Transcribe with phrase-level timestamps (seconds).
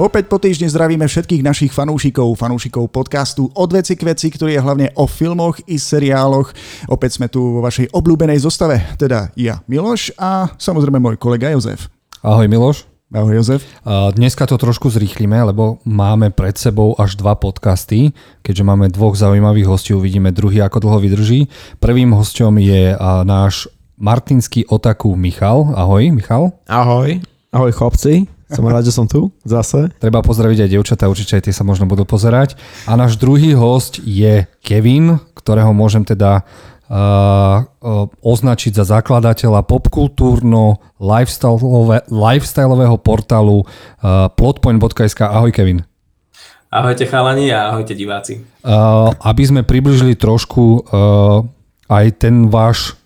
[0.00, 4.64] Opäť po týždni zdravíme všetkých našich fanúšikov, fanúšikov podcastu Od veci k veci, ktorý je
[4.64, 6.56] hlavne o filmoch i seriáloch.
[6.88, 11.92] Opäť sme tu vo vašej obľúbenej zostave, teda ja, Miloš a samozrejme môj kolega Jozef.
[12.24, 12.88] Ahoj Miloš.
[13.12, 13.60] Ahoj Jozef.
[14.16, 18.16] Dneska to trošku zrýchlime, lebo máme pred sebou až dva podcasty.
[18.40, 21.52] Keďže máme dvoch zaujímavých hostí, uvidíme druhý, ako dlho vydrží.
[21.76, 22.96] Prvým hostom je
[23.28, 23.68] náš
[24.00, 25.76] martinský otaku Michal.
[25.76, 26.56] Ahoj Michal.
[26.72, 27.20] Ahoj.
[27.52, 28.39] Ahoj chlapci.
[28.50, 29.94] Som rád, že som tu zase.
[30.02, 32.58] Treba pozdraviť aj dievčatá, určite aj tie sa možno budú pozerať.
[32.90, 40.82] A náš druhý host je Kevin, ktorého môžem teda uh, uh, označiť za zakladateľa popkultúrno
[40.98, 41.56] lifestyle,
[42.10, 45.20] lifestyleového portálu uh, plotpoint.sk.
[45.24, 45.86] Ahoj Kevin.
[46.70, 48.46] Ahojte chalani a ahojte diváci.
[48.62, 51.42] Uh, aby sme približili trošku uh,
[51.90, 52.99] aj ten váš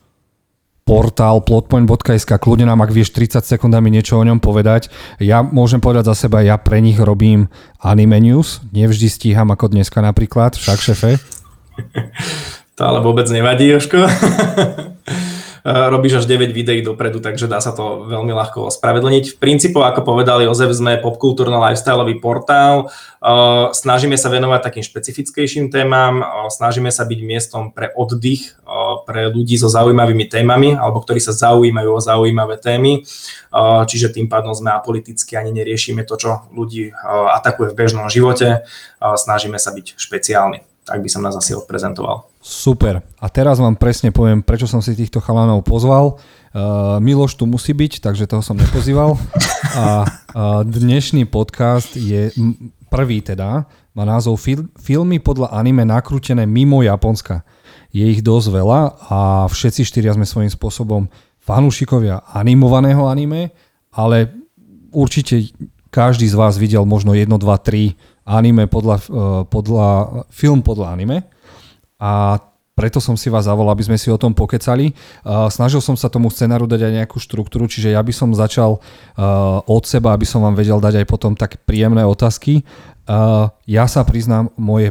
[0.84, 4.92] portál plotpoint.sk, kľudne nám, ak vieš 30 sekundami niečo o ňom povedať.
[5.16, 7.48] Ja môžem povedať za seba, ja pre nich robím
[7.80, 11.12] anime news, nevždy stíham ako dneska napríklad, však šefe.
[12.74, 14.02] To ale vôbec nevadí, Joško.
[15.64, 19.32] Eh, robíš až 9 videí dopredu, takže dá sa to veľmi ľahko ospravedlniť.
[19.32, 22.92] V princípu, ako povedal Jozef, sme popkultúrno-lifestyleový portál.
[22.92, 28.60] Eh, snažíme sa venovať takým špecifickejším témam, eh, snažíme sa byť miestom pre oddych,
[29.08, 33.06] pre ľudí so zaujímavými témami, alebo ktorí sa zaujímajú o zaujímavé témy.
[33.86, 36.90] Čiže tým pádom sme apoliticky ani neriešime to, čo ľudí
[37.38, 38.66] atakuje v bežnom živote.
[38.98, 42.28] Snažíme sa byť špeciálni tak by som nás asi odprezentoval.
[42.44, 43.00] Super.
[43.16, 46.20] A teraz vám presne poviem, prečo som si týchto chalanov pozval.
[46.52, 49.16] Uh, Miloš tu musí byť, takže toho som nepozýval.
[49.80, 52.28] A uh, dnešný podcast je
[52.92, 53.64] prvý teda,
[53.96, 57.48] má názov fil- Filmy podľa anime nakrútené mimo Japonska.
[57.96, 61.08] Je ich dosť veľa a všetci štyria sme svojím spôsobom
[61.40, 63.56] fanúšikovia animovaného anime,
[63.88, 64.36] ale
[64.92, 65.48] určite
[65.88, 67.96] každý z vás videl možno jedno, dva, tri
[68.28, 69.04] anime podľa, e,
[69.48, 69.88] podľa,
[70.28, 71.33] film podľa anime
[72.04, 72.36] a
[72.74, 74.98] preto som si vás zavolal, aby sme si o tom pokecali.
[75.24, 79.62] Snažil som sa tomu scenáru dať aj nejakú štruktúru, čiže ja by som začal uh,
[79.62, 82.66] od seba, aby som vám vedel dať aj potom tak príjemné otázky.
[83.06, 84.90] Uh, ja sa priznám, moje,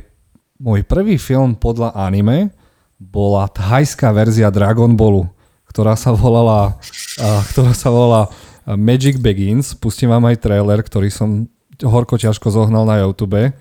[0.64, 2.56] môj prvý film podľa anime
[3.04, 5.28] bola thajská verzia Dragon Ballu,
[5.68, 6.80] ktorá sa volala,
[7.20, 8.32] uh, ktorá sa volala
[8.64, 9.76] Magic Begins.
[9.76, 11.52] Pustím vám aj trailer, ktorý som
[11.84, 13.52] horko ťažko zohnal na YouTube.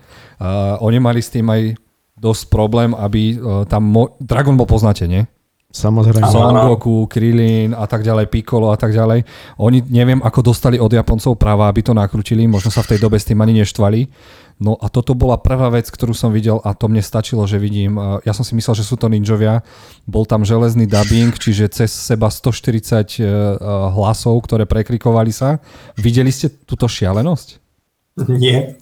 [0.79, 1.75] Oni mali s tým aj
[2.23, 3.83] dosť problém, aby uh, tam...
[3.83, 5.27] Mo- Dragon Ball poznáte, nie?
[5.73, 6.29] Samozrejme.
[6.29, 9.25] Son Goku, Krillin a tak ďalej, Piccolo a tak ďalej.
[9.57, 13.17] Oni neviem, ako dostali od Japoncov práva, aby to nakrutili, možno sa v tej dobe
[13.17, 14.05] s tým ani neštvali.
[14.61, 17.97] No a toto bola prvá vec, ktorú som videl a to mne stačilo, že vidím.
[18.21, 19.65] Ja som si myslel, že sú to ninjovia.
[20.05, 23.25] Bol tam železný dubbing, čiže cez seba 140 e,
[23.97, 25.57] hlasov, ktoré prekrikovali sa.
[25.97, 27.47] Videli ste túto šialenosť?
[28.29, 28.77] Nie.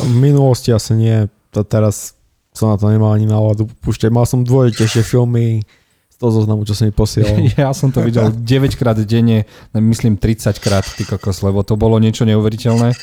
[0.00, 1.28] V minulosti asi nie.
[1.52, 2.16] To teraz
[2.54, 4.14] som na to nemal ani náladu púšťať.
[4.14, 5.66] Mal som dvojitejšie filmy
[6.06, 7.50] z toho zoznamu, čo som mi posielal.
[7.58, 9.42] Ja som to videl 9 krát denne,
[9.74, 12.94] myslím 30 krát, ty kokos, lebo to bolo niečo neuveriteľné.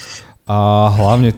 [0.47, 0.57] A
[0.95, 1.35] hlavne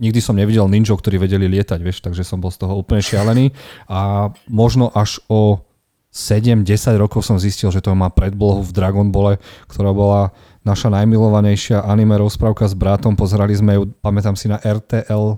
[0.00, 3.52] nikdy som nevidel ninjov, ktorí vedeli lietať, vieš, takže som bol z toho úplne šialený.
[3.92, 5.60] A možno až o
[6.08, 6.64] 7-10
[6.96, 9.36] rokov som zistil, že to má predblohu v Dragon Ball,
[9.68, 10.32] ktorá bola
[10.64, 13.12] naša najmilovanejšia anime rozprávka s bratom.
[13.12, 15.36] Pozerali sme ju, pamätám si, na RTL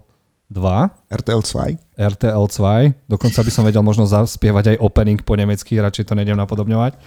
[0.51, 1.15] 2.
[1.15, 1.79] RTL 2.
[1.95, 3.07] RTL 2.
[3.07, 6.99] Dokonca by som vedel možno zaspievať aj opening po nemecky, radšej to nejdem napodobňovať.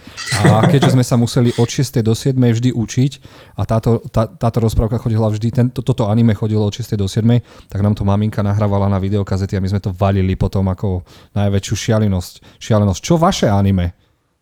[0.48, 2.00] A keďže sme sa museli od 6.
[2.00, 2.32] do 7.
[2.40, 3.12] vždy učiť
[3.60, 6.96] a táto, tá, táto rozprávka chodila vždy, tento, toto anime chodilo od 6.
[6.96, 7.20] do 7.
[7.68, 11.04] tak nám to maminka nahrávala na videokazety a my sme to valili potom ako
[11.36, 12.34] najväčšiu šialenosť.
[12.56, 13.00] šialenosť.
[13.04, 13.92] Čo vaše anime?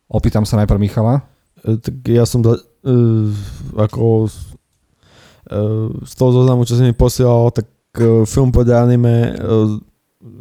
[0.06, 1.26] Opýtam sa najprv Michala.
[1.66, 3.34] E, tak ja som da, uh,
[3.74, 7.66] ako uh, z toho zoznamu, čo si mi posielal, tak
[8.24, 9.76] film podľa anime uh,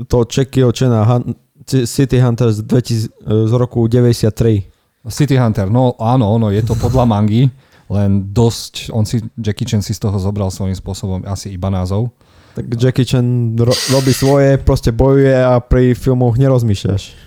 [0.08, 1.36] to Čekio Han,
[1.68, 4.72] City Hunters 2000, uh, z roku 93.
[5.10, 7.50] City Hunter, no áno, ono, je to podľa mangy,
[7.90, 12.14] len dosť, on si, Jackie Chan si z toho zobral svojím spôsobom asi iba názov.
[12.54, 17.18] Tak Jackie Chan ro- robí svoje, proste bojuje a pri filmoch nerozmýšľaš.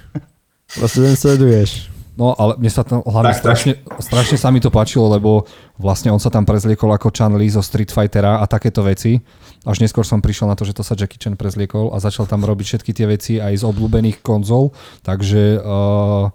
[0.78, 1.93] Proste len sleduješ.
[2.14, 3.98] No ale mne sa to hlavne tak, strašne, tak.
[3.98, 7.58] strašne sa mi to páčilo, lebo vlastne on sa tam prezliekol ako Chan Li zo
[7.58, 9.18] Street Fightera a takéto veci.
[9.66, 12.46] Až neskôr som prišiel na to, že to sa Jackie Chan prezliekol a začal tam
[12.46, 14.70] robiť všetky tie veci aj z obľúbených konzol.
[15.02, 16.30] Takže uh,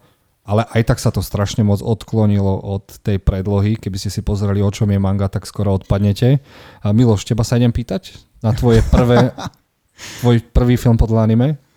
[0.49, 3.77] ale aj tak sa to strašne moc odklonilo od tej predlohy.
[3.77, 6.41] Keby ste si pozreli, o čom je manga, tak skoro odpadnete.
[6.81, 9.29] A Miloš, teba sa idem pýtať na tvoje prvé,
[10.25, 11.68] tvoj prvý film podľa anime?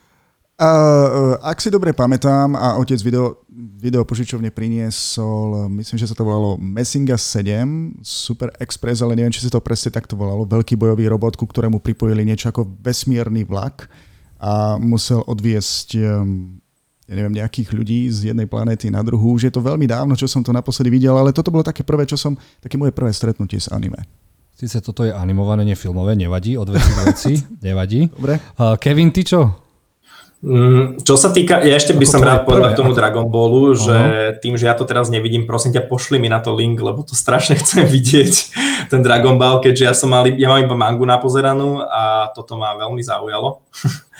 [0.60, 3.40] Uh, ak si dobre pamätám a otec video,
[3.80, 9.42] video požičovne priniesol, myslím, že sa to volalo Messinga 7, Super Express, ale neviem, či
[9.42, 13.90] sa to presne takto volalo, veľký bojový robot, ku ktorému pripojili niečo ako vesmírny vlak
[14.38, 15.88] a musel odviesť
[17.12, 19.36] ja neviem, nejakých ľudí z jednej planéty na druhú.
[19.36, 22.06] Už je to veľmi dávno, čo som to naposledy videl, ale toto bolo také prvé,
[22.06, 24.00] čo som, také moje prvé stretnutie s anime.
[24.56, 27.32] Sice toto je animované, nefilmové, nevadí, od veci veci,
[27.68, 28.08] nevadí.
[28.08, 28.38] Dobre.
[28.56, 29.40] Uh, Kevin, ty čo?
[30.42, 33.94] Mm, čo sa týka, ja ešte by som rád povedal k tomu Dragon Ballu, že
[33.94, 34.42] uh-huh.
[34.42, 37.14] tým, že ja to teraz nevidím, prosím ťa, pošli mi na to link, lebo to
[37.14, 38.34] strašne chcem vidieť,
[38.90, 42.74] ten Dragon Ball, keďže ja som mal, ja mám iba mangu napozeranú a toto ma
[42.74, 43.62] veľmi zaujalo.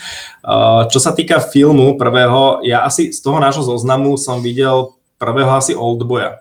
[0.95, 5.75] čo sa týka filmu prvého, ja asi z toho nášho zoznamu som videl prvého asi
[5.75, 6.39] Oldboya,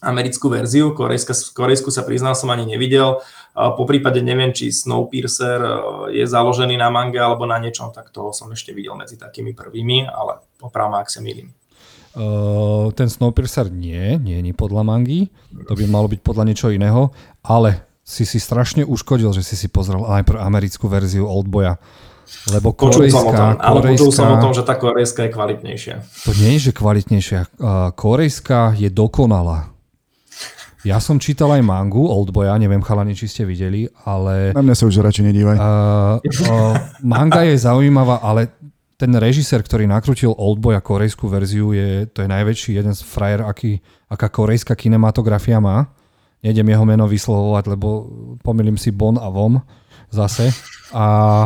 [0.00, 3.20] americkú verziu, korejska, korejsku sa priznal som ani nevidel,
[3.54, 5.72] po prípade neviem, či Snowpiercer e,
[6.14, 10.06] je založený na manga alebo na niečom, tak toho som ešte videl medzi takými prvými,
[10.06, 11.50] ale opravom, ak sa milím.
[12.10, 15.30] Uh, ten Snowpiercer nie, nie je podľa mangy,
[15.70, 17.14] to by malo byť podľa niečo iného,
[17.46, 21.78] ale si si strašne uškodil, že si si pozrel najprv americkú verziu Oldboya.
[22.50, 25.30] Lebo korejská, som o tom, ale korejská, počul som o tom, že tá korejská je
[25.34, 25.96] kvalitnejšia.
[26.26, 27.40] To nie je, že kvalitnejšia.
[27.94, 29.70] Korejská je dokonalá.
[30.80, 34.56] Ja som čítal aj mangu Oldboya, neviem chalani, či ste videli, ale...
[34.56, 35.56] Na mňa sa už radšej nedívaj.
[35.60, 36.72] Uh, uh,
[37.04, 38.48] manga je zaujímavá, ale
[38.96, 43.76] ten režisér, ktorý nakrútil Oldboya korejskú verziu, je, to je najväčší jeden z frajer, aký,
[44.08, 45.92] aká korejská kinematografia má.
[46.40, 47.88] Nejdem jeho meno vyslovovať, lebo
[48.40, 49.60] pomýlim si Bon a Vom
[50.08, 50.48] zase.
[50.96, 51.44] A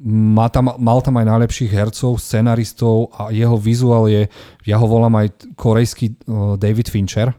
[0.00, 4.32] má tam, mal tam aj najlepších hercov, scenaristov a jeho vizuál je,
[4.64, 7.36] ja ho volám aj korejský uh, David Fincher,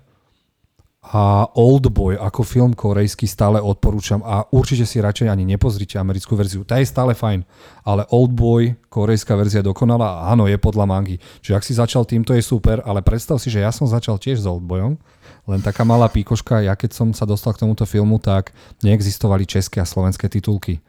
[1.13, 6.65] a Oldboy ako film korejský stále odporúčam a určite si radšej ani nepozrite americkú verziu.
[6.65, 7.45] Tá je stále fajn,
[7.86, 11.21] ale Oldboy, korejská verzia dokonala a áno, je podľa mangy.
[11.45, 14.42] Čiže ak si začal týmto je super, ale predstav si, že ja som začal tiež
[14.42, 14.98] s Oldboyom,
[15.45, 18.50] len taká malá píkoška, ja keď som sa dostal k tomuto filmu, tak
[18.81, 20.81] neexistovali české a slovenské titulky.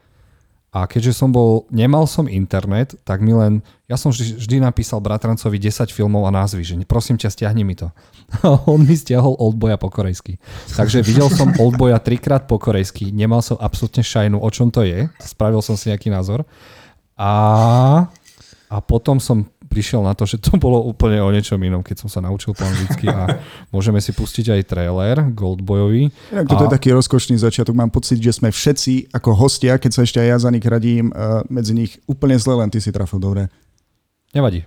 [0.75, 5.55] A keďže som bol, nemal som internet, tak mi len, ja som vždy, napísal bratrancovi
[5.63, 7.95] 10 filmov a názvy, že prosím ťa, stiahni mi to.
[8.43, 10.43] A on mi stiahol Oldboya po korejsky.
[10.75, 15.07] Takže videl som Oldboya trikrát po korejsky, nemal som absolútne šajnu, o čom to je,
[15.23, 16.43] spravil som si nejaký názor.
[17.15, 17.33] A,
[18.67, 22.09] a potom som prišiel na to, že to bolo úplne o niečom inom, keď som
[22.09, 23.43] sa naučil po anglicky a
[23.75, 26.15] môžeme si pustiť aj trailer Goldboyovi.
[26.31, 26.67] Inak toto a...
[26.71, 27.75] je taký rozkošný začiatok.
[27.75, 31.11] Mám pocit, že sme všetci ako hostia, keď sa ešte aj ja za nich radím,
[31.11, 33.51] uh, medzi nich úplne zle, len ty si trafil dobre.
[34.31, 34.63] Nevadí.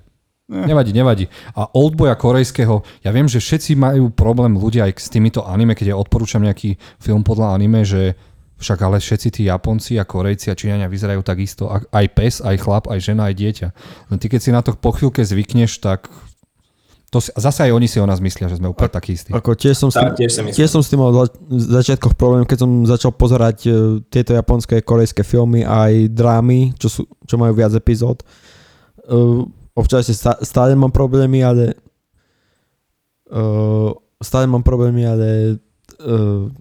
[0.47, 0.65] Eh.
[0.67, 1.25] Nevadí, nevadí.
[1.55, 5.95] A Oldboya korejského, ja viem, že všetci majú problém ľudia aj s týmito anime, keď
[5.95, 8.15] ja odporúčam nejaký film podľa anime, že
[8.57, 11.69] však ale všetci tí Japonci a Korejci a Číňania vyzerajú takisto.
[11.69, 13.67] Aj pes, aj chlap, aj žena, aj dieťa.
[14.09, 16.09] No ty keď si na to po chvíľke zvykneš, tak
[17.07, 19.31] to si, zase aj oni si o nás myslia, že sme úplne takí istí.
[19.31, 22.67] Ako tiež som, s tým, tiež, tiež som s tým mal v začiatkoch problém, keď
[22.67, 23.73] som začal pozerať uh,
[24.11, 28.27] tieto japonské, korejské filmy aj drámy, čo, sú, čo majú viac epizód.
[29.07, 30.11] Uh, občas
[30.43, 31.79] stále mám problémy, ale
[33.31, 35.63] uh, stále mám problémy, ale
[36.03, 36.51] uh,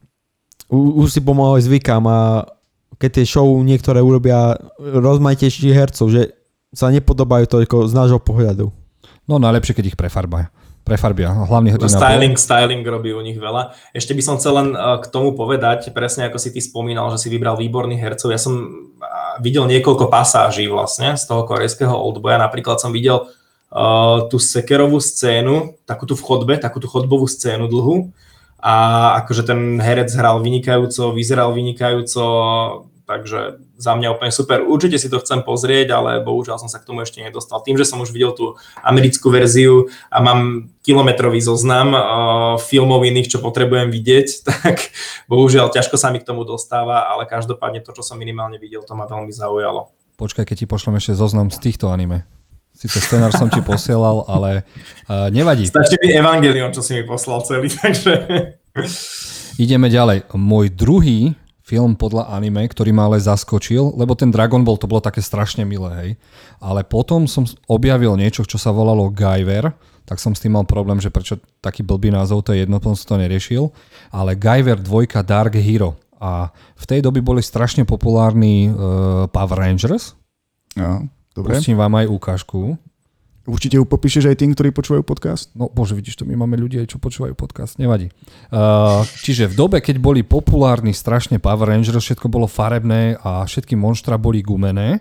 [0.70, 2.48] už si pomaly zvykám a
[2.96, 6.32] keď tie show niektoré urobia rozmajtejších hercov, že
[6.72, 8.72] sa nepodobajú toľko z nášho pohľadu.
[9.26, 10.50] No najlepšie, keď ich prefarbia.
[10.86, 11.90] Prefarbia, hlavný hrdina.
[11.90, 13.74] No, styling, styling robí u nich veľa.
[13.90, 17.26] Ešte by som chcel len eh, k tomu povedať, presne ako si ty spomínal, že
[17.26, 18.30] si vybral výborných hercov.
[18.30, 18.86] Ja som
[19.42, 22.38] videl niekoľko pasáží vlastne z toho korejského oldboja.
[22.40, 27.68] Napríklad som videl uh, tú sekerovú scénu, takú tú v chodbe, takú tú chodbovú scénu
[27.68, 28.14] dlhú,
[28.66, 28.74] a
[29.22, 32.24] akože ten herec hral vynikajúco, vyzeral vynikajúco,
[33.06, 34.66] takže za mňa úplne super.
[34.66, 37.62] Určite si to chcem pozrieť, ale bohužiaľ som sa k tomu ešte nedostal.
[37.62, 42.02] Tým, že som už videl tú americkú verziu a mám kilometrový zoznam uh,
[42.58, 44.90] filmov iných, čo potrebujem vidieť, tak
[45.30, 48.98] bohužiaľ ťažko sa mi k tomu dostáva, ale každopádne to, čo som minimálne videl, to
[48.98, 49.94] ma veľmi zaujalo.
[50.18, 52.26] Počkaj, keď ti pošlem ešte zoznam z týchto anime.
[52.76, 54.68] Sice scenár som ti posielal, ale
[55.08, 55.64] uh, nevadí.
[55.64, 58.12] Stačí mi Evangelion, čo si mi poslal celý, takže...
[59.56, 60.28] Ideme ďalej.
[60.36, 61.32] Môj druhý
[61.64, 65.64] film podľa anime, ktorý ma ale zaskočil, lebo ten Dragon Ball to bolo také strašne
[65.64, 66.10] milé, hej.
[66.60, 69.72] Ale potom som objavil niečo, čo sa volalo Guyver,
[70.06, 72.94] tak som s tým mal problém, že prečo taký blbý názov, to je jedno, som
[72.94, 73.74] to neriešil.
[74.14, 75.98] Ale Guyver 2 Dark Hero.
[76.22, 80.14] A v tej doby boli strašne populárni uh, Power Rangers.
[80.78, 81.10] No.
[81.36, 81.60] Dobre.
[81.60, 82.80] Pustím vám aj ukážku.
[83.46, 85.54] Určite ju popíšeš aj tým, ktorí počúvajú podcast?
[85.54, 88.10] No bože, vidíš to, my máme ľudí aj čo počúvajú podcast, nevadí.
[88.50, 93.78] Uh, čiže v dobe, keď boli populárni strašne Power Rangers, všetko bolo farebné a všetky
[93.78, 94.98] monštra boli gumené,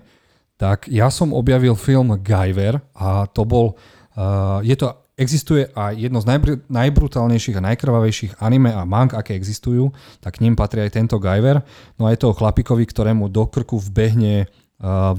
[0.61, 3.81] tak ja som objavil film Guyver a to bol,
[4.13, 9.33] uh, je to, existuje aj jedno z najbr- najbrutálnejších a najkrvavejších anime a mang, aké
[9.33, 9.89] existujú,
[10.21, 11.65] tak k ním patrí aj tento Guyver.
[11.97, 14.45] No a je to o chlapikovi, ktorému do krku vbehne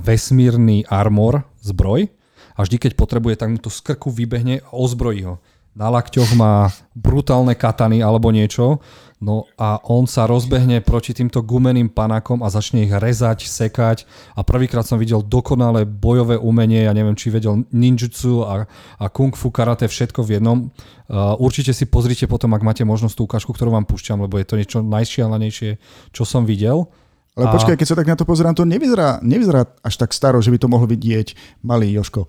[0.00, 2.08] vesmírny armor, zbroj.
[2.56, 5.36] A vždy, keď potrebuje, tak mu to z vybehne a ozbrojí ho.
[5.76, 8.80] Na lakťoch má brutálne katany alebo niečo,
[9.20, 14.08] no a on sa rozbehne proti týmto gumeným panákom a začne ich rezať, sekať.
[14.32, 18.64] A prvýkrát som videl dokonalé bojové umenie, ja neviem, či vedel ninjutsu a,
[18.96, 20.72] a kung fu karate, všetko v jednom.
[21.12, 24.48] Uh, určite si pozrite potom, ak máte možnosť tú ukážku, ktorú vám púšťam, lebo je
[24.48, 25.76] to niečo najšialenejšie,
[26.16, 26.88] čo som videl.
[27.36, 27.52] Ale a...
[27.52, 30.58] počkaj, keď sa tak na to pozerám, to nevyzerá, nevyzerá až tak staro, že by
[30.58, 32.24] to mohol vidieť malý Joško.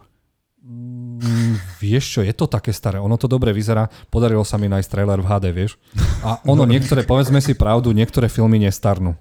[0.67, 4.89] Mm, vieš čo, je to také staré, ono to dobre vyzerá, podarilo sa mi nájsť
[4.91, 5.79] trailer v HD, vieš.
[6.21, 9.15] A ono niektoré, povedzme si pravdu, niektoré filmy nestarnú.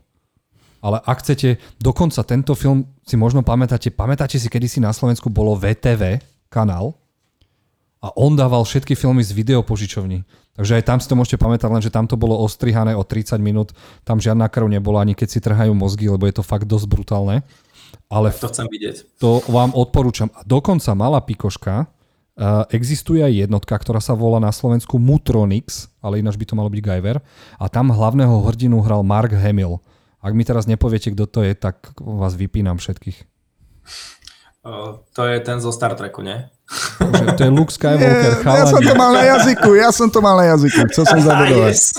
[0.83, 5.31] Ale ak chcete, dokonca tento film si možno pamätáte, pamätáte si, kedy si na Slovensku
[5.33, 6.99] bolo VTV kanál
[8.03, 10.23] a on dával všetky filmy z videopožičovní.
[10.57, 13.37] Takže aj tam si to môžete pamätať, len že tam to bolo ostrihané o 30
[13.39, 13.77] minút,
[14.09, 17.45] tam žiadna krv nebola, ani keď si trhajú mozgy, lebo je to fakt dosť brutálne.
[18.09, 19.21] Ale to chcem vidieť.
[19.21, 20.33] To vám odporúčam.
[20.33, 21.93] A dokonca malá pikoška,
[22.37, 26.69] Uh, existuje aj jednotka, ktorá sa volá na Slovensku Mutronix, ale ináč by to malo
[26.69, 27.25] byť Guyver.
[27.57, 29.81] A tam hlavného hrdinu hral Mark Hamill.
[30.21, 33.25] Ak mi teraz nepoviete, kto to je, tak vás vypínam všetkých.
[34.67, 36.43] Uh, to je ten zo Star Treku, nie?
[36.99, 40.19] Že to je Luke Skywalker, Nie, Ja som to mal na jazyku, ja som to
[40.19, 41.71] mal na jazyku, chcel som zabudovať.
[41.71, 41.95] Yes.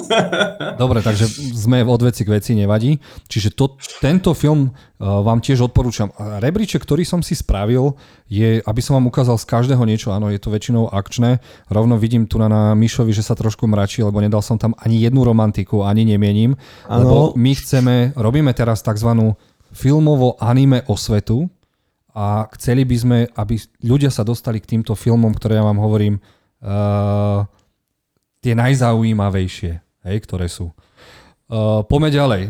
[0.76, 3.00] Dobre, takže sme od veci k veci, nevadí.
[3.32, 6.12] Čiže to, tento film uh, vám tiež odporúčam.
[6.20, 7.96] Rebríček, ktorý som si spravil,
[8.28, 11.40] je, aby som vám ukázal z každého niečo, áno, je to väčšinou akčné.
[11.72, 15.00] Rovno vidím tu na, na Mišovi, že sa trošku mračí, lebo nedal som tam ani
[15.00, 16.60] jednu romantiku, ani nemienim.
[16.92, 17.00] Ano.
[17.00, 19.32] Lebo my chceme, robíme teraz tzv.
[19.72, 21.48] filmovo anime osvetu,
[22.18, 26.18] a chceli by sme, aby ľudia sa dostali k týmto filmom, ktoré ja vám hovorím,
[26.66, 27.46] uh,
[28.42, 29.72] tie najzaujímavejšie,
[30.10, 30.74] hej, ktoré sú.
[31.46, 32.42] Uh, poďme ďalej.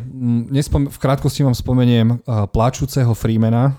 [0.56, 3.76] Nespom- v krátkosti vám spomeniem uh, pláčúceho Freemana,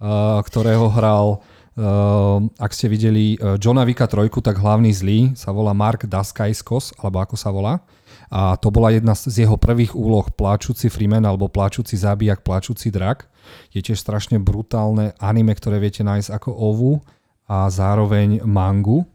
[0.00, 1.44] uh, ktorého hral,
[1.76, 6.96] uh, ak ste videli uh, Johna Vika 3, tak hlavný zlý sa volá Mark Daskaiskos,
[6.96, 7.84] alebo ako sa volá.
[8.28, 13.28] A to bola jedna z jeho prvých úloh pláčúci Freeman, alebo pláčúci zábijak, pláčúci drak
[13.72, 16.92] je tiež strašne brutálne anime, ktoré viete nájsť ako ovu
[17.48, 19.08] a zároveň mangu.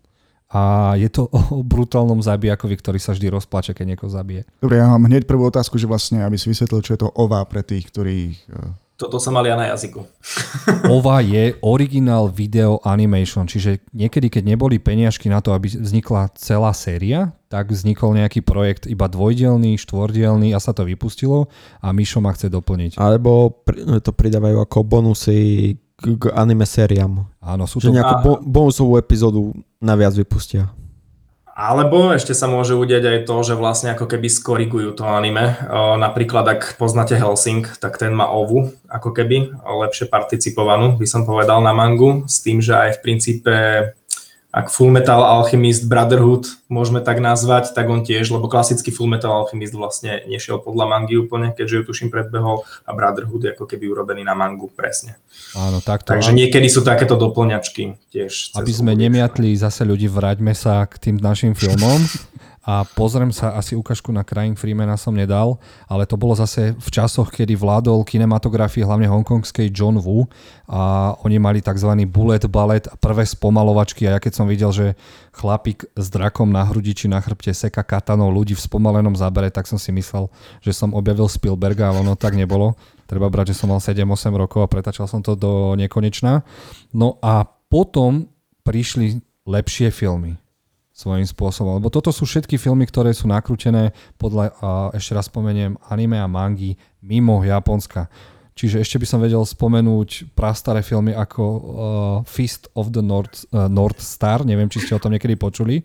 [0.54, 4.46] A je to o brutálnom zabijakovi, ktorý sa vždy rozplače, keď niekoho zabije.
[4.62, 7.42] Dobre, ja mám hneď prvú otázku, že vlastne, aby si vysvetlil, čo je to OVA
[7.50, 10.06] pre tých, ktorých eh, toto som mal ja na jazyku.
[10.94, 16.72] OVA je Original Video Animation, čiže niekedy, keď neboli peniažky na to, aby vznikla celá
[16.72, 21.54] séria, tak vznikol nejaký projekt iba dvojdielný, štvordielný a sa to vypustilo
[21.86, 22.98] a Mišo ma chce doplniť.
[22.98, 23.62] Alebo
[24.02, 27.30] to pridávajú ako bonusy k anime sériám.
[27.38, 27.94] Áno, sú to...
[27.94, 30.74] Že nejakú bo- bonusovú epizódu naviac vypustia.
[31.54, 35.54] Alebo ešte sa môže udiať aj to, že vlastne ako keby skorigujú to anime.
[36.02, 41.62] Napríklad, ak poznáte Helsing, tak ten má ovu, ako keby, lepšie participovanú, by som povedal,
[41.62, 43.54] na mangu, s tým, že aj v princípe
[44.54, 49.34] ak Full Metal Alchemist Brotherhood môžeme tak nazvať, tak on tiež, lebo klasický Full Metal
[49.34, 53.90] Alchemist vlastne nešiel podľa mangy úplne, keďže ju tuším predbehol a Brotherhood je ako keby
[53.90, 55.18] urobený na mangu presne.
[55.58, 56.14] Áno, takto.
[56.14, 58.54] Takže niekedy sú takéto doplňačky tiež.
[58.54, 61.98] Aby sme nemiatli zase ľudí, vráťme sa k tým našim filmom.
[62.64, 65.60] a pozriem sa, asi ukážku na Crying Freemana som nedal,
[65.92, 70.32] ale to bolo zase v časoch, kedy vládol kinematografii hlavne hongkongskej John Woo
[70.72, 71.92] a oni mali tzv.
[72.08, 74.96] bullet ballet a prvé spomalovačky a ja keď som videl, že
[75.36, 79.68] chlapík s drakom na hrudi či na chrbte seka katanou ľudí v spomalenom zábere, tak
[79.68, 80.32] som si myslel,
[80.64, 82.80] že som objavil Spielberga, ale ono tak nebolo.
[83.12, 86.48] Treba brať, že som mal 7-8 rokov a pretačal som to do nekonečna.
[86.96, 88.32] No a potom
[88.64, 90.43] prišli lepšie filmy
[90.94, 91.82] svojím spôsobom.
[91.82, 94.54] Lebo toto sú všetky filmy, ktoré sú nakrútené podľa,
[94.94, 98.08] ešte raz spomeniem, anime a mangy mimo Japonska.
[98.54, 101.62] Čiže ešte by som vedel spomenúť prastaré filmy ako uh,
[102.30, 105.82] Fist of the North, uh, North Star, neviem, či ste o tom niekedy počuli.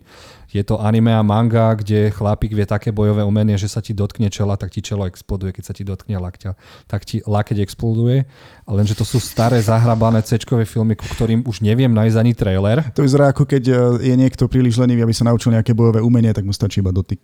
[0.49, 4.33] Je to anime a manga, kde chlapík vie také bojové umenie, že sa ti dotkne
[4.33, 6.51] čela, tak ti čelo exploduje, keď sa ti dotkne lakťa,
[6.89, 8.25] tak ti lakeť exploduje.
[8.65, 12.81] A lenže to sú staré zahrabané c filmy, ku ktorým už neviem nájsť ani trailer.
[12.97, 13.73] To vyzerá ako keď e,
[14.09, 17.21] je niekto príliš lenivý, aby sa naučil nejaké bojové umenie, tak mu stačí iba dotyk.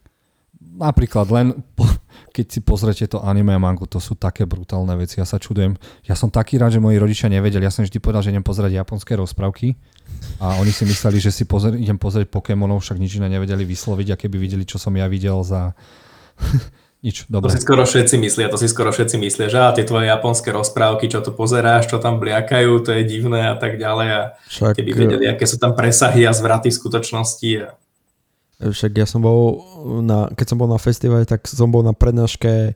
[0.75, 1.88] Napríklad len po,
[2.36, 5.24] keď si pozrete to anime a mangu, to sú také brutálne veci.
[5.24, 5.79] Ja sa čudujem.
[6.03, 7.63] Ja som taký rád, že moji rodičia nevedeli.
[7.63, 9.79] Ja som vždy povedal, že idem pozrieť japonské rozprávky
[10.44, 14.08] a oni si mysleli, že si pozr- idem pozrieť Pokémonov, však nič iné nevedeli vysloviť
[14.12, 15.72] a keby videli, čo som ja videl za
[17.05, 17.53] Nič, To dobre.
[17.53, 21.05] si skoro všetci myslia, to si skoro všetci myslia, že a tie tvoje japonské rozprávky,
[21.05, 24.91] čo tu pozeráš, čo tam bliakajú, to je divné a tak ďalej a Však, keby
[25.05, 27.50] vedeli, aké sú tam presahy a zvraty v skutočnosti.
[27.62, 27.77] A...
[28.59, 29.59] však ja som bol
[30.00, 32.71] na, keď som bol na festivale, tak som bol na prednáške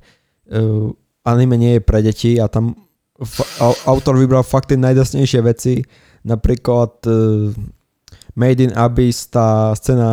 [0.51, 0.87] uh,
[1.23, 2.75] anime nie je pre deti a tam
[3.15, 5.83] fa- au- autor vybral fakt tie najdasnejšie veci,
[6.27, 7.55] napríklad uh,
[8.35, 10.09] Made in Abyss, tá scéna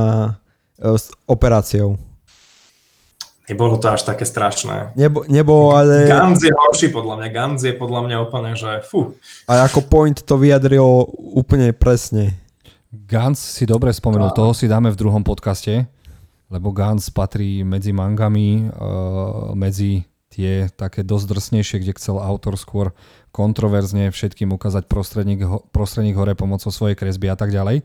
[0.82, 1.99] uh, s operáciou.
[3.46, 4.90] Nebolo to až také strašné.
[4.99, 6.11] Nebo, nebo ale...
[6.11, 9.14] Gans je horší podľa mňa, Gans je podľa mňa úplne, že fú.
[9.46, 12.35] A ako point to vyjadrilo úplne presne.
[13.05, 15.85] Gans si dobre spomenul, toho si dáme v druhom podcaste,
[16.49, 22.97] lebo Gans patrí medzi mangami, uh, medzi tie také dosť drsnejšie, kde chcel autor skôr
[23.33, 27.85] kontroverzne všetkým ukázať prostredník, prostredník hore pomocou svojej kresby a tak ďalej.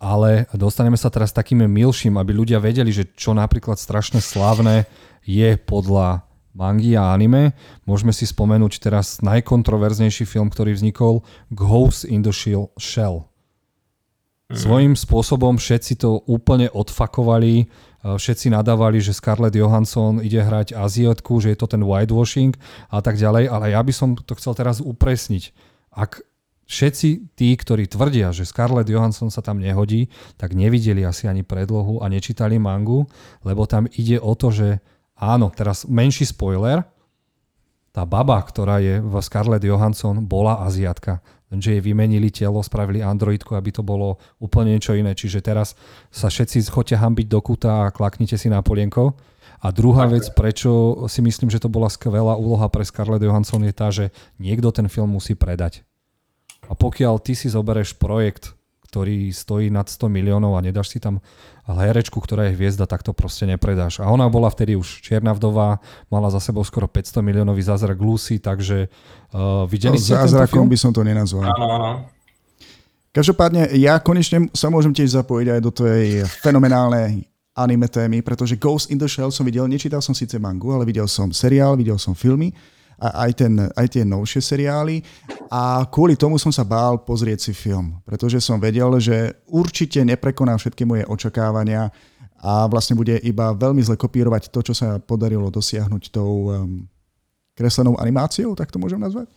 [0.00, 4.88] Ale dostaneme sa teraz takým milším, aby ľudia vedeli, že čo napríklad strašne slávne
[5.28, 6.24] je podľa
[6.56, 7.52] mangy a anime.
[7.84, 11.20] Môžeme si spomenúť teraz najkontroverznejší film, ktorý vznikol,
[11.52, 13.29] Ghost in the Shell-
[14.50, 14.66] Shell.
[14.66, 21.38] Svojím spôsobom všetci to úplne odfakovali, eh, všetci nadávali, že Scarlett Johansson ide hrať Aziatku,
[21.38, 22.58] že je to ten whitewashing
[22.90, 25.54] a tak ďalej, ale ja by som to chcel teraz upresniť.
[25.94, 26.18] Ak
[26.66, 32.02] všetci tí, ktorí tvrdia, že Scarlett Johansson sa tam nehodí, tak nevideli asi ani predlohu
[32.02, 33.06] a nečítali mangu,
[33.42, 34.82] lebo tam ide o to, že
[35.18, 36.86] áno, teraz menší spoiler,
[37.90, 41.18] tá baba, ktorá je v Scarlett Johansson, bola Aziatka.
[41.50, 45.18] Lenže jej vymenili telo, spravili androidku, aby to bolo úplne niečo iné.
[45.18, 45.74] Čiže teraz
[46.14, 49.18] sa všetci chodte hambiť do kuta a klaknite si na polienko.
[49.60, 53.74] A druhá vec, prečo si myslím, že to bola skvelá úloha pre Scarlett Johansson, je
[53.76, 54.08] tá, že
[54.40, 55.84] niekto ten film musí predať.
[56.70, 58.56] A pokiaľ ty si zobereš projekt,
[58.90, 61.22] ktorý stojí nad 100 miliónov a nedáš si tam
[61.64, 64.02] herečku, ktorá je hviezda, tak to proste nepredáš.
[64.02, 65.78] A ona bola vtedy už čierna vdová,
[66.10, 70.66] mala za sebou skoro 500 miliónový zázrak Lucy, takže uh, videli No, ste tento zázrakom
[70.66, 70.72] film?
[70.74, 71.46] by som to nenazval.
[71.46, 71.90] Áno, áno.
[73.14, 78.90] Každopádne ja konečne sa môžem tiež zapojiť aj do tej fenomenálnej anime témy, pretože Ghost
[78.94, 82.14] in the Shell som videl, nečítal som síce mangu, ale videl som seriál, videl som
[82.14, 82.54] filmy
[83.00, 85.00] aj, ten, aj tie novšie seriály
[85.48, 90.60] a kvôli tomu som sa bál pozrieť si film, pretože som vedel, že určite neprekoná
[90.60, 91.88] všetky moje očakávania
[92.40, 96.84] a vlastne bude iba veľmi zle kopírovať to, čo sa podarilo dosiahnuť tou um,
[97.56, 99.28] kreslenou animáciou, tak to môžem nazvať?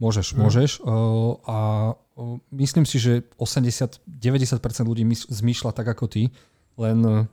[0.00, 0.70] Môžeš, môžeš.
[0.80, 1.58] Uh, a
[1.92, 4.00] uh, myslím si, že 80-90%
[4.88, 6.32] ľudí zmýšľa tak ako ty,
[6.80, 7.28] len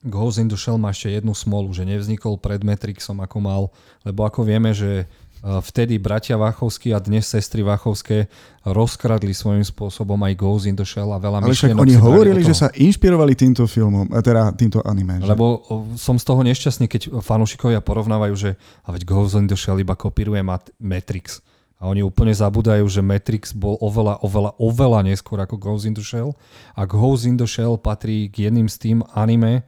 [0.00, 3.62] Ghost in the Shell má ešte jednu smolu, že nevznikol pred Matrixom ako mal,
[4.00, 8.32] lebo ako vieme, že uh, vtedy bratia Váchovskí a dnes sestry Váchovské
[8.64, 12.56] rozkradli svojím spôsobom aj Ghost in the Shell a veľa Ale však oni hovorili, že
[12.56, 15.20] sa inšpirovali týmto filmom, a teda týmto anime.
[15.20, 15.28] že?
[15.28, 15.60] Lebo
[16.00, 18.50] som z toho nešťastný, keď fanúšikovia porovnávajú, že
[18.88, 21.44] a veď Ghost in the Shell iba kopíruje Mat- Matrix.
[21.80, 26.04] A oni úplne zabúdajú, že Matrix bol oveľa, oveľa, oveľa neskôr ako Ghost in the
[26.04, 26.36] Shell.
[26.76, 29.64] A Ghost in the Shell patrí k jedným z tým anime,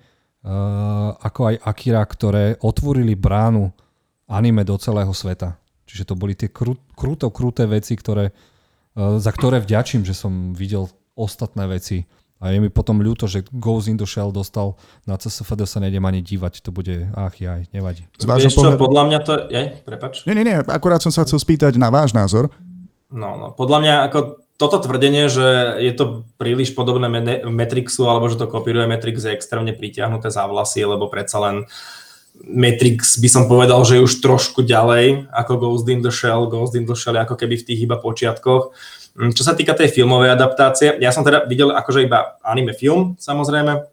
[1.22, 3.70] ako aj Akira, ktoré otvorili bránu
[4.26, 5.54] anime do celého sveta.
[5.86, 10.56] Čiže to boli tie krú, krúto, kruté veci, ktoré, uh, za ktoré vďačím, že som
[10.56, 12.08] videl ostatné veci.
[12.42, 14.74] A je mi potom ľúto, že Ghost in the Shell dostal
[15.06, 18.02] na CSFD sa nejdem ani dívať, to bude, ach jaj, nevadí.
[18.18, 19.32] Z vášho Vieš čo, pohľadu- podľa mňa to...
[19.46, 20.26] Je, prepač.
[20.26, 22.50] Nie, nie, nie, akurát som sa chcel spýtať na váš názor.
[23.14, 27.08] No, no, podľa mňa ako toto tvrdenie, že je to príliš podobné
[27.46, 31.56] Matrixu, alebo že to kopíruje Matrix, je extrémne pritiahnuté za vlasy, lebo predsa len
[32.40, 36.48] Matrix by som povedal, že je už trošku ďalej ako Ghost in the Shell.
[36.48, 38.72] Ghost in the Shell ako keby v tých iba počiatkoch.
[39.20, 43.20] Mm, Čo sa týka tej filmovej adaptácie, ja som teda videl akože iba anime film,
[43.20, 43.84] samozrejme,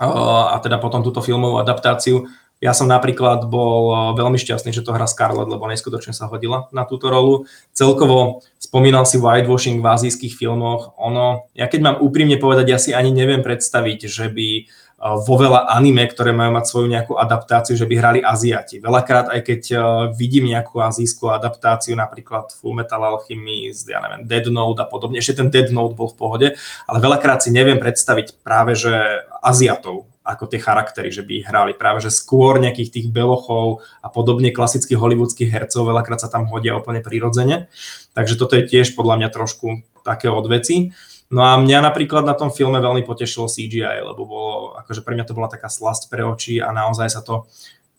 [0.00, 2.26] a teda potom túto filmovú adaptáciu.
[2.62, 6.70] Ja som napríklad bol eh, veľmi šťastný, že to hrá Scarlett, lebo neskutočne sa hodila
[6.70, 7.44] na túto rolu.
[7.74, 10.94] Celkovo spomínal si whitewashing v azijských filmoch.
[10.96, 14.66] Ono, ja keď mám úprimne povedať, ja si ani neviem predstaviť, že by eh,
[15.02, 18.78] vo veľa anime, ktoré majú mať svoju nejakú adaptáciu, že by hrali Aziati.
[18.78, 19.80] Veľakrát, aj keď eh,
[20.14, 25.42] vidím nejakú azijskú adaptáciu, napríklad Full Metal Alchemist, ja neviem, Dead Note a podobne, ešte
[25.42, 26.48] ten Dead Note bol v pohode,
[26.86, 28.94] ale veľakrát si neviem predstaviť práve, že
[29.42, 31.76] Aziatov ako tie charaktery, že by ich hrali.
[31.76, 36.80] Práve, že skôr nejakých tých belochov a podobne klasických hollywoodských hercov veľakrát sa tam hodia
[36.80, 37.68] úplne prirodzene.
[38.16, 40.96] Takže toto je tiež podľa mňa trošku také odveci.
[41.28, 45.28] No a mňa napríklad na tom filme veľmi potešilo CGI, lebo bolo, akože pre mňa
[45.28, 47.44] to bola taká slasť pre oči a naozaj sa to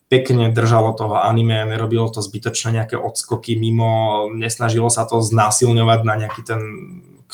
[0.09, 6.13] pekne držalo toho anime, nerobilo to zbytočne nejaké odskoky mimo, nesnažilo sa to znásilňovať na
[6.25, 6.61] nejaký ten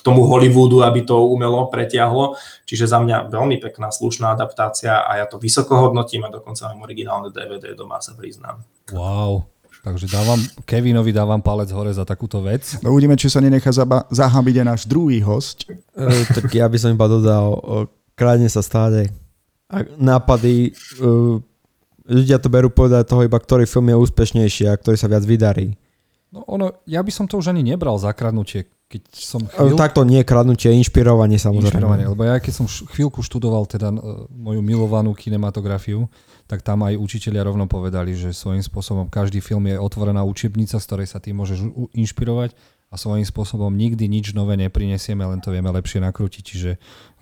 [0.01, 2.33] k tomu Hollywoodu, aby to umelo pretiahlo.
[2.65, 6.89] Čiže za mňa veľmi pekná, slušná adaptácia a ja to vysoko hodnotím a dokonca mám
[6.89, 8.65] originálne DVD doma, sa priznám.
[8.89, 9.45] Wow.
[9.81, 12.77] Takže dávam, Kevinovi dávam palec hore za takúto vec.
[12.85, 15.65] No uvidíme, či sa nenechá zaba- zahambiť aj náš druhý host.
[15.69, 15.73] E,
[16.37, 19.09] tak ja by som iba dodal, o, kráľne sa stále
[19.71, 21.01] a nápady, e,
[22.05, 25.73] ľudia to berú povedať toho iba, ktorý film je úspešnejší a ktorý sa viac vydarí.
[26.29, 29.79] No ono, ja by som to už ani nebral za kradnutie, keď som E, chvíľ...
[29.79, 31.79] Takto nie kradnutie, inšpirovanie samozrejme.
[31.79, 36.11] Inšpirovanie, lebo ja keď som chvíľku študoval teda uh, moju milovanú kinematografiu,
[36.51, 40.85] tak tam aj učitelia rovno povedali, že svojím spôsobom každý film je otvorená učebnica, z
[40.85, 41.63] ktorej sa ty môžeš
[41.95, 42.51] inšpirovať
[42.91, 46.43] a svojím spôsobom nikdy nič nové neprinesieme, len to vieme lepšie nakrútiť.
[46.43, 46.71] Čiže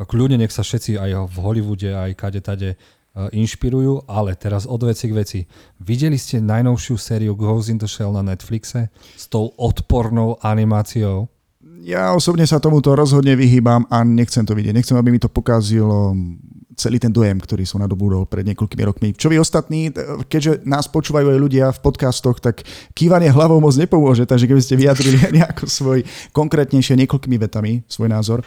[0.01, 4.65] ako ľudia nech sa všetci aj v Hollywoode, aj kade tade uh, inšpirujú, ale teraz
[4.65, 5.39] od veci k veci.
[5.77, 11.29] Videli ste najnovšiu sériu Ghost in the Shell na Netflixe s tou odpornou animáciou?
[11.79, 14.75] Ja osobne sa tomuto rozhodne vyhýbam a nechcem to vidieť.
[14.75, 16.11] Nechcem, aby mi to pokazilo
[16.79, 19.07] celý ten dojem, ktorý som nadobúdol pred niekoľkými rokmi.
[19.11, 19.91] Čo vy ostatní,
[20.31, 22.63] keďže nás počúvajú aj ľudia v podcastoch, tak
[22.95, 25.99] kývanie hlavou moc nepomôže, takže keby ste vyjadrili nejako svoj
[26.31, 28.39] konkrétnejšie niekoľkými vetami svoj názor.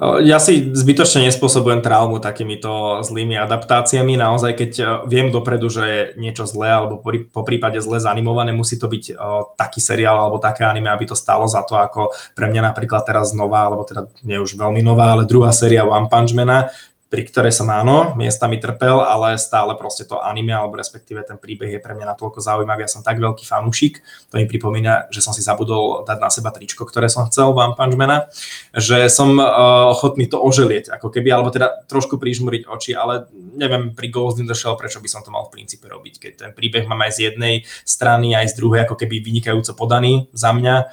[0.00, 4.16] Ja si zbytočne nespôsobujem traumu takýmito zlými adaptáciami.
[4.16, 4.70] Naozaj, keď
[5.04, 9.12] viem dopredu, že je niečo zlé alebo po prípade zle zanimované, musí to byť
[9.60, 13.36] taký seriál alebo také anime, aby to stálo za to, ako pre mňa napríklad teraz
[13.36, 16.72] nová, alebo teda nie už veľmi nová, ale druhá séria One Punch Mana,
[17.10, 21.74] pri ktorej som áno, miestami trpel, ale stále proste to anime, alebo respektíve ten príbeh
[21.74, 22.86] je pre mňa natoľko zaujímavý.
[22.86, 23.98] Ja som tak veľký fanúšik,
[24.30, 27.98] to mi pripomína, že som si zabudol dať na seba tričko, ktoré som chcel Punch
[27.98, 28.30] Mana,
[28.70, 33.26] že som uh, ochotný to oželieť, ako keby, alebo teda trošku prižmuriť oči, ale
[33.58, 36.32] neviem pri Ghost in the Shell, prečo by som to mal v princípe robiť, keď
[36.38, 40.54] ten príbeh mám aj z jednej strany, aj z druhej, ako keby vynikajúco podaný za
[40.54, 40.86] mňa.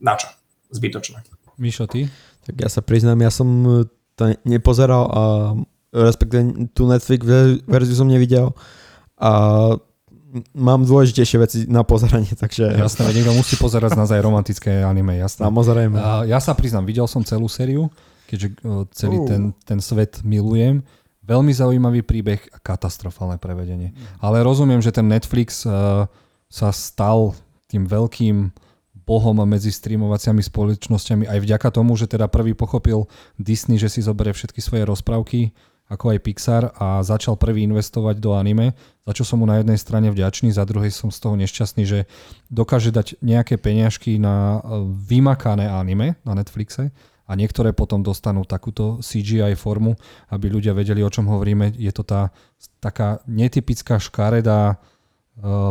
[0.00, 0.32] Na čo?
[0.72, 1.28] Zbytočné.
[1.60, 2.08] Mišo, ty?
[2.48, 3.44] Tak ja sa priznám, ja som
[4.18, 5.22] to nepozeral a
[5.94, 7.22] respektíve tú Netflix
[7.64, 8.52] verziu som nevidel
[9.16, 9.32] a
[10.52, 12.68] mám dôležitejšie veci na pozeranie, takže...
[12.68, 15.46] Jasné, niekto musí pozerať na aj romantické anime, jasné.
[15.48, 15.96] Samozrejme.
[15.96, 17.88] A ja sa priznám, videl som celú sériu,
[18.28, 18.60] keďže
[18.92, 20.84] celý ten, ten svet milujem.
[21.24, 23.92] Veľmi zaujímavý príbeh a katastrofálne prevedenie.
[24.20, 26.08] Ale rozumiem, že ten Netflix uh,
[26.48, 27.36] sa stal
[27.68, 28.48] tým veľkým
[29.08, 33.08] bohom medzi streamovaciami spoločnosťami aj vďaka tomu, že teda prvý pochopil
[33.40, 35.56] Disney, že si zoberie všetky svoje rozprávky,
[35.88, 38.76] ako aj Pixar a začal prvý investovať do anime,
[39.08, 42.04] za čo som mu na jednej strane vďačný, za druhej som z toho nešťastný, že
[42.52, 44.60] dokáže dať nejaké peňažky na
[45.08, 46.92] vymakané anime na Netflixe
[47.24, 49.96] a niektoré potom dostanú takúto CGI formu,
[50.28, 51.72] aby ľudia vedeli, o čom hovoríme.
[51.76, 52.36] Je to tá
[52.80, 54.76] taká netypická škaredá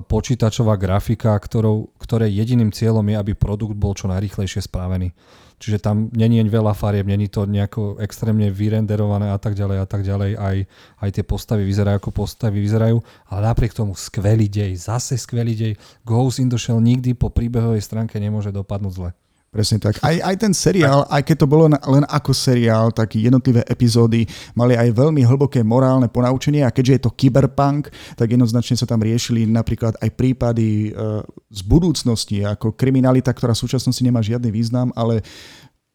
[0.07, 5.11] počítačová grafika, ktorou, ktoré jediným cieľom je, aby produkt bol čo najrychlejšie spravený.
[5.57, 10.05] Čiže tam není veľa farieb, není to nejako extrémne vyrenderované a tak ďalej a tak
[10.05, 10.31] ďalej.
[10.37, 10.57] Aj,
[11.01, 13.01] aj tie postavy vyzerajú ako postavy vyzerajú,
[13.33, 15.73] ale napriek tomu skvelý dej, zase skvelý dej.
[16.05, 19.09] Ghost in the Shell nikdy po príbehovej stránke nemôže dopadnúť zle.
[19.57, 19.97] Presne tak.
[20.05, 24.77] Aj, aj ten seriál, aj keď to bolo len ako seriál, tak jednotlivé epizódy mali
[24.77, 29.49] aj veľmi hlboké morálne ponaučenie a keďže je to cyberpunk, tak jednoznačne sa tam riešili
[29.49, 35.25] napríklad aj prípady uh, z budúcnosti, ako kriminalita, ktorá v súčasnosti nemá žiadny význam, ale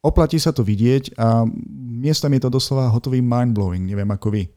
[0.02, 1.46] oplatí sa to vidieť a
[2.02, 4.50] miestami je to doslova hotový mindblowing, neviem ako vy.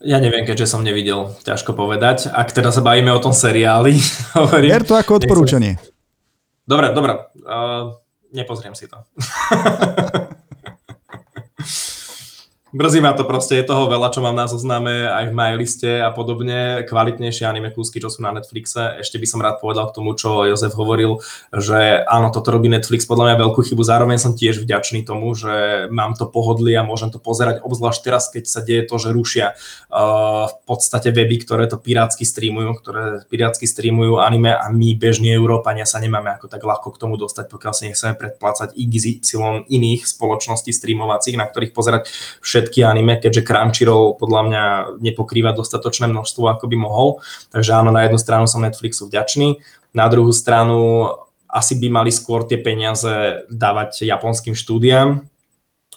[0.00, 2.32] Ja neviem, keďže som nevidel, ťažko povedať.
[2.32, 4.00] Ak teda sa bavíme o tom seriáli,
[4.40, 4.72] hovorím...
[4.72, 5.76] Ver to ako odporúčanie.
[5.76, 5.97] Nechcem...
[6.68, 7.16] Dobre, dobre.
[7.40, 7.96] Uh,
[8.36, 9.00] nepozriem si to.
[12.78, 16.14] Brzí ma to proste, je toho veľa, čo mám na zozname aj v MyListe a
[16.14, 19.02] podobne, kvalitnejšie anime kúsky, čo sú na Netflixe.
[19.02, 21.18] Ešte by som rád povedal k tomu, čo Jozef hovoril,
[21.50, 25.90] že áno, toto robí Netflix podľa mňa veľkú chybu, zároveň som tiež vďačný tomu, že
[25.90, 29.58] mám to pohodlie a môžem to pozerať, obzvlášť teraz, keď sa deje to, že rušia
[29.90, 35.34] uh, v podstate weby, ktoré to pirátsky streamujú, ktoré pirátsky streamujú anime a my, bežní
[35.34, 40.06] Európania, sa nemáme ako tak ľahko k tomu dostať, pokiaľ si nechceme predplácať XY iných
[40.06, 42.06] spoločností streamovacích, na ktorých pozerať
[42.38, 44.62] všetko všetky anime, keďže Crunchyroll podľa mňa
[45.00, 47.24] nepokrýva dostatočné množstvo, ako by mohol.
[47.48, 49.56] Takže áno, na jednu stranu som Netflixu vďačný,
[49.96, 51.08] na druhú stranu
[51.48, 55.24] asi by mali skôr tie peniaze dávať japonským štúdiám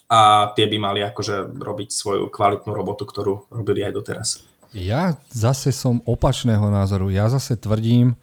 [0.08, 4.30] a tie by mali akože robiť svoju kvalitnú robotu, ktorú robili aj doteraz.
[4.72, 7.12] Ja zase som opačného názoru.
[7.12, 8.16] Ja zase tvrdím,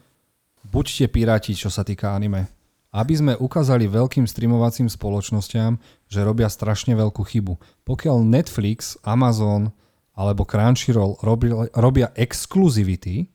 [0.65, 2.49] buďte piráti, čo sa týka anime
[2.89, 5.77] aby sme ukázali veľkým streamovacím spoločnosťam,
[6.09, 7.61] že robia strašne veľkú chybu.
[7.85, 9.71] Pokiaľ Netflix, Amazon
[10.17, 13.29] alebo Crunchyroll robia, robia exkluzivity,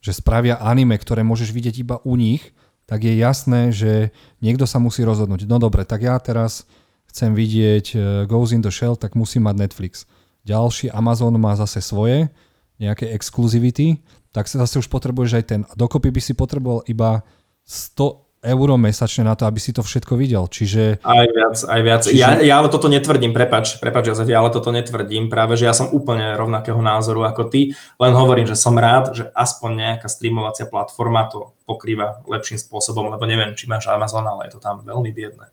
[0.00, 4.78] že spravia anime, ktoré môžeš vidieť iba u nich, tak je jasné, že niekto sa
[4.78, 5.46] musí rozhodnúť.
[5.46, 6.66] No dobre, tak ja teraz
[7.10, 10.06] chcem vidieť uh, Goes in the Shell, tak musím mať Netflix.
[10.46, 12.30] Ďalší Amazon má zase svoje,
[12.78, 15.60] nejaké exkluzivity, tak sa zase už potrebuješ aj ten.
[15.74, 17.24] Dokopy by si potreboval iba
[17.64, 20.46] 100 eur mesačne na to, aby si to všetko videl.
[20.46, 21.02] Čiže...
[21.02, 22.02] Aj viac, aj viac.
[22.06, 22.16] Čiže...
[22.16, 25.26] Ja, ja ale toto netvrdím, prepač, prepač Jozef, ja ale toto netvrdím.
[25.26, 29.26] Práve, že ja som úplne rovnakého názoru ako ty, len hovorím, že som rád, že
[29.34, 34.54] aspoň nejaká streamovacia platforma to pokrýva lepším spôsobom, lebo neviem, či máš Amazon, ale je
[34.54, 35.50] to tam veľmi biedne.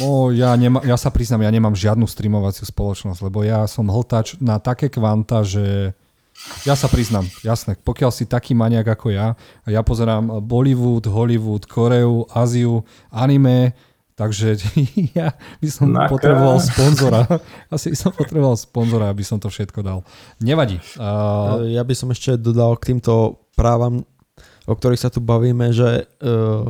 [0.00, 4.40] No, ja, nema, ja sa priznám, ja nemám žiadnu streamovaciu spoločnosť, lebo ja som hltač
[4.40, 5.92] na také kvanta, že
[6.62, 11.66] ja sa priznám, jasné, pokiaľ si taký maniak ako ja, a ja pozerám Bollywood, Hollywood,
[11.66, 13.74] Koreu, Áziu, anime,
[14.14, 14.56] takže
[15.18, 16.10] ja by som Naka.
[16.10, 17.26] potreboval sponzora.
[17.74, 20.06] Asi by som potreboval sponzora, aby som to všetko dal.
[20.38, 20.78] Nevadí.
[20.96, 21.66] Uh...
[21.70, 24.06] Ja by som ešte dodal k týmto právam,
[24.66, 26.66] o ktorých sa tu bavíme, že uh,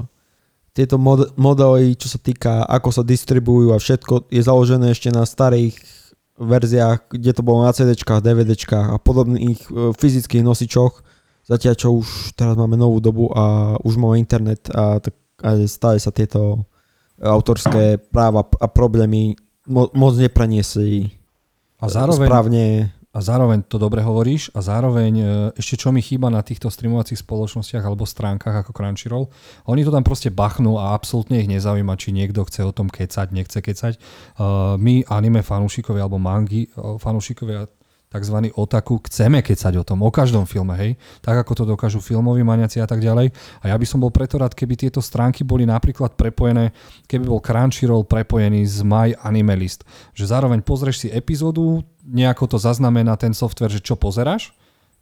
[0.77, 5.25] tieto mod- modely, čo sa týka, ako sa distribujú a všetko, je založené ešte na
[5.25, 5.73] starých
[6.37, 11.01] verziách, kde to bolo na CD, DVD a podobných e, fyzických nosičoch,
[11.49, 15.97] zatiaľ čo už teraz máme novú dobu a už máme internet a, tak, a stále
[15.97, 16.69] sa tieto
[17.17, 19.37] autorské práva a problémy
[19.69, 21.09] mo- moc nepreniesli.
[21.81, 22.65] A zároveň, správne
[23.17, 25.25] a zároveň to dobre hovoríš a zároveň e,
[25.57, 29.33] ešte čo mi chýba na týchto streamovacích spoločnostiach alebo stránkach ako Crunchyroll,
[29.65, 33.33] oni to tam proste bachnú a absolútne ich nezaujíma, či niekto chce o tom kecať,
[33.33, 33.97] nechce kecať.
[34.37, 37.65] Uh, my anime fanúšikovia alebo mangy uh, fanúšikovia
[38.07, 38.37] tzv.
[38.55, 40.91] otaku, chceme kecať o tom, o každom filme, hej,
[41.21, 43.35] tak ako to dokážu filmoví maniaci a tak ďalej.
[43.63, 46.71] A ja by som bol preto rád, keby tieto stránky boli napríklad prepojené,
[47.11, 49.83] keby bol Crunchyroll prepojený s My Anime List.
[50.15, 54.55] Že zároveň pozrieš si epizódu, nejako to zaznamená ten software, že čo pozeráš,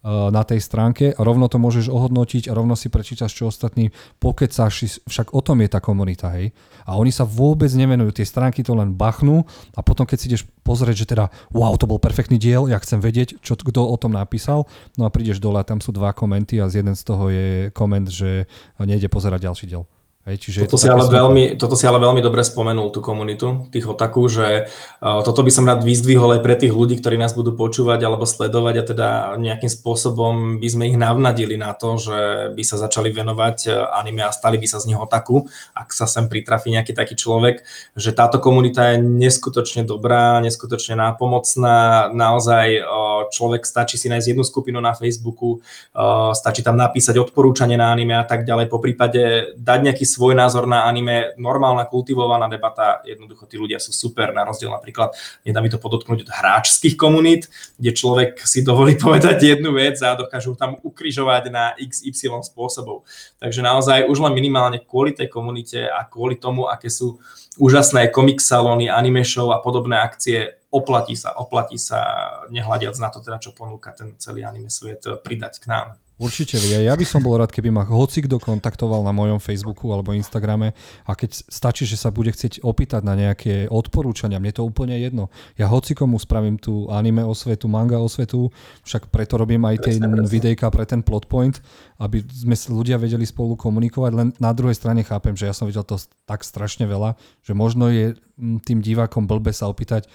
[0.05, 3.89] na tej stránke rovno to môžeš ohodnotiť a rovno si prečítaš, čo ostatní
[4.21, 6.53] pokecáš, však o tom je tá komunita, hej.
[6.85, 10.45] A oni sa vôbec nevenujú, tie stránky to len bachnú a potom keď si ideš
[10.61, 14.13] pozrieť, že teda wow, to bol perfektný diel, ja chcem vedieť, čo, kto o tom
[14.13, 14.69] napísal,
[15.01, 17.49] no a prídeš dole a tam sú dva komenty a z jeden z toho je
[17.73, 18.45] koment, že
[18.77, 19.89] nejde pozerať ďalší diel.
[20.25, 23.85] Hej, čiže toto, si ale veľmi, toto si ale veľmi dobre spomenul, tú komunitu, tých
[23.85, 27.53] otaku, že uh, toto by som rád vyzdvihol aj pre tých ľudí, ktorí nás budú
[27.53, 32.63] počúvať alebo sledovať a teda nejakým spôsobom by sme ich navnadili na to, že by
[32.65, 35.45] sa začali venovať e, anime a stali by sa z neho otaku,
[35.77, 37.61] ak sa sem pritrafí nejaký taký človek,
[37.93, 44.45] že táto komunita je neskutočne dobrá, neskutočne nápomocná, naozaj uh, človek stačí si nájsť jednu
[44.49, 49.53] skupinu na Facebooku, uh, stačí tam napísať odporúčanie na anime a tak ďalej, po prípade
[49.61, 54.47] dať nejaký svoj názor na anime, normálna kultivovaná debata, jednoducho tí ľudia sú super, na
[54.47, 55.11] rozdiel napríklad,
[55.43, 60.15] nedá mi to podotknúť od hráčských komunít, kde človek si dovolí povedať jednu vec a
[60.15, 63.03] dokážu tam ukrižovať na XY spôsobov.
[63.43, 67.19] Takže naozaj už len minimálne kvôli tej komunite a kvôli tomu, aké sú
[67.59, 72.03] úžasné komik salóny, anime show a podobné akcie, oplatí sa, oplatí sa,
[72.51, 75.89] nehľadiac na to teda, čo ponúka ten celý anime svet, pridať k nám.
[76.15, 79.91] Určite, ja, ja by som bol rád, keby ma hoci kto kontaktoval na mojom Facebooku
[79.91, 80.71] alebo Instagrame
[81.03, 85.27] a keď stačí, že sa bude chcieť opýtať na nejaké odporúčania, mne to úplne jedno.
[85.59, 88.47] Ja hoci komu spravím tú anime osvetu, manga osvetu,
[88.87, 89.99] však preto robím aj tie
[90.31, 91.59] videjka pre ten plot point,
[91.99, 95.83] aby sme ľudia vedeli spolu komunikovať, len na druhej strane chápem, že ja som videl
[95.83, 95.99] to
[96.31, 98.15] tak strašne veľa, že možno je
[98.63, 100.07] tým divákom blbe sa opýtať,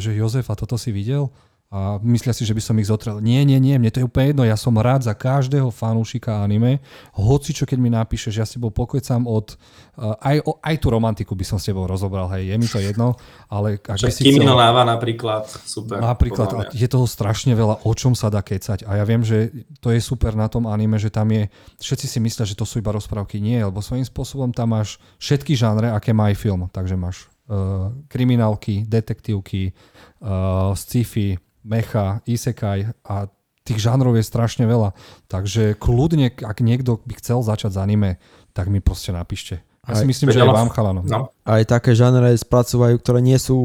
[0.00, 1.28] že Jozef, a toto si videl?
[1.70, 3.22] A myslia si, že by som ich zotrel.
[3.22, 6.82] Nie, nie, nie, mne to je úplne jedno, ja som rád za každého fanúšika anime,
[7.14, 9.54] hoci čo keď mi napíšeš, ja s tebou pokojcam od,
[9.94, 12.82] uh, aj, o, aj tú romantiku by som s tebou rozobral, hej, je mi to
[12.82, 13.14] jedno,
[13.46, 14.50] ale ak by si chcel...
[14.50, 16.02] Láva napríklad, super.
[16.02, 18.82] Napríklad, je toho strašne veľa, o čom sa dá kecať.
[18.90, 21.46] A ja viem, že to je super na tom anime, že tam je,
[21.78, 25.54] všetci si myslia, že to sú iba rozprávky, nie, lebo svojím spôsobom tam máš všetky
[25.54, 29.70] žánre, aké má aj film, takže máš uh, kriminálky, detektívky,
[30.18, 33.28] uh, sci-fi, mecha, isekaj a
[33.64, 34.96] tých žánrov je strašne veľa.
[35.30, 38.18] Takže kľudne, ak niekto by chcel začať s anime,
[38.50, 39.62] tak mi proste napíšte.
[39.88, 41.02] Ja si myslím, že aj vám chalanom.
[41.02, 41.34] No.
[41.42, 43.56] Aj také žánre spracovajú, ktoré nie sú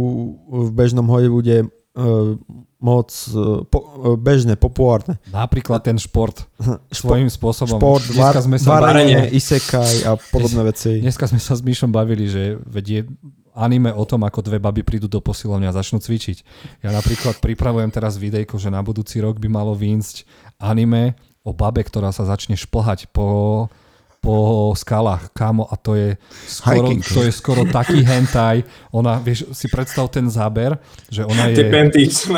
[0.47, 2.39] v bežnom Hollywoode uh,
[2.81, 5.21] moc uh, po, uh, bežné, populárne.
[5.29, 6.47] Napríklad ten šport.
[6.89, 7.77] Svojím spôsobom.
[7.77, 10.97] Šport, var, sme sa varenie, isekaj a podobné veci.
[11.03, 13.05] Dneska sme sa s Myšom bavili, že vedie
[13.55, 16.43] anime o tom, ako dve baby prídu do posilovne a začnú cvičiť.
[16.83, 20.27] Ja napríklad pripravujem teraz videjko, že na budúci rok by malo výjsť
[20.59, 21.15] anime
[21.47, 23.69] o babe, ktorá sa začne šplhať po,
[24.25, 26.09] po skalách, kámo, a to je
[26.49, 27.05] skoro, Hiking.
[27.05, 28.65] to je skoro taký hentai.
[28.89, 30.81] Ona, vieš, si predstav ten záber,
[31.13, 31.61] že ona je...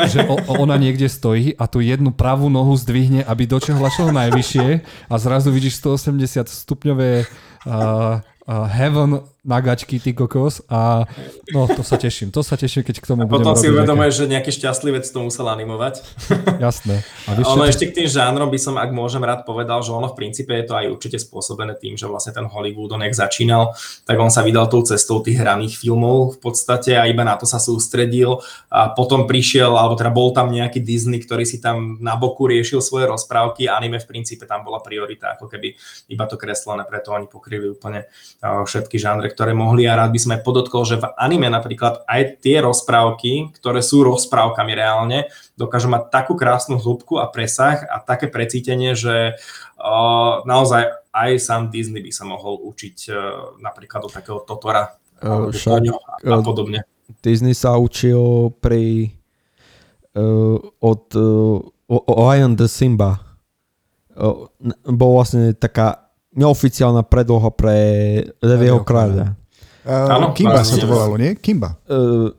[0.04, 4.68] že o, ona niekde stojí a tú jednu pravú nohu zdvihne, aby dočiahla čo najvyššie
[5.08, 11.06] a zrazu vidíš 180 stupňové uh, uh, heaven na gačky, ty kokos a
[11.54, 14.24] no to sa teším, to sa teším, keď k tomu budem Potom si uvedomuješ, že
[14.26, 16.02] nejaký šťastlivec to musel animovať.
[16.66, 17.06] Jasné.
[17.30, 19.94] A vieš, ono čo, ešte k tým žánrom by som, ak môžem rád povedal, že
[19.94, 23.14] ono v princípe je to aj určite spôsobené tým, že vlastne ten Hollywood, on jak
[23.14, 27.38] začínal, tak on sa vydal tou cestou tých hraných filmov v podstate a iba na
[27.38, 31.96] to sa sústredil a potom prišiel, alebo teda bol tam nejaký Disney, ktorý si tam
[32.02, 35.78] na boku riešil svoje rozprávky a anime v princípe tam bola priorita, ako keby
[36.10, 38.10] iba to kreslené, preto oni pokryli úplne
[38.42, 42.64] všetky žánre, ktoré mohli a rád by sme podotkol, že v anime napríklad aj tie
[42.64, 48.96] rozprávky, ktoré sú rozprávkami reálne, dokážu mať takú krásnu hĺbku a presah a také precítenie,
[48.96, 53.16] že uh, naozaj aj sám Disney by sa mohol učiť uh,
[53.60, 56.80] napríklad od takého Totora však, Koňo a eh, podobne.
[57.20, 59.12] Disney sa učil pri
[60.14, 61.60] uh, od uh,
[62.06, 63.18] Lion the Simba.
[64.14, 64.50] Uh,
[64.86, 66.07] bol vlastne taká
[66.38, 67.74] neoficiálna predloha pre
[68.38, 69.34] Levieho Levieho kráľa.
[69.82, 71.34] Uh, Áno, Kimba sa to volalo, nie?
[71.34, 71.74] Kimba.
[71.88, 72.30] Uh,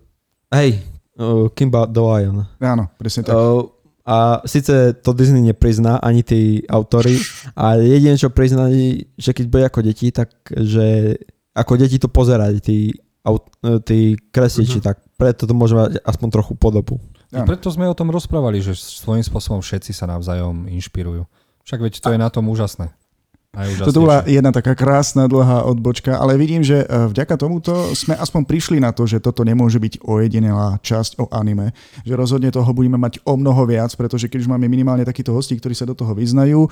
[0.53, 0.79] hej,
[1.17, 2.45] uh, Kimba the Lion.
[2.61, 3.33] Áno, presne tak.
[3.35, 3.67] Uh,
[4.05, 7.19] a síce to Disney neprizná, ani tí autory,
[7.53, 11.13] ale jediné, čo priznali, že keď bude ako deti, tak že
[11.53, 12.89] ako deti to pozerali, tí,
[13.85, 14.85] tí kresliči, Mhm.
[14.85, 16.97] tak preto to môže mať aspoň trochu podobu.
[17.29, 21.29] a preto sme o tom rozprávali, že svojím spôsobom všetci sa navzájom inšpirujú.
[21.61, 22.89] Však veď to je na tom úžasné.
[23.57, 28.45] Toto bola jedna taká krásna dlhá odbočka, ale vidím, že e, vďaka tomuto sme aspoň
[28.45, 31.73] prišli na to, že toto nemôže byť ojedinelá časť o anime,
[32.05, 35.57] že rozhodne toho budeme mať o mnoho viac, pretože keď už máme minimálne takýto hostí,
[35.57, 36.69] ktorí sa do toho vyznajú, e,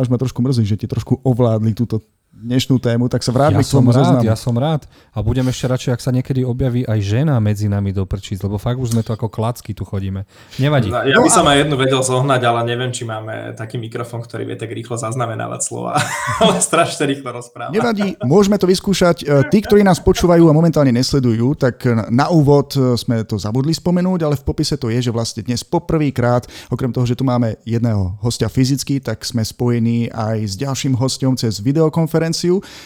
[0.00, 2.00] až ma trošku mrzí, že ti trošku ovládli túto
[2.32, 4.24] dnešnú tému, tak sa vráťme Ja k tomu rád, zoznamu.
[4.24, 4.88] ja som rád.
[5.12, 8.56] A budem ešte radšej, ak sa niekedy objaví aj žena medzi nami do prčíc, lebo
[8.56, 10.24] fakt už sme to ako klacky tu chodíme.
[10.56, 10.88] Nevadí.
[10.88, 14.48] No, Ja by som aj jednu vedel zohnať, ale neviem, či máme taký mikrofón, ktorý
[14.48, 16.00] vie tak rýchlo zaznamenávať slova,
[16.42, 17.70] ale strašne rýchlo rozpráva.
[17.70, 19.22] Nevadí, môžeme to vyskúšať.
[19.22, 23.76] E, Tí, ktorí nás počúvajú a momentálne nesledujú, tak na úvod e, sme to zabudli
[23.76, 27.60] spomenúť, ale v popise to je, že vlastne dnes poprvýkrát, okrem toho, že tu máme
[27.62, 32.21] jedného hostia fyzicky, tak sme spojení aj s ďalším hostom cez videokonferenciu,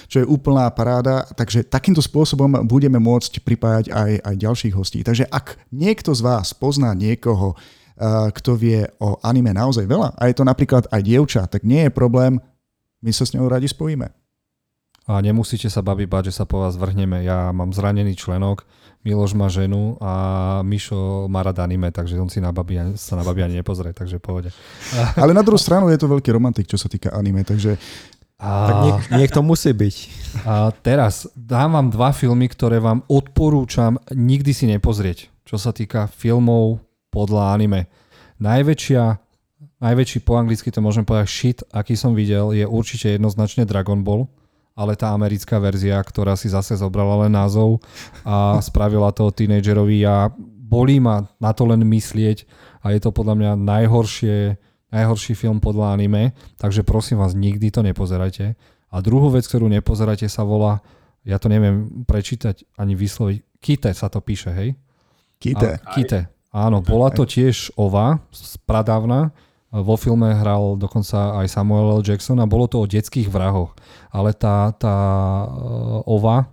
[0.09, 1.29] čo je úplná paráda.
[1.37, 5.05] Takže takýmto spôsobom budeme môcť pripájať aj, aj ďalších hostí.
[5.05, 7.57] Takže ak niekto z vás pozná niekoho, e,
[8.33, 11.93] kto vie o anime naozaj veľa, a je to napríklad aj dievča, tak nie je
[11.93, 12.41] problém,
[13.05, 14.09] my sa s ňou radi spojíme.
[15.07, 17.23] A nemusíte sa babi bať, že sa po vás vrhneme.
[17.23, 18.67] Ja mám zranený členok,
[19.07, 20.13] Miloš má ženu a
[20.67, 24.19] Mišo má rád anime, takže on si na babi, sa na babi ani nepozrie, takže
[24.19, 24.51] pohode.
[25.23, 27.79] Ale na druhú stranu je to veľký romantik, čo sa týka anime, takže
[28.37, 29.97] A, Tak niek- niekto musí byť.
[30.45, 36.05] a teraz dám vám dva filmy, ktoré vám odporúčam nikdy si nepozrieť, čo sa týka
[36.13, 37.89] filmov podľa anime.
[38.37, 39.17] Najväčšia,
[39.81, 44.29] najväčší po anglicky to môžem povedať shit, aký som videl, je určite jednoznačne Dragon Ball,
[44.77, 47.81] ale tá americká verzia, ktorá si zase zobrala len názov
[48.21, 50.29] a spravila to tínedžerovi a
[50.61, 52.45] bolí ma na to len myslieť
[52.85, 54.61] a je to podľa mňa najhoršie,
[54.95, 58.55] najhorší film podľa anime, takže prosím vás, nikdy to nepozerajte.
[58.91, 60.81] A druhú vec, ktorú nepozerajte, sa volá,
[61.27, 64.79] ja to neviem prečítať ani vysloviť, Kite sa to píše, hej?
[65.43, 65.83] Kite.
[65.83, 66.31] A, Kite.
[66.55, 68.23] Áno, bola to tiež Ova
[68.65, 69.35] pradávna.
[69.75, 72.03] Vo filme hral dokonca aj Samuel L.
[72.07, 73.77] Jackson a bolo to o detských vrahoch.
[74.15, 74.97] Ale tá, tá
[75.45, 76.49] eh, Ova,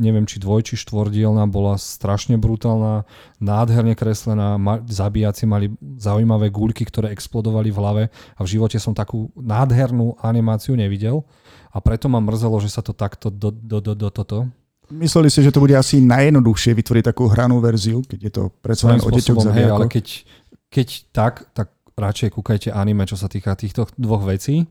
[0.00, 3.04] neviem či dvoj, či štvordielna, bola strašne brutálna,
[3.36, 8.96] nádherne kreslená, ma, zabíjaci mali zaujímavé guľky, ktoré explodovali v hlave a v živote som
[8.96, 11.28] takú nádhernú animáciu nevidel
[11.70, 14.48] a preto ma mrzelo, že sa to takto do, do, do, do toto
[14.90, 18.90] Mysleli ste, že to bude asi najjednoduchšie vytvoriť takú hranú verziu, keď je to predsa
[18.90, 20.06] len o deťoch hej, ale keď,
[20.66, 24.66] keď tak, tak radšej kúkajte anime, čo sa týka týchto dvoch vecí.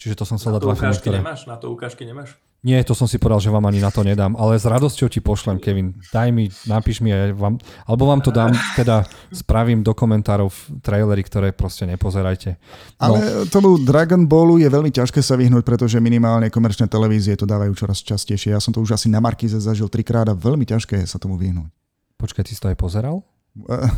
[0.00, 1.18] Čiže to som dať to dva filmy, ktoré...
[1.20, 1.44] nemáš?
[1.44, 2.38] Na to ukážky nemáš?
[2.58, 5.22] Nie, to som si povedal, že vám ani na to nedám, ale s radosťou ti
[5.22, 5.94] pošlem, Kevin.
[6.10, 7.54] Daj mi, napíš mi aj vám,
[7.86, 10.50] alebo vám to dám, teda spravím do komentárov
[10.82, 12.58] trailery, ktoré proste nepozerajte.
[12.98, 17.46] No, Ale tomu Dragon Ballu je veľmi ťažké sa vyhnúť, pretože minimálne komerčné televízie to
[17.46, 18.50] dávajú čoraz častejšie.
[18.50, 21.38] Ja som to už asi na Markize zažil trikrát a veľmi ťažké je sa tomu
[21.38, 21.70] vyhnúť.
[22.18, 23.22] počkaj, ty si to aj pozeral?
[23.66, 23.90] Eh,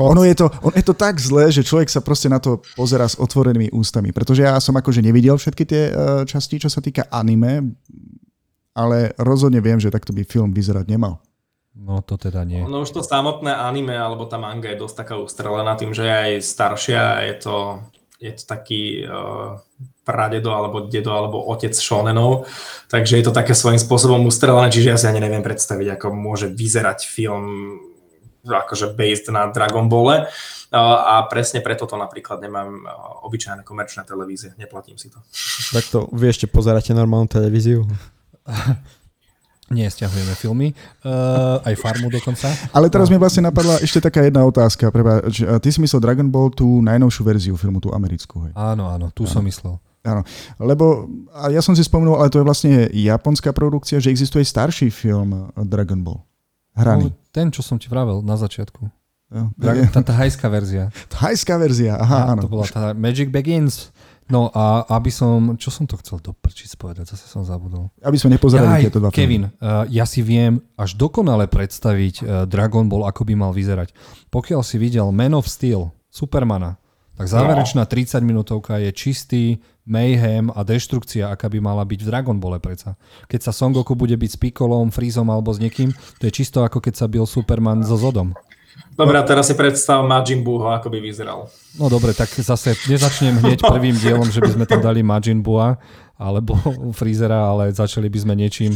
[0.00, 3.04] Ono je, to, ono je to tak zlé, že človek sa proste na to pozera
[3.06, 4.10] s otvorenými ústami.
[4.10, 5.94] Pretože ja som akože nevidel všetky tie eh,
[6.26, 7.76] časti, čo sa týka anime,
[8.74, 11.22] ale rozhodne viem, že takto by film vyzerať nemal.
[11.74, 12.62] No to teda nie.
[12.62, 16.14] No už to samotné anime alebo tá manga je dosť taká ustrelená tým, že je
[16.14, 17.56] aj staršia a je to,
[18.22, 19.58] je to taký uh,
[20.06, 22.46] pradedo alebo dedo alebo otec shonenov,
[22.86, 26.46] takže je to také svojím spôsobom ustrelené, čiže ja si ani neviem predstaviť, ako môže
[26.46, 27.74] vyzerať film
[28.44, 30.28] akože based na Dragon Balle
[30.74, 32.82] a presne preto to napríklad nemám
[33.24, 35.18] obyčajné komerčné televízie, neplatím si to.
[35.74, 37.86] Tak to vy ešte pozeráte normálnu televíziu?
[39.72, 40.76] Nie, stiahujeme filmy,
[41.08, 42.52] uh, aj farmu dokonca.
[42.76, 44.92] Ale teraz mi vlastne napadla ešte taká jedna otázka.
[44.92, 48.44] Prepáč, ty si myslel Dragon Ball tú najnovšiu verziu filmu, tú americkú.
[48.44, 48.52] Hej.
[48.52, 49.32] Áno, áno, tu áno.
[49.32, 49.80] som myslel.
[50.04, 50.20] Áno,
[50.60, 54.92] lebo a ja som si spomenul, ale to je vlastne japonská produkcia, že existuje starší
[54.92, 56.20] film Dragon Ball.
[56.76, 57.08] Hraný.
[57.08, 58.86] No, ten, čo som ti vravel na začiatku.
[59.34, 60.94] No, tá, tá hajská verzia.
[61.10, 62.46] Tá hajská verzia, aha, áno.
[62.46, 63.90] To bola tá Magic Begins.
[64.24, 66.32] No a aby som, čo som to chcel do
[66.80, 67.92] povedať, zase som zabudol.
[68.00, 72.26] Aby sme nepozerali ja, tieto dva Kevin, uh, ja si viem až dokonale predstaviť uh,
[72.48, 73.92] Dragon Ball, ako by mal vyzerať.
[74.32, 76.80] Pokiaľ si videl Man of Steel, Supermana,
[77.14, 79.44] tak záverečná 30 minútovka je čistý
[79.86, 82.98] mayhem a deštrukcia, aká by mala byť v Dragon Ball preca.
[83.30, 86.66] Keď sa Son Goku bude byť s Piccolom, Freezom alebo s niekým, to je čisto
[86.66, 88.34] ako keď sa bil Superman so Zodom.
[88.94, 91.46] Dobre, a teraz si predstav Majin Buu, ako by vyzeral.
[91.78, 95.78] No dobre, tak zase nezačnem hneď prvým dielom, že by sme tam dali Majin Bua
[96.18, 96.54] alebo
[96.98, 98.74] Freezera, ale začali by sme niečím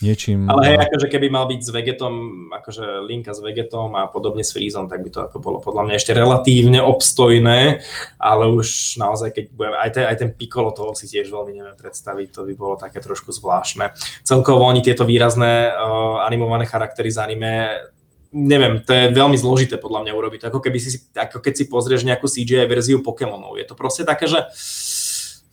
[0.00, 0.48] niečím...
[0.48, 2.14] Ale hej, akože keby mal byť s Vegetom,
[2.52, 5.94] akože Linka s Vegetom a podobne s Freezom, tak by to ako bolo podľa mňa
[5.96, 7.80] ešte relatívne obstojné,
[8.16, 11.76] ale už naozaj, keď bude, aj ten, aj ten Piccolo toho si tiež veľmi neviem
[11.76, 13.92] predstaviť, to by bolo také trošku zvláštne.
[14.24, 17.54] Celkovo oni tieto výrazné uh, animované charaktery z anime
[18.30, 20.40] neviem, to je veľmi zložité podľa mňa urobiť.
[20.46, 23.58] Ako, keby si, ako keď si pozrieš nejakú CGI verziu Pokémonov.
[23.58, 24.38] Je to proste také, že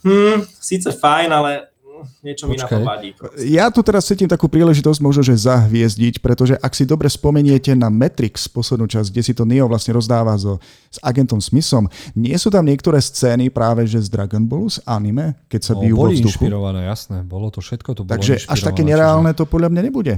[0.06, 1.74] hm, síce fajn, ale
[2.22, 3.14] niečo mi na to vadí.
[3.14, 3.46] Proste.
[3.48, 7.88] Ja tu teraz cítim takú príležitosť možno, že zahviezdiť, pretože ak si dobre spomeniete na
[7.88, 12.54] Matrix, poslednú časť, kde si to Neo vlastne rozdáva so, s agentom Smithom, nie sú
[12.54, 16.08] tam niektoré scény práve že z Dragon Ballu, z anime, keď sa no, bijú vo
[16.12, 16.44] vzduchu?
[16.46, 19.40] inšpirované, jasné, bolo to všetko, to bolo Takže až také nereálne čiže...
[19.42, 20.14] to podľa mňa nebude.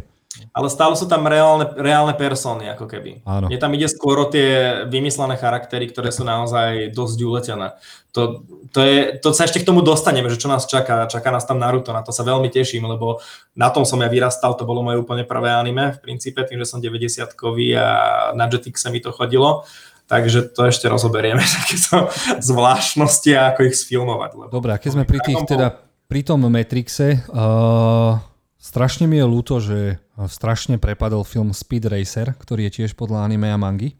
[0.53, 3.25] Ale stále sú tam reálne, reálne persony, ako keby.
[3.25, 3.49] Áno.
[3.49, 7.73] Mne tam ide skôr o tie vymyslené charaktery, ktoré sú naozaj dosť uletené.
[8.13, 11.09] To, to, je, to sa ešte k tomu dostaneme, že čo nás čaká.
[11.09, 13.25] Čaká nás tam Naruto, na to sa veľmi teším, lebo
[13.57, 16.69] na tom som ja vyrastal, to bolo moje úplne prvé anime, v princípe, tým, že
[16.69, 17.89] som 90-kový a
[18.37, 19.65] na Jetix mi to chodilo.
[20.05, 24.31] Takže to ešte rozoberieme, takéto zvláštnosti a ako ich sfilmovať.
[24.37, 25.73] Lebo Dobre, a keď sme pri tých, teda
[26.05, 28.28] pri tom Matrixe, uh,
[28.59, 29.97] strašne mi je ľúto, že
[30.27, 33.95] strašne prepadol film Speed Racer, ktorý je tiež podľa anime a mangy.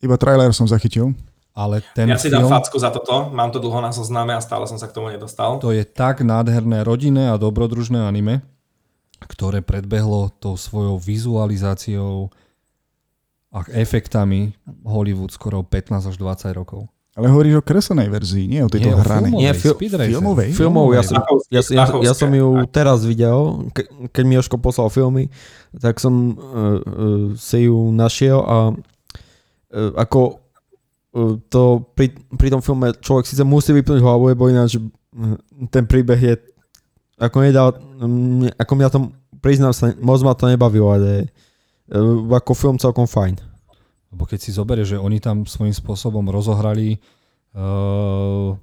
[0.00, 1.12] Iba trailer som zachytil.
[1.54, 4.42] Ale ten ja si film, dám facku za toto, mám to dlho na zozname a
[4.42, 5.62] stále som sa k tomu nedostal.
[5.62, 8.42] To je tak nádherné rodinné a dobrodružné anime,
[9.22, 12.34] ktoré predbehlo tou svojou vizualizáciou
[13.54, 16.90] a efektami Hollywood skoro 15 až 20 rokov.
[17.14, 19.30] Ale hovoríš o kreslenej verzii, nie o tejto nie, hranej.
[19.38, 20.50] Nie, fil- filmovej.
[20.50, 21.14] Filmovej, ja som,
[21.46, 25.30] ja, ja, ja som ju teraz videl, ke, keď mi Joško poslal filmy,
[25.78, 30.42] tak som uh, uh, si ju našiel a uh, ako
[31.14, 35.38] uh, to pri, pri tom filme človek síce musí vypnúť hlavu, lebo ináč uh,
[35.70, 36.34] ten príbeh je
[37.22, 38.98] ako nedal, um, ako mňa to
[39.38, 41.30] priznám sa, moc ma to nebavilo, ale
[41.94, 43.53] uh, ako film celkom fajn.
[44.14, 47.02] Lebo keď si zoberie, že oni tam svojím spôsobom rozohrali,
[47.58, 48.54] uh,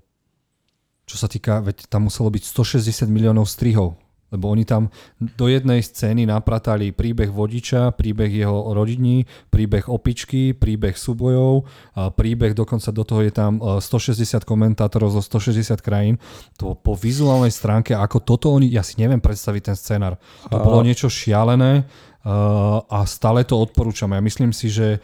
[1.03, 3.99] čo sa týka, veď tam muselo byť 160 miliónov strihov,
[4.31, 4.87] lebo oni tam
[5.19, 11.67] do jednej scény napratali príbeh vodiča, príbeh jeho rodiny, príbeh opičky, príbeh súbojov,
[11.99, 16.15] a príbeh dokonca do toho je tam 160 e, komentátorov zo 160 krajín.
[16.63, 20.15] To po vizuálnej stránke, ako toto oni, ja si neviem predstaviť ten scenár.
[20.47, 21.83] To bolo niečo šialené
[22.22, 24.13] a stále to odporúčam.
[24.13, 25.01] Ja myslím si, že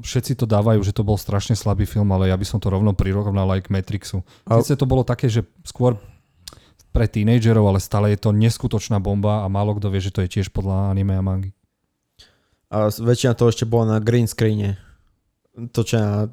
[0.00, 2.96] všetci to dávajú, že to bol strašne slabý film, ale ja by som to rovno
[2.96, 4.24] prirovnal aj k Matrixu.
[4.48, 6.00] Sice to bolo také, že skôr
[6.90, 10.40] pre tínejdžerov, ale stále je to neskutočná bomba a málo kto vie, že to je
[10.40, 11.50] tiež podľa anime a mangy.
[12.70, 14.74] A väčšina toho ešte bola na green screene.
[15.54, 16.30] Točená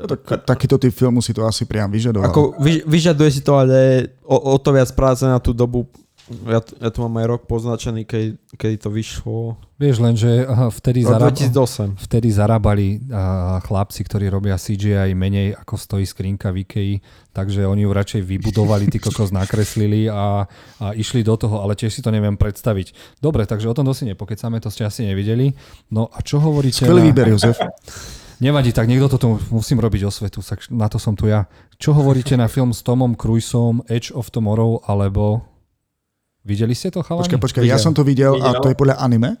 [0.00, 2.32] tak, takýto typ filmu si to asi priam vyžadoval.
[2.32, 5.84] Ako vyž, vyžaduje si to, ale o, o to viac práce na tú dobu
[6.28, 9.38] ja, ja tu mám aj rok poznačený, keď, keď to vyšlo.
[9.80, 10.46] Vieš len, že
[10.78, 11.32] vtedy, zarab...
[11.34, 11.96] 2008.
[11.96, 12.86] vtedy zarábali
[13.66, 16.92] chlapci, ktorí robia CGI menej ako stojí skrinka v Ikei,
[17.34, 20.44] takže oni ju radšej vybudovali, ty kokos nakreslili a,
[20.78, 23.18] a išli do toho, ale tiež si to neviem predstaviť.
[23.18, 25.56] Dobre, takže o tom dosi nepokecáme, to ste asi nevideli.
[25.90, 26.86] No a čo hovoríte?
[26.86, 27.06] Skvelý na...
[27.10, 27.58] výber, Jozef.
[28.40, 30.40] Nevadí, tak niekto to tu musím robiť osvetu,
[30.72, 31.44] na to som tu ja.
[31.76, 35.49] Čo hovoríte na film s Tomom Cruiseom Edge of Tomorrow alebo
[36.40, 37.28] Videli ste to, chalani?
[37.28, 39.36] Počkaj, počkaj, ja som to videl, videl a to je podľa anime?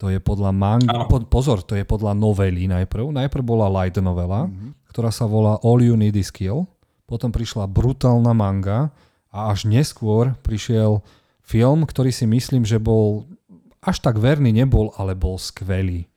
[0.00, 1.04] To je podľa manga.
[1.10, 3.12] Po, pozor, to je podľa novely najprv.
[3.12, 4.88] Najprv bola light novela, mm-hmm.
[4.88, 6.64] ktorá sa volá All You Need Is Kill.
[7.04, 8.94] potom prišla brutálna manga
[9.28, 11.02] a až neskôr prišiel
[11.42, 13.26] film, ktorý si myslím, že bol
[13.82, 16.09] až tak verný nebol, ale bol skvelý.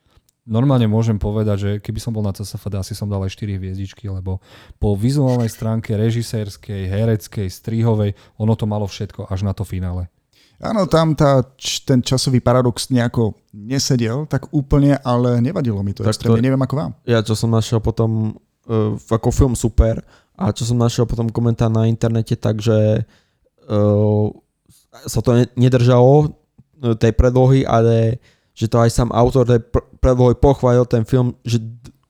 [0.44, 4.12] Normálne môžem povedať, že keby som bol na CSFD, asi som dal aj 4 hviezdičky,
[4.12, 4.44] lebo
[4.76, 10.12] po vizuálnej stránke, režisérskej, hereckej, strihovej, ono to malo všetko až na to finále.
[10.60, 11.44] Áno, tam tá,
[11.88, 16.64] ten časový paradox nejako nesedel tak úplne, ale nevadilo mi to tak extrémne, to, neviem
[16.64, 16.92] ako vám.
[17.08, 18.36] Ja čo som našiel potom
[18.68, 20.04] uh, ako film super
[20.36, 23.04] a čo som našiel potom komentár na internete, takže
[23.68, 24.28] uh,
[25.08, 28.22] sa to nedržalo e, tej predlohy, ale
[28.54, 29.62] že to aj sám autor tej
[29.98, 31.58] predlohy pochválil ten film, že,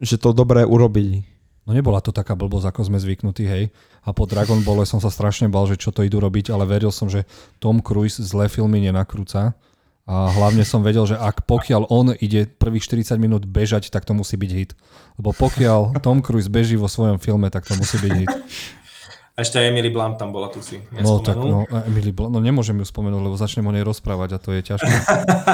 [0.04, 1.24] že to dobre urobili.
[1.64, 3.72] No nebola to taká blbosť, ako sme zvyknutí, hej.
[4.04, 6.92] A po Dragon Ball som sa strašne bal, že čo to idú robiť, ale veril
[6.92, 7.24] som, že
[7.64, 9.56] Tom Cruise zlé filmy nenakrúca.
[10.04, 14.12] A hlavne som vedel, že ak pokiaľ on ide prvých 40 minút bežať, tak to
[14.12, 14.76] musí byť hit.
[15.16, 18.32] Lebo pokiaľ Tom Cruise beží vo svojom filme, tak to musí byť hit.
[19.34, 22.38] A ešte aj Emily Blunt tam bola, tu si No tak, no, Emily Blunt, no
[22.38, 24.94] nemôžem ju spomenúť, lebo začnem o nej rozprávať a to je ťažké.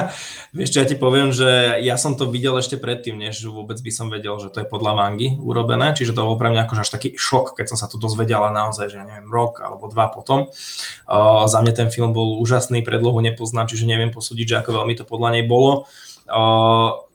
[0.60, 3.88] Vieš čo, ja ti poviem, že ja som to videl ešte predtým, než vôbec by
[3.88, 6.90] som vedel, že to je podľa mangy urobené, čiže to bol pre mňa akože až
[6.92, 10.52] taký šok, keď som sa to dozvedela naozaj, že ja neviem, rok alebo dva potom.
[11.08, 14.92] Uh, za mňa ten film bol úžasný, predlohu nepoznám, čiže neviem posúdiť, že ako veľmi
[14.92, 15.88] to podľa nej bolo.
[15.88, 16.09] Uh,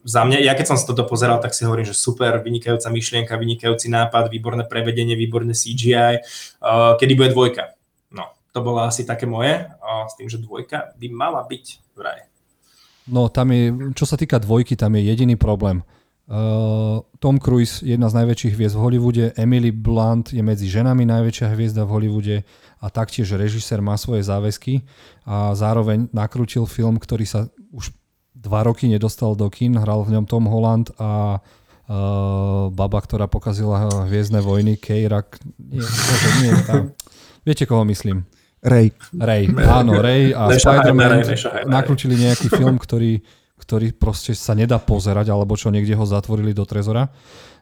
[0.05, 3.34] za mňa, ja keď som sa toto pozeral, tak si hovorím, že super, vynikajúca myšlienka,
[3.34, 6.22] vynikajúci nápad, výborné prevedenie, výborné CGI.
[7.01, 7.74] Kedy bude dvojka?
[8.13, 11.66] No, to bolo asi také moje, s tým, že dvojka by mala byť
[11.97, 12.30] vraj.
[13.09, 15.82] No, tam je, čo sa týka dvojky, tam je jediný problém.
[17.22, 21.86] Tom Cruise, jedna z najväčších hviezd v Hollywoode, Emily Blunt je medzi ženami najväčšia hviezda
[21.86, 22.38] v Hollywoode
[22.82, 24.86] a taktiež režisér má svoje záväzky
[25.22, 27.93] a zároveň nakrútil film, ktorý sa už
[28.36, 34.05] dva roky nedostal do kín, hral v ňom Tom Holland a uh, baba, ktorá pokazila
[34.05, 35.81] Hviezdne vojny, Kejrak, nie,
[36.43, 36.53] nie.
[37.47, 38.27] Viete, koho myslím?
[38.65, 38.89] Ray.
[39.13, 41.21] Ray, áno, Ray a Spider-Man
[41.69, 43.21] nakrútili nejaký film, ktorý,
[43.61, 47.13] ktorý proste sa nedá pozerať, alebo čo niekde ho zatvorili do trezora.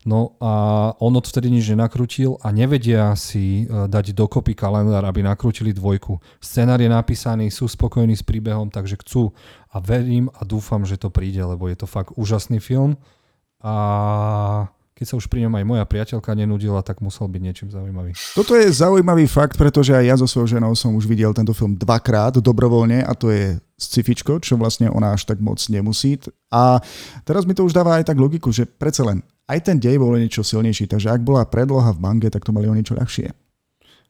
[0.04, 0.52] No a
[1.00, 6.20] on odvtedy nič nenakrútil a nevedia si e, dať dokopy kalendár, aby nakrútili dvojku.
[6.44, 9.32] Scenár je napísaný, sú spokojní s príbehom, takže chcú
[9.74, 12.94] a verím a dúfam, že to príde, lebo je to fakt úžasný film
[13.58, 13.74] a
[14.94, 18.14] keď sa už pri ňom aj moja priateľka nenudila, tak musel byť niečím zaujímavý.
[18.38, 21.74] Toto je zaujímavý fakt, pretože aj ja so svojou ženou som už videl tento film
[21.74, 26.22] dvakrát dobrovoľne a to je scifičko, čo vlastne ona až tak moc nemusí.
[26.54, 26.78] A
[27.26, 30.14] teraz mi to už dáva aj tak logiku, že predsa len aj ten dej bol
[30.14, 33.34] niečo silnejší, takže ak bola predloha v mange, tak to mali o niečo ľahšie.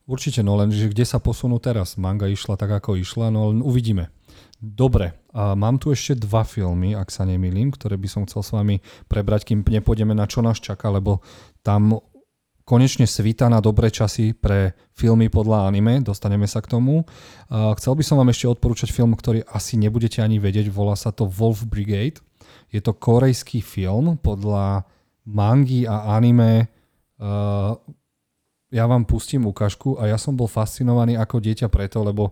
[0.04, 1.96] Určite, no len, že kde sa posunú teraz?
[1.96, 4.12] Manga išla tak, ako išla, no len uvidíme.
[4.64, 8.56] Dobre, a mám tu ešte dva filmy, ak sa nemýlim, ktoré by som chcel s
[8.56, 8.80] vami
[9.12, 11.20] prebrať, kým nepôjdeme na čo nás čaká, lebo
[11.60, 12.00] tam
[12.64, 17.04] konečne svíta na dobré časy pre filmy podľa anime, dostaneme sa k tomu.
[17.52, 21.28] Chcel by som vám ešte odporúčať film, ktorý asi nebudete ani vedieť, volá sa to
[21.28, 22.24] Wolf Brigade.
[22.72, 24.88] Je to korejský film podľa
[25.28, 26.72] mangy a anime.
[28.74, 32.32] Ja vám pustím ukážku a ja som bol fascinovaný ako dieťa preto, lebo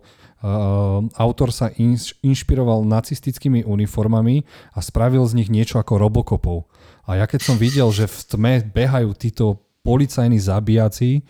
[1.14, 4.42] autor sa inš, inšpiroval nacistickými uniformami
[4.74, 6.66] a spravil z nich niečo ako robokopov.
[7.06, 11.22] A ja keď som videl, že v tme behajú títo policajní zabíjaci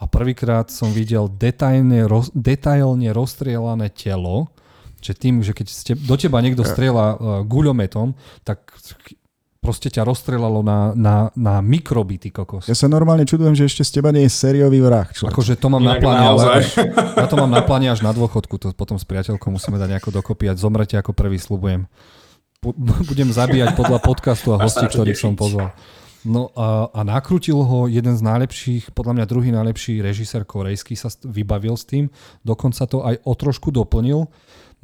[0.00, 4.52] a prvýkrát som videl detailne, roz, detailne rozstrielané telo,
[5.04, 8.72] že tým, že keď ste, do teba niekto strieľa uh, guľometom, tak
[9.64, 12.68] proste ťa rozstrelalo na, na, na mikroby, ty kokos.
[12.68, 15.08] Ja sa normálne čudujem, že ešte z teba nie je sériový vrah.
[15.08, 15.32] Človek.
[15.32, 16.60] Akože to mám na pláne, ale
[17.16, 20.20] ja to mám na pláne až na dôchodku, to potom s priateľkou musíme dať nejako
[20.20, 21.88] dokopy a zomrete ako prvý, slubujem.
[23.08, 25.72] Budem zabíjať podľa podcastu a hostí, ktorých som pozval.
[26.24, 31.12] No a, a nakrútil ho jeden z najlepších, podľa mňa druhý najlepší režisér korejský sa
[31.20, 32.08] vybavil s tým,
[32.40, 34.24] dokonca to aj o trošku doplnil.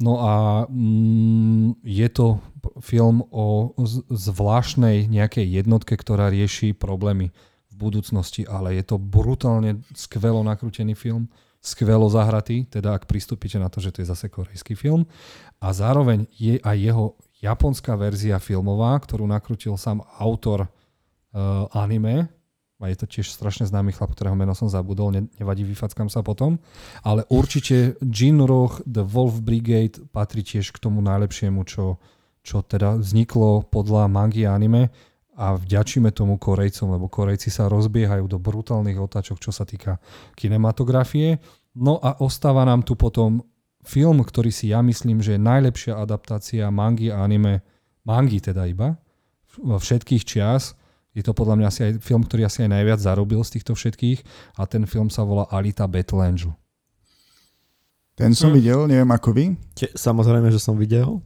[0.01, 0.33] No a
[0.65, 2.41] mm, je to
[2.81, 3.77] film o
[4.09, 7.29] zvláštnej nejakej jednotke, ktorá rieši problémy
[7.69, 11.29] v budúcnosti, ale je to brutálne skvelo nakrútený film,
[11.61, 15.05] skvelo zahratý, teda ak pristúpite na to, že to je zase korejský film.
[15.61, 17.05] A zároveň je aj jeho
[17.37, 22.29] japonská verzia filmová, ktorú nakrútil sám autor uh, anime,
[22.81, 26.25] a je to tiež strašne známy chlap, ktorého meno som zabudol, ne, nevadí, vyfackam sa
[26.25, 26.57] potom,
[27.05, 32.01] ale určite Jin Roch, The Wolf Brigade patrí tiež k tomu najlepšiemu, čo,
[32.41, 34.89] čo teda vzniklo podľa mangy anime.
[35.41, 39.97] A vďačíme tomu Korejcom, lebo Korejci sa rozbiehajú do brutálnych otáčok, čo sa týka
[40.37, 41.41] kinematografie.
[41.73, 43.41] No a ostáva nám tu potom
[43.81, 47.65] film, ktorý si ja myslím, že je najlepšia adaptácia mangy a anime,
[48.05, 49.01] mangy teda iba,
[49.57, 50.77] všetkých čias,
[51.11, 54.23] Je to podľa mňa asi aj film, ktorý asi aj najviac zarobil z týchto všetkých
[54.55, 56.55] a ten film sa volá Alita Battle Angel.
[58.15, 58.55] Ten som Hm.
[58.55, 59.45] videl, neviem ako vy.
[59.75, 61.19] Te, samozrejme, že som videl.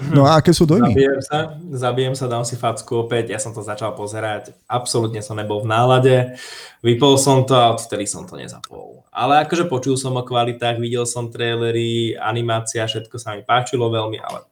[0.00, 0.96] No a aké sú dojmy?
[0.96, 1.38] Zabijem sa,
[1.76, 3.36] zabijem sa, dám si facku opäť.
[3.36, 4.56] Ja som to začal pozerať.
[4.64, 6.40] Absolútne som nebol v nálade.
[6.80, 9.04] Vypol som to a odtedy som to nezapol.
[9.12, 14.16] Ale akože počul som o kvalitách, videl som trailery, animácia, všetko sa mi páčilo veľmi,
[14.24, 14.48] ale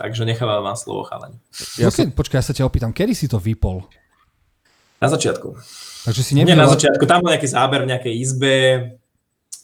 [0.00, 1.36] takže nechávam vám slovo chalaň.
[1.76, 3.84] Ja Počkej, počkaj, ja sa ťa opýtam, kedy si to vypol?
[4.96, 5.52] Na začiatku.
[6.08, 6.64] Takže si Nie nevidel...
[6.64, 8.56] na začiatku, tam bol nejaký záber v nejakej izbe,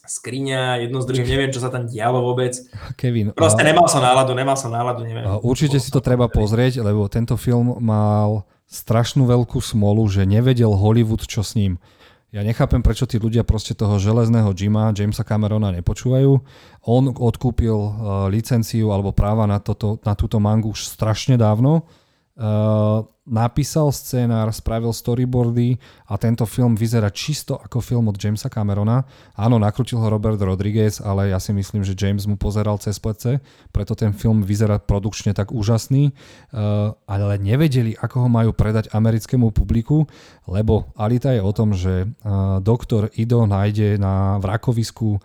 [0.07, 2.53] skriňa, jedno z druhým, neviem, čo sa tam dialo vôbec.
[2.95, 5.25] Kevin, Proste a- nemal som náladu, nemal som náladu, neviem.
[5.25, 10.71] a určite si to treba pozrieť, lebo tento film mal strašnú veľkú smolu, že nevedel
[10.71, 11.75] Hollywood, čo s ním.
[12.37, 16.37] Ja nechápem, prečo tí ľudia proste toho železného Jima, Jamesa Camerona nepočúvajú.
[16.85, 17.89] On odkúpil uh,
[18.29, 21.89] licenciu alebo práva na, toto, na túto mangu už strašne dávno.
[22.37, 25.75] Uh, napísal scénár, spravil storyboardy
[26.07, 29.03] a tento film vyzerá čisto ako film od Jamesa Camerona.
[29.35, 33.43] Áno, nakrutil ho Robert Rodriguez, ale ja si myslím, že James mu pozeral cez plece,
[33.75, 36.15] preto ten film vyzerá produkčne tak úžasný,
[36.55, 40.07] uh, ale nevedeli, ako ho majú predať americkému publiku,
[40.47, 45.19] lebo Alita je o tom, že uh, doktor Ido nájde na vrakovisku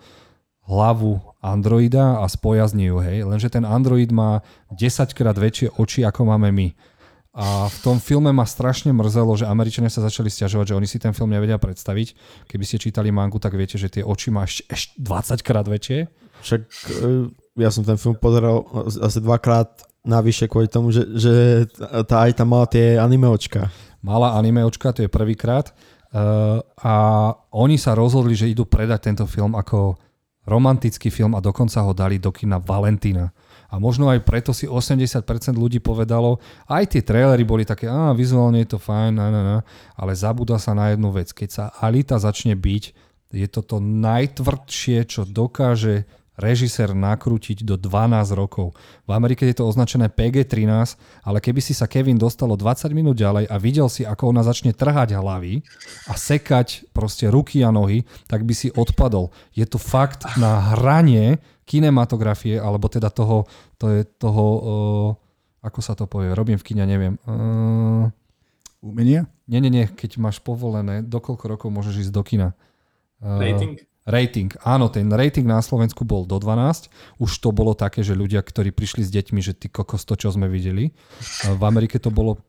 [0.63, 3.27] hlavu androida a spojazní ju, hej.
[3.27, 4.39] Lenže ten android má
[4.71, 6.67] 10 krát väčšie oči, ako máme my.
[7.33, 11.01] A v tom filme ma strašne mrzelo, že Američania sa začali stiažovať, že oni si
[11.01, 12.13] ten film nevedia predstaviť.
[12.45, 16.13] Keby ste čítali mangu, tak viete, že tie oči má ešte, ešte 20 krát väčšie.
[16.45, 18.69] Však e, ja som ten film pozeral
[19.01, 21.33] asi dvakrát navyše kvôli tomu, že, že
[22.05, 23.73] tá aj tam mala tie anime očka.
[24.03, 25.71] Malá animeočka, to je prvýkrát.
[26.13, 26.93] Uh, a
[27.55, 29.97] oni sa rozhodli, že idú predať tento film ako
[30.45, 33.31] romantický film a dokonca ho dali do kina Valentína.
[33.73, 35.25] A možno aj preto si 80%
[35.57, 36.37] ľudí povedalo,
[36.69, 39.57] aj tie trailery boli také, á, vizuálne je to fajn, na, na, na,
[39.97, 41.33] ale zabúda sa na jednu vec.
[41.33, 42.83] Keď sa Alita začne byť,
[43.33, 46.05] je to to najtvrdšie, čo dokáže
[46.37, 48.73] režisér nakrútiť do 12 rokov.
[49.05, 53.45] V Amerike je to označené PG-13, ale keby si sa Kevin dostalo 20 minút ďalej
[53.45, 55.61] a videl si, ako ona začne trhať hlavy
[56.09, 59.29] a sekať proste ruky a nohy, tak by si odpadol.
[59.53, 63.47] Je to fakt na hranie kinematografie, alebo teda toho,
[63.79, 65.09] to je toho, uh,
[65.63, 67.15] ako sa to povie, robím v kine, neviem.
[67.23, 68.11] Uh,
[68.83, 69.31] Umenia?
[69.47, 72.51] nie, nie, nie, keď máš povolené, do koľko rokov môžeš ísť do kina?
[73.23, 73.79] Uh, Rating?
[74.03, 74.51] Rating.
[74.67, 76.91] Áno, ten rating na Slovensku bol do 12.
[77.23, 80.27] Už to bolo také, že ľudia, ktorí prišli s deťmi, že ty kokos to, čo
[80.27, 80.91] sme videli.
[81.47, 82.43] A V Amerike to bolo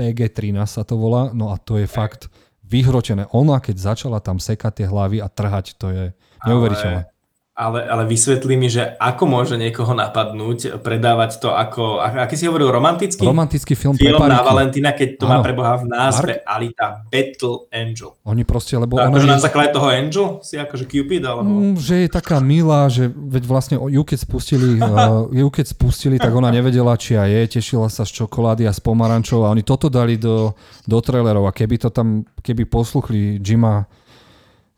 [0.00, 2.32] PG-13 sa to volá, no a to je fakt
[2.64, 3.28] vyhrotené.
[3.36, 6.04] Ona, keď začala tam sekať tie hlavy a trhať, to je
[6.48, 7.11] neuveriteľné.
[7.52, 12.72] Ale, ale vysvetlí mi, že ako môže niekoho napadnúť predávať to ako, aký si hovoril,
[12.72, 13.28] romantický?
[13.28, 14.48] Romantický film, pre film na pariky.
[14.48, 15.44] Valentína, keď to má Áno.
[15.44, 18.16] preboha v názve Alita Battle Angel.
[18.24, 21.44] Oni proste, lebo To ona akože je, na základe toho Angel si akože Cupid, alebo...
[21.44, 26.16] Mm, že je taká milá, že veď vlastne ju keď spustili, uh, ju keď spustili,
[26.16, 29.60] tak ona nevedela, či ja je, tešila sa z čokolády a z pomarančov a oni
[29.60, 30.56] toto dali do,
[30.88, 33.84] do trailerov a keby to tam, keby posluchli Jima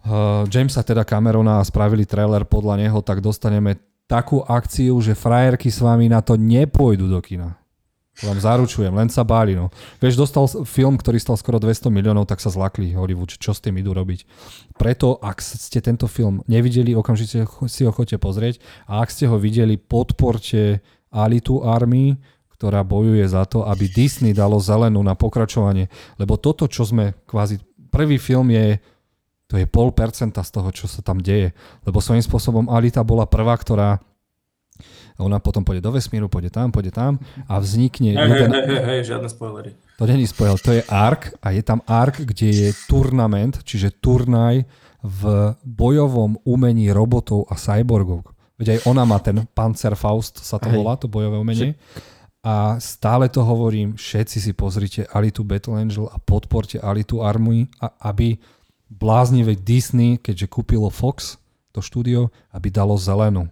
[0.05, 5.73] uh, Jamesa teda Camerona a spravili trailer podľa neho, tak dostaneme takú akciu, že frajerky
[5.73, 7.57] s vami na to nepôjdu do kina.
[8.23, 9.59] Vám zaručujem, len sa báli.
[9.59, 9.75] No.
[9.99, 13.75] Vieš, dostal film, ktorý stal skoro 200 miliónov, tak sa zlakli Hollywood, čo s tým
[13.83, 14.23] idú robiť.
[14.79, 19.35] Preto, ak ste tento film nevideli, okamžite si ho chodte pozrieť a ak ste ho
[19.35, 20.79] videli, podporte
[21.11, 22.15] Alitu Army,
[22.55, 25.91] ktorá bojuje za to, aby Disney dalo zelenú na pokračovanie.
[26.15, 27.59] Lebo toto, čo sme kvázi...
[27.91, 28.79] Prvý film je
[29.55, 31.55] to je pol percenta z toho, čo sa tam deje.
[31.87, 34.03] Lebo svojím spôsobom Alita bola prvá, ktorá
[35.15, 38.83] ona potom pôjde do vesmíru, pôjde tam, pôjde tam a vznikne Hej, jeden, hej, hej,
[38.83, 39.79] hej, žiadne spoilery.
[39.95, 44.67] to není spoil, to je ARK a je tam ARK, kde je turnament, čiže turnaj
[45.07, 45.23] v
[45.63, 48.27] bojovom umení robotov a cyborgov.
[48.59, 50.83] Veď aj ona má ten Panzerfaust, sa to Hej.
[50.83, 51.79] volá, to bojové umenie.
[52.43, 58.11] A stále to hovorím, všetci si pozrite Alitu Battle Angel a podporte Alitu Army, a
[58.11, 58.35] aby
[58.91, 61.41] bláznivé Disney, keďže kúpilo Fox,
[61.75, 63.51] to štúdio, aby dalo zelenú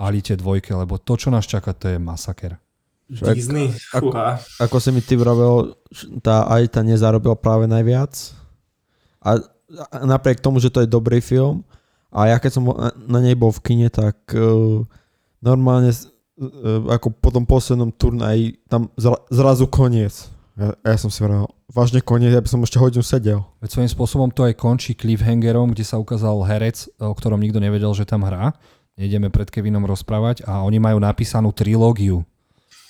[0.00, 2.56] Alite dvojke, lebo to, čo nás čaká, to je masaker.
[3.10, 4.16] Disney, ako-.
[4.56, 5.76] Ako si mi ty vravel,
[6.24, 8.32] tá tá nezarobila práve najviac.
[9.20, 9.36] A,
[9.92, 11.60] a napriek tomu, že to je dobrý film,
[12.10, 14.82] a ja keď som na, na nej bol v kine, tak uh,
[15.38, 20.26] normálne uh, ako po tom poslednom turnaji tam zra, zrazu koniec.
[20.58, 23.46] Ja, ja som si vravel, vážne koniec, ja by som ešte hodinu sedel.
[23.62, 27.94] Veď svojím spôsobom to aj končí cliffhangerom, kde sa ukázal herec, o ktorom nikto nevedel,
[27.94, 28.54] že tam hrá.
[28.98, 32.26] Nejdeme pred Kevinom rozprávať a oni majú napísanú trilógiu.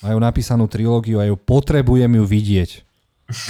[0.01, 2.69] Majú napísanú trilógiu a ju potrebujem ju vidieť.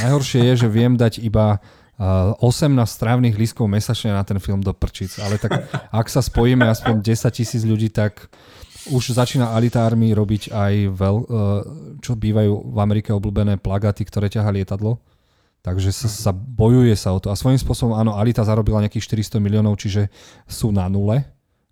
[0.04, 1.58] Najhoršie je, že viem dať iba
[2.02, 2.42] 18
[2.86, 7.30] strávnych lístkov mesačne na ten film do prčic, ale tak ak sa spojíme aspoň 10
[7.30, 8.30] tisíc ľudí, tak
[8.90, 11.26] už začína Alita Army robiť aj veľ, e,
[12.02, 14.98] čo bývajú v Amerike obľúbené plagaty, ktoré ťaha lietadlo.
[15.62, 17.30] Takže sa, sa bojuje sa o to.
[17.30, 20.09] A svojím spôsobom, áno, Alita zarobila nejakých 400 miliónov, čiže
[20.49, 21.22] sú na nule,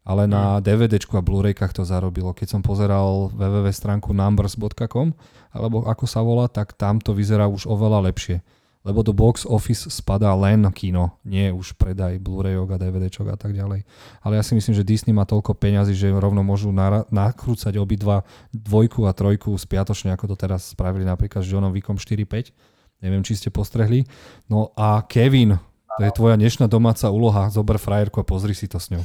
[0.06, 2.34] ale na DVD a Blu-raykách to zarobilo.
[2.34, 5.14] Keď som pozeral www stránku numbers.com,
[5.50, 8.46] alebo ako sa volá, tak tam to vyzerá už oveľa lepšie
[8.88, 13.52] lebo do box office spadá len kino, nie už predaj Blu-rayok a DVDčok a tak
[13.52, 13.84] ďalej.
[14.24, 16.72] Ale ja si myslím, že Disney má toľko peňazí, že rovno môžu
[17.12, 18.24] nakrúcať obidva
[18.56, 22.56] dvojku a trojku spiatočne, ako to teraz spravili napríklad s Johnom Wickom 4.5.
[23.00, 24.04] Neviem, či ste postrehli.
[24.52, 25.56] No a Kevin,
[26.00, 29.04] to je tvoja dnešná domáca úloha, zober frajerku a pozri si to s ňou.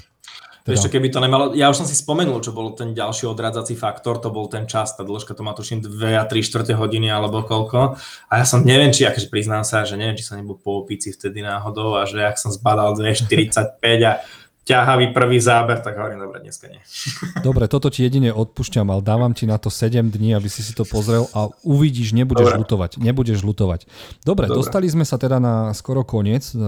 [0.65, 0.81] Teda.
[0.81, 4.17] Ešte keby to nemalo, ja už som si spomenul, čo bol ten ďalší odradzací faktor,
[4.17, 7.45] to bol ten čas, tá dĺžka to má tuším 2 a 3 čtvrte hodiny alebo
[7.45, 8.01] koľko.
[8.01, 11.13] A ja som neviem, či, akože priznám sa, že neviem, či som nebol po opici
[11.13, 13.77] vtedy náhodou a že ak som zbadal 2,45
[14.09, 14.25] a
[14.65, 16.81] ťahavý prvý záber, tak hovorím, dobre, dneska nie.
[17.47, 20.73] Dobre, toto ti jedine odpúšťam, ale dávam ti na to 7 dní, aby si si
[20.73, 22.61] to pozrel a uvidíš, nebudeš dobre.
[22.65, 22.91] lutovať.
[22.97, 23.85] Nebudeš lutovať.
[24.25, 26.59] Dobre, dobre, dostali sme sa teda na skoro koniec eh,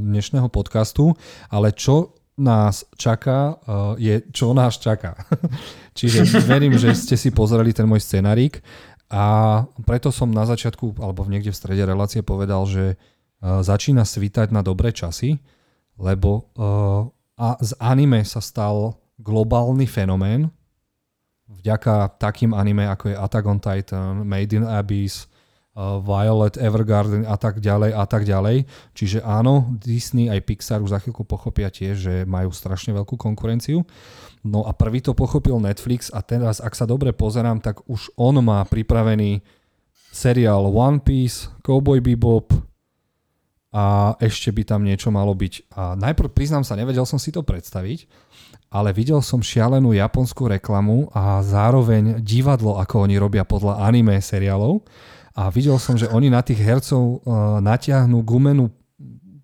[0.00, 1.12] dnešného podcastu,
[1.52, 5.14] ale čo nás čaká, uh, je čo nás čaká.
[5.98, 8.58] Čiže verím, že ste si pozreli ten môj scenarík
[9.06, 14.50] a preto som na začiatku, alebo niekde v strede relácie povedal, že uh, začína svítať
[14.50, 15.38] na dobré časy,
[15.94, 20.50] lebo uh, a z anime sa stal globálny fenomén
[21.48, 25.28] vďaka takým anime, ako je Attack on Titan, Made in Abyss,
[25.74, 28.62] Violet, Evergarden a tak ďalej a tak ďalej.
[28.94, 33.82] Čiže áno, Disney aj Pixar už za chvíľku pochopia tiež, že majú strašne veľkú konkurenciu.
[34.46, 38.38] No a prvý to pochopil Netflix a teraz, ak sa dobre pozerám, tak už on
[38.38, 39.42] má pripravený
[40.14, 42.54] seriál One Piece, Cowboy Bebop
[43.74, 45.74] a ešte by tam niečo malo byť.
[45.74, 48.06] A najprv priznám sa, nevedel som si to predstaviť,
[48.70, 54.86] ale videl som šialenú japonskú reklamu a zároveň divadlo, ako oni robia podľa anime seriálov
[55.34, 58.70] a videl som, že oni na tých hercov uh, natiahnu gumenú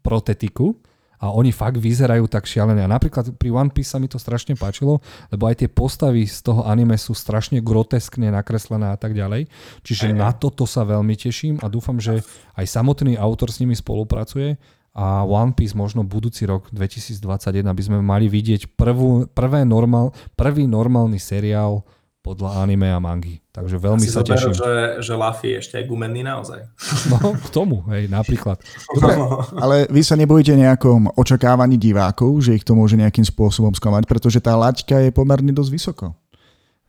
[0.07, 0.79] protetiku
[1.21, 2.81] a oni fakt vyzerajú tak šialené.
[2.81, 6.41] A napríklad pri One Piece sa mi to strašne páčilo, lebo aj tie postavy z
[6.41, 9.53] toho anime sú strašne groteskne nakreslené a tak ďalej.
[9.85, 12.25] Čiže aj, na toto sa veľmi teším a dúfam, že
[12.57, 14.57] aj samotný autor s nimi spolupracuje
[14.97, 20.67] a One Piece možno budúci rok 2021 by sme mali vidieť prvú, prvé normál, prvý
[20.67, 21.87] normálny seriál
[22.21, 23.41] podľa anime a mangy.
[23.49, 24.53] Takže veľmi Asi sa teším.
[24.53, 26.69] že, že Luffy je ešte aj gumenný naozaj.
[27.09, 28.61] No, k tomu, hej, napríklad.
[28.95, 29.17] Dobre,
[29.57, 34.39] ale vy sa nebojíte nejakom očakávaní divákov, že ich to môže nejakým spôsobom sklamať, pretože
[34.45, 36.07] tá laťka je pomerne dosť vysoko.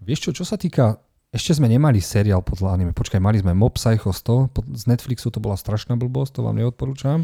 [0.04, 1.00] Vieš čo, čo sa týka
[1.32, 2.92] ešte sme nemali seriál podľa anime.
[2.92, 7.24] Počkaj, mali sme Mob Psycho 100, z Netflixu to bola strašná blbosť, to vám neodporúčam.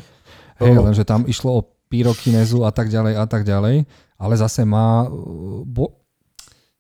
[0.64, 0.88] Hej, oh.
[0.88, 3.84] lenže tam išlo o pyrokinezu a tak ďalej a tak ďalej,
[4.16, 5.12] ale zase má,
[5.68, 6.07] bo,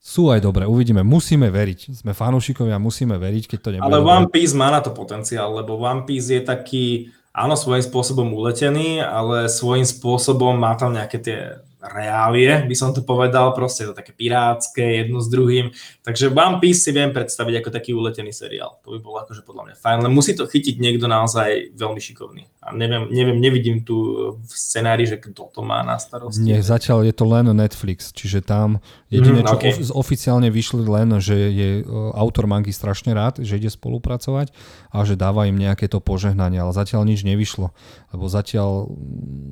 [0.07, 1.03] sú aj dobré, uvidíme.
[1.03, 1.99] Musíme veriť.
[1.99, 3.91] Sme fanúšikovia, musíme veriť, keď to nebude.
[3.91, 8.31] Ale One Piece má na to potenciál, lebo One Piece je taký, áno, svojím spôsobom
[8.31, 11.39] uletený, ale svojím spôsobom má tam nejaké tie
[11.77, 15.69] reálie, by som to povedal, proste to také pirátske, jedno s druhým.
[16.01, 18.81] Takže One Piece si viem predstaviť ako taký uletený seriál.
[18.81, 22.49] To by bolo akože podľa mňa fajn, len musí to chytiť niekto naozaj veľmi šikovný.
[22.65, 23.95] A neviem, neviem nevidím tu
[24.35, 26.43] v scenári, že kto to má na starosti.
[26.43, 28.81] Nie, zatiaľ je to len Netflix, čiže tam
[29.13, 29.71] jediné, mm, okay.
[29.77, 31.83] čo oficiálne vyšli len, že je e,
[32.17, 34.51] autor mangy strašne rád, že ide spolupracovať
[34.91, 37.71] a že dáva im nejaké to požehnanie, ale zatiaľ nič nevyšlo.
[38.11, 38.91] Lebo zatiaľ,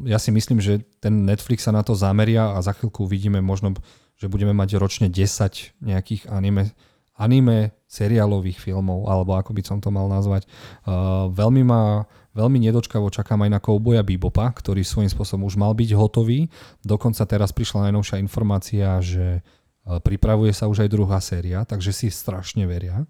[0.04, 3.78] ja si myslím, že ten Netflix sa na to zameria a za chvíľku uvidíme možno,
[4.18, 6.74] že budeme mať ročne 10 nejakých anime,
[7.14, 10.50] anime seriálových filmov, alebo ako by som to mal nazvať.
[10.90, 15.72] Uh, veľmi ma veľmi nedočkavo čakám aj na Cowboya Bebopa, ktorý svojím spôsobom už mal
[15.72, 16.52] byť hotový.
[16.84, 19.40] Dokonca teraz prišla najnovšia informácia, že
[19.86, 23.06] pripravuje sa už aj druhá séria, takže si strašne veria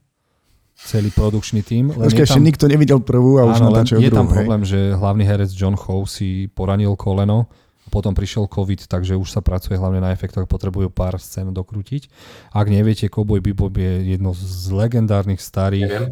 [0.75, 1.95] celý produkčný tým.
[1.95, 5.23] Len Počkej, ešte nikto nevidel prvú a už áno, natáčajú Je tam problém, že hlavný
[5.23, 7.47] herec John Howe si poranil koleno
[7.93, 12.09] potom prišiel COVID, takže už sa pracuje hlavne na efektoch, potrebujú pár scén dokrútiť.
[12.51, 16.11] Ak neviete, Cowboy Bebop je jedno z legendárnych starých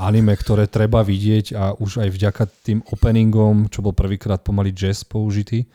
[0.00, 5.04] anime, ktoré treba vidieť a už aj vďaka tým openingom, čo bol prvýkrát pomaly jazz
[5.04, 5.68] použitý.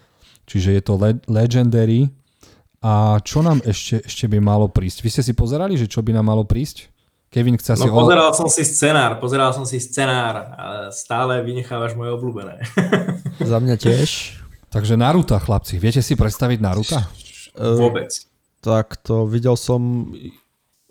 [0.48, 2.10] Čiže je to le- legendary.
[2.82, 5.02] A čo nám ešte, ešte by malo prísť?
[5.02, 6.90] Vy ste si pozerali, že čo by nám malo prísť?
[7.28, 7.90] Kevin chce no, si...
[7.92, 10.66] pozeral som si scenár, pozeral som si scenár a
[10.96, 12.64] stále vynechávaš moje obľúbené.
[13.44, 14.10] Za mňa tiež.
[14.68, 15.80] Takže Naruto, chlapci.
[15.80, 17.00] Viete si predstaviť Naruto?
[17.58, 18.12] Vôbec.
[18.62, 20.14] tak to videl som,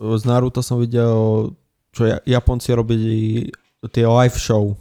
[0.00, 1.52] z Naruto som videl,
[1.94, 3.16] čo Japonci robili
[3.92, 4.74] tie live show,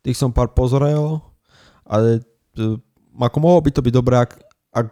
[0.00, 1.20] tých som pár pozrel,
[1.84, 2.24] ale
[2.56, 2.78] uh,
[3.18, 4.32] ako mohlo by to byť dobré, ak,
[4.72, 4.90] ak,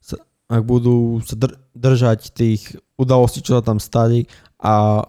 [0.00, 0.16] sa,
[0.48, 4.24] ak budú sa dr- držať tých udalostí, čo sa tam stali
[4.62, 5.04] a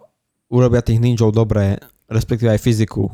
[0.51, 1.79] urobia tých ninjov dobré,
[2.11, 3.07] respektíve aj fyziku.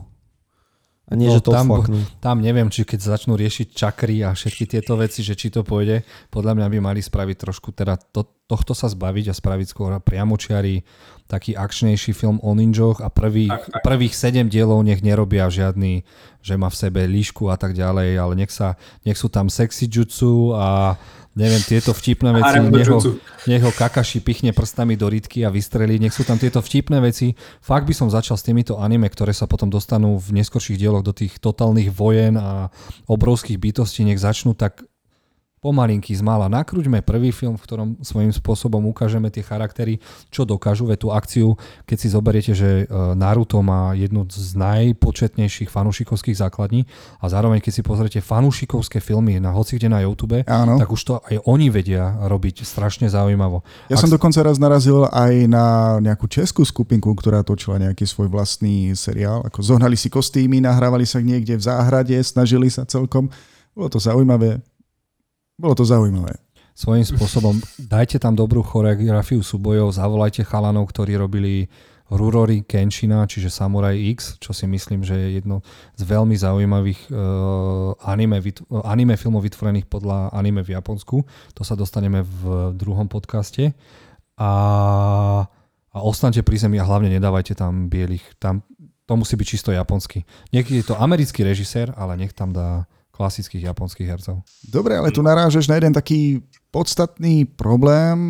[1.07, 1.71] A nie, no, že to tam,
[2.19, 6.03] tam neviem, či keď začnú riešiť čakry a všetky tieto veci, že či to pôjde,
[6.27, 10.83] podľa mňa by mali spraviť trošku, teda to, tohto sa zbaviť a spraviť skôr priamočiari,
[11.31, 13.81] taký akčnejší film o ninjoch a prvých, tak, tak.
[13.87, 16.03] prvých sedem dielov nech nerobia žiadny,
[16.43, 18.75] že má v sebe líšku a tak ďalej, ale nech, sa,
[19.07, 20.99] nech sú tam sexy jutsu a
[21.37, 22.99] neviem, tieto vtipné veci, nech ho,
[23.45, 27.37] nech ho Kakashi pichne prstami do rytky a vystrelí, nech sú tam tieto vtipné veci.
[27.61, 31.13] Fakt by som začal s týmito anime, ktoré sa potom dostanú v neskorších dieloch do
[31.13, 32.73] tých totálnych vojen a
[33.05, 34.81] obrovských bytostí, nech začnú tak
[35.57, 39.97] pomalinky zmála nakruďme prvý film, v ktorom svojím spôsobom ukážeme tie charaktery,
[40.29, 41.57] čo dokážu, ve tú akciu,
[41.89, 46.85] keď si zoberiete, že e, Naruto má jednu z najpočetnejších fanúšikovských základní
[47.17, 50.77] a zároveň keď si pozriete fanúšikovské filmy na hoci kde na YouTube, Áno.
[50.77, 53.65] tak už to aj oni vedia robiť strašne zaujímavo.
[53.89, 54.05] Ja Ak...
[54.05, 59.41] som dokonca raz narazil aj na nejakú českú skupinku, ktorá točila nejaký svoj vlastný seriál,
[59.41, 63.33] ako zohnali si kostýmy, nahrávali sa niekde v záhrade, snažili sa celkom.
[63.73, 64.61] Bolo to zaujímavé,
[65.57, 66.37] bolo to zaujímavé.
[66.77, 71.65] Svojím spôsobom dajte tam dobrú choreografiu súbojov, zavolajte chalanov, ktorí robili
[72.07, 75.59] Rurory Kenshina, čiže Samurai X, čo si myslím, že je jedno
[75.99, 78.39] z veľmi zaujímavých uh, anime,
[78.85, 81.25] anime filmov vytvorených podľa anime v Japonsku.
[81.57, 83.75] To sa dostaneme v druhom podcaste.
[84.39, 84.51] A,
[85.91, 88.23] a ostaňte pri zemi a hlavne nedávajte tam bielých.
[88.39, 88.63] Tam,
[89.03, 90.23] to musí byť čisto japonský.
[90.55, 92.87] Niekedy je to americký režisér, ale nech tam dá
[93.17, 94.45] klasických japonských hercov.
[94.61, 98.29] Dobre, ale tu narážeš na jeden taký podstatný problém.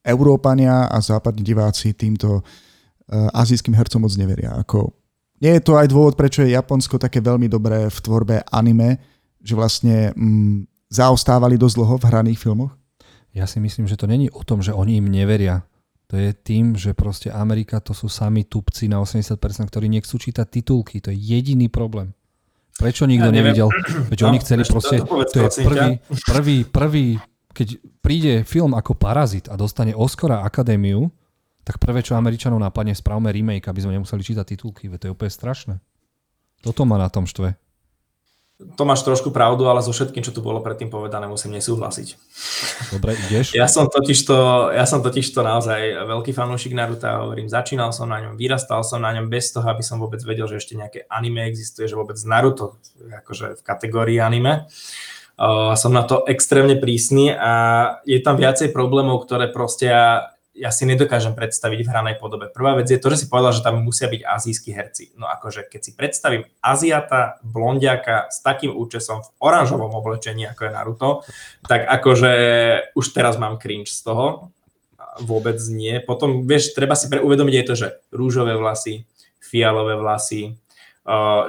[0.00, 4.56] Európania a západní diváci týmto uh, azijským hercom moc neveria.
[4.56, 4.96] Ako,
[5.44, 8.96] nie je to aj dôvod, prečo je Japonsko také veľmi dobré v tvorbe anime,
[9.44, 12.72] že vlastne mm, zaostávali dosť dlho v hraných filmoch?
[13.36, 15.62] Ja si myslím, že to není o tom, že oni im neveria.
[16.10, 19.38] To je tým, že proste Amerika to sú sami tupci na 80%,
[19.70, 20.98] ktorí nechcú čítať titulky.
[20.98, 22.10] To je jediný problém.
[22.80, 23.68] Prečo nikto ja nevidel?
[24.08, 25.88] Veď no, oni chceli proste, to, to je prvý,
[26.24, 27.06] prvý, prvý,
[27.52, 27.68] keď
[28.00, 31.12] príde film ako Parazit a dostane Oscara Akadémiu,
[31.60, 34.88] tak prvé, čo Američanov napadne, spravme remake, aby sme nemuseli čítať titulky.
[34.88, 35.74] Veď to je úplne strašné.
[36.64, 37.52] Toto má na tom štve
[38.60, 42.08] to máš trošku pravdu, ale so všetkým, čo tu bolo predtým povedané, musím nesúhlasiť.
[42.92, 43.52] Dobre, ideš?
[43.60, 48.36] Ja som totižto, ja som totižto naozaj veľký fanúšik Naruta, hovorím, začínal som na ňom,
[48.36, 51.88] vyrastal som na ňom bez toho, aby som vôbec vedel, že ešte nejaké anime existuje,
[51.88, 54.68] že vôbec Naruto akože v kategórii anime.
[55.40, 57.52] Uh, som na to extrémne prísny a
[58.04, 62.50] je tam viacej problémov, ktoré proste ja ja si nedokážem predstaviť v hranej podobe.
[62.50, 65.14] Prvá vec je to, že si povedal, že tam musia byť azijskí herci.
[65.14, 70.74] No akože keď si predstavím Aziata, blondiaka s takým účesom v oranžovom oblečení, ako je
[70.74, 71.08] Naruto,
[71.70, 72.32] tak akože
[72.98, 74.50] už teraz mám cringe z toho.
[75.22, 76.02] Vôbec nie.
[76.02, 79.06] Potom, vieš, treba si uvedomiť aj to, že rúžové vlasy,
[79.38, 80.58] fialové vlasy,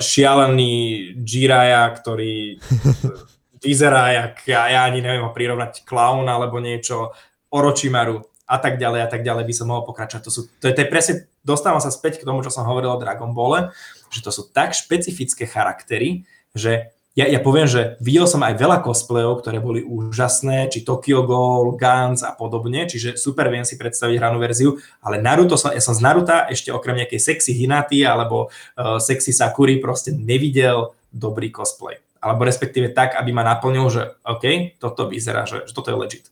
[0.01, 0.73] šialený
[1.21, 2.57] Jiraya, ktorý
[3.65, 7.13] vyzerá jak, ja, ja ani neviem ho prirovnať, klaun alebo niečo,
[7.51, 10.21] Orochimaru, a tak ďalej a tak ďalej by som mohol pokračovať.
[10.27, 11.13] To, sú, to, je, to je presne,
[11.47, 13.71] dostávam sa späť k tomu, čo som hovoril o Dragon Ball,
[14.11, 18.87] že to sú tak špecifické charaktery, že ja, ja poviem, že videl som aj veľa
[18.87, 24.15] cosplayov, ktoré boli úžasné, či Tokyo Ghoul, Guns a podobne, čiže super viem si predstaviť
[24.15, 28.47] hranú verziu, ale Naruto, som, ja som z Naruta ešte okrem nejakej sexy Hinaty alebo
[28.47, 31.99] uh, sexy Sakuri proste nevidel dobrý cosplay.
[32.23, 36.31] Alebo respektíve tak, aby ma naplnil, že OK, toto vyzerá, že, že toto je legit.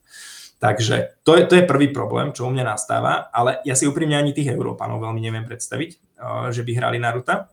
[0.59, 4.19] Takže to je, to je prvý problém, čo u mňa nastáva, ale ja si úprimne
[4.19, 7.47] ani tých Európanov veľmi neviem predstaviť, eh, že by hrali Naruta.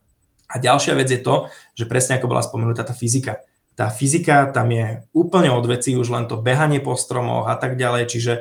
[0.47, 3.43] A ďalšia vec je to, že presne ako bola spomenutá tá fyzika.
[3.75, 8.11] Tá fyzika tam je úplne od už len to behanie po stromoch a tak ďalej,
[8.11, 8.33] čiže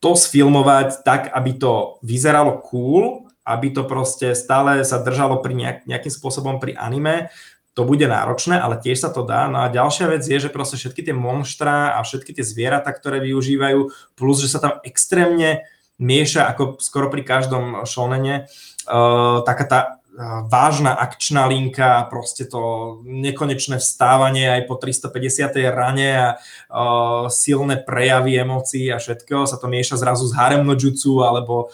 [0.00, 5.78] to sfilmovať tak, aby to vyzeralo cool, aby to proste stále sa držalo pri nejak,
[5.84, 7.28] nejakým spôsobom pri anime,
[7.74, 9.46] to bude náročné, ale tiež sa to dá.
[9.46, 13.22] No a ďalšia vec je, že proste všetky tie monštra a všetky tie zvieratá, ktoré
[13.22, 13.80] využívajú,
[14.18, 15.64] plus, že sa tam extrémne
[16.00, 18.48] mieša, ako skoro pri každom šonene,
[18.88, 25.54] uh, taká tá uh, vážna akčná linka, proste to nekonečné vstávanie aj po 350.
[25.70, 30.74] rane a uh, silné prejavy emócií a všetkého sa to mieša zrazu s harem no
[30.74, 31.70] jutsu alebo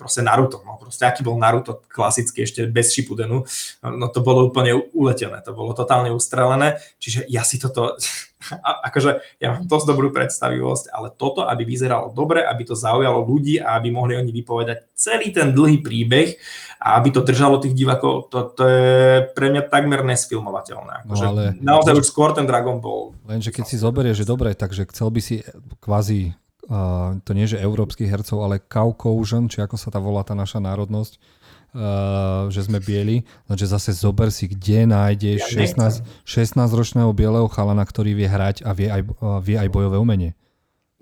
[0.00, 3.44] proste Naruto, no proste aký bol Naruto klasicky ešte bez Shippudenu,
[3.84, 8.00] no to bolo úplne uletené, to bolo totálne ustrelené, čiže ja si toto,
[8.88, 13.60] akože ja mám dosť dobrú predstavivosť, ale toto, aby vyzeralo dobre, aby to zaujalo ľudí
[13.60, 16.40] a aby mohli oni vypovedať celý ten dlhý príbeh
[16.80, 18.88] a aby to držalo tých divákov, to, to je
[19.36, 21.04] pre mňa takmer nesfilmovateľné.
[21.04, 23.12] No Akože ale- naozaj už skôr ten Dragon Ball.
[23.28, 25.44] Lenže keď si zoberieš, že dobre, takže chcel by si
[25.84, 26.32] kvázi,
[26.70, 30.62] uh, to nie že európskych hercov, ale Caucasian, či ako sa tá volá tá naša
[30.62, 37.50] národnosť, uh, že sme bieli, lenže zase zober si, kde nájdeš Ja 16, 16-ročného bieleho
[37.50, 40.32] chalana, ktorý vie hrať a vie aj, uh, vie aj bojové umenie.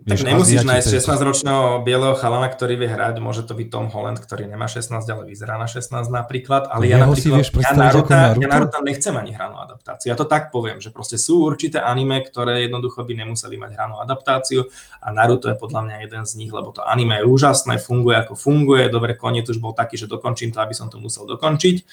[0.09, 3.53] Tak Vieš, nemusíš Aziati, nájsť to je- 16-ročného bieleho chalana, ktorý vie hrať, môže to
[3.53, 7.29] byť Tom Holland, ktorý nemá 16, ale vyzerá na 16 napríklad, ale ja Jeho si
[7.29, 8.41] napríklad, ja Naruto, Naruto?
[8.41, 8.77] ja Naruto?
[8.81, 10.09] Nechcem ani hranú adaptáciu.
[10.09, 14.01] Ja to tak poviem, že proste sú určité anime, ktoré jednoducho by nemuseli mať hranú
[14.01, 14.65] adaptáciu
[15.05, 18.33] a Naruto je podľa mňa jeden z nich, lebo to anime je úžasné, funguje ako
[18.33, 21.85] funguje, dobre, koniec už bol taký, že dokončím to, aby som to musel dokončiť,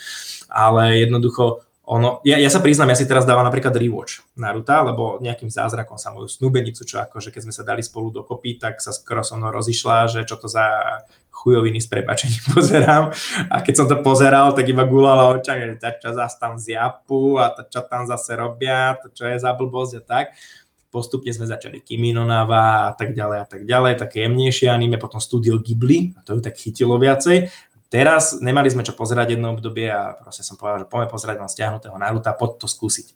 [0.56, 5.22] ale jednoducho ono, ja, ja sa priznám, ja si teraz dávam napríklad rewatch Naruta, lebo
[5.22, 8.90] nejakým zázrakom sa moju snúbenicu, čo akože keď sme sa dali spolu dokopy, tak sa
[8.90, 10.66] skoro so mnou rozišla, že čo to za
[11.30, 13.14] chujoviny s prepačením pozerám.
[13.54, 17.38] A keď som to pozeral, tak iba gulala očami, že tá čo zase tam zjapu
[17.38, 20.26] a to čo tam zase robia, to čo je za blbosť a tak.
[20.90, 24.98] Postupne sme začali Kimi no Nawa a tak ďalej a tak ďalej, také jemnejšie anime,
[24.98, 27.52] potom Studio Ghibli, a to ju tak chytilo viacej.
[27.96, 31.48] Teraz nemali sme čo pozerať jedno obdobie a proste som povedal, že poďme pozerať na
[31.48, 33.16] stiahnutého Naruta, poď to skúsiť.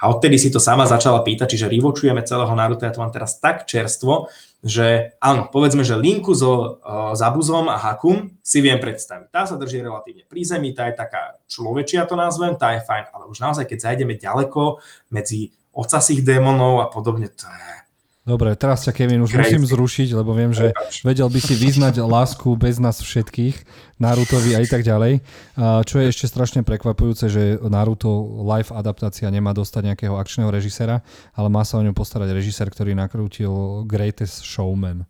[0.00, 3.36] A odtedy si to sama začala pýtať, čiže revočujeme celého Naruto, ja to mám teraz
[3.36, 4.32] tak čerstvo,
[4.64, 9.28] že áno, povedzme, že linku so uh, Zabuzom a Hakum si viem predstaviť.
[9.28, 13.04] Tá sa drží relatívne pri zemi, tá je taká človečia to nazvem, tá je fajn,
[13.12, 14.80] ale už naozaj, keď zajdeme ďaleko
[15.12, 17.68] medzi ocasých démonov a podobne, to je...
[18.20, 19.56] Dobre, teraz ťa Kevin už Crazy.
[19.56, 23.56] musím zrušiť, lebo viem, že vedel by si vyznať lásku bez nás všetkých,
[23.96, 25.24] Narutovi aj tak ďalej.
[25.56, 28.12] A čo je ešte strašne prekvapujúce, že Naruto
[28.44, 31.00] live adaptácia nemá dostať nejakého akčného režisera,
[31.32, 35.08] ale má sa o ňu postarať režisér, ktorý nakrútil Greatest Showman.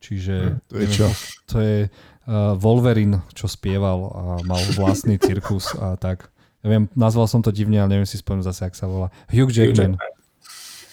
[0.00, 1.06] Čiže To je čo?
[1.52, 6.32] to je uh, Wolverine, čo spieval a mal vlastný cirkus a tak.
[6.64, 9.12] Neviem, nazval som to divne, ale neviem si spomenúť zase, ak sa volá.
[9.30, 10.00] Hugh Jackman.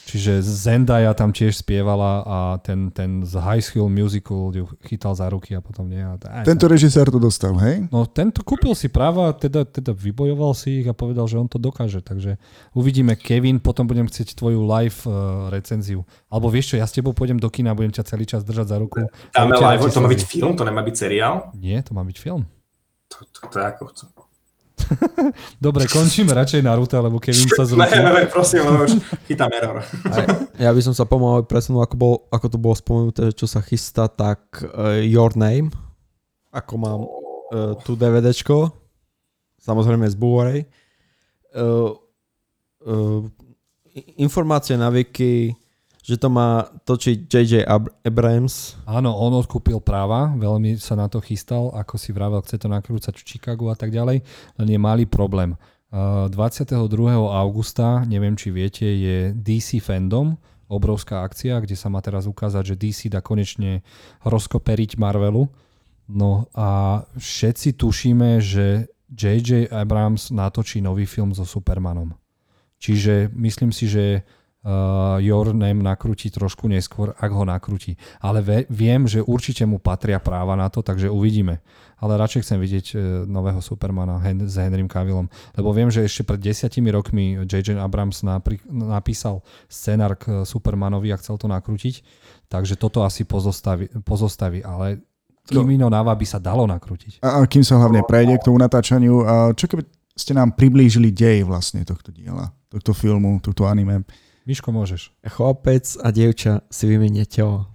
[0.05, 5.25] Čiže Zendaya tam tiež spievala a ten, ten z High School Musical ju chytal za
[5.33, 5.97] ruky a potom nie.
[5.97, 7.89] A aj, Tento režisér to dostal, hej?
[7.89, 11.57] No tento kúpil si práva, teda, teda vybojoval si ich a povedal, že on to
[11.57, 12.05] dokáže.
[12.05, 12.37] Takže
[12.77, 16.05] uvidíme, Kevin, potom budem chcieť tvoju live uh, recenziu.
[16.29, 18.67] Alebo vieš čo, ja s tebou pôjdem do kina a budem ťa celý čas držať
[18.69, 19.09] za ruku.
[19.33, 21.49] Dáme live, to má byť film, to nemá byť seriál?
[21.57, 22.45] Nie, to má byť film.
[23.09, 24.24] To, to, to ako chcem.
[25.65, 28.03] Dobre, končíme radšej Naruto, lebo Kevin sa Ne, zrušil.
[28.03, 28.93] ne, ne, prosím, lebo už
[29.25, 29.81] chytám error.
[30.59, 34.05] Ja by som sa pomaly presunul, ako, bol, ako to bolo spomenuté, čo sa chystá,
[34.07, 35.71] tak uh, Your Name,
[36.51, 38.71] ako mám uh, tu DVDčko,
[39.59, 40.59] samozrejme z Blu-ray.
[41.55, 41.95] Uh,
[42.85, 43.23] uh,
[44.19, 45.55] informácie na Wiki,
[46.05, 47.65] že to má točiť J.J.
[47.65, 48.77] Ab- Abrams.
[48.85, 53.17] Áno, on odkúpil práva, veľmi sa na to chystal, ako si vravel, chce to nakrúcať
[53.17, 54.21] v Chicagu a tak ďalej,
[54.61, 55.57] len je malý problém.
[55.89, 56.77] Uh, 22.
[57.33, 60.37] augusta, neviem či viete, je DC Fandom,
[60.69, 63.81] obrovská akcia, kde sa má teraz ukázať, že DC dá konečne
[64.21, 65.49] rozkoperiť Marvelu.
[66.05, 69.73] No a všetci tušíme, že J.J.
[69.73, 72.13] Abrams natočí nový film so Supermanom.
[72.77, 74.21] Čiže myslím si, že
[74.65, 77.93] uh, Your Name nakrúti trošku neskôr, ak ho nakrúti.
[78.19, 81.61] Ale ve, viem, že určite mu patria práva na to, takže uvidíme.
[82.01, 82.99] Ale radšej chcem vidieť uh,
[83.29, 85.29] nového Supermana Hen- s Henrym Cavillom.
[85.53, 87.77] Lebo viem, že ešte pred desiatimi rokmi J.J.
[87.77, 92.01] Abrams napri- napísal scenár k Supermanovi a chcel to nakrútiť.
[92.49, 95.05] Takže toto asi pozostaví, pozostaví ale
[95.45, 97.21] Kimino Nava by sa dalo nakrútiť.
[97.21, 99.85] A, a kým sa hlavne prejde k tomu natáčaniu, a čo keby
[100.15, 104.07] ste nám priblížili dej vlastne tohto diela, tohto filmu, tohto anime.
[104.45, 105.09] Miško, môžeš.
[105.25, 107.65] Chlapec a dievča si vymenie telo.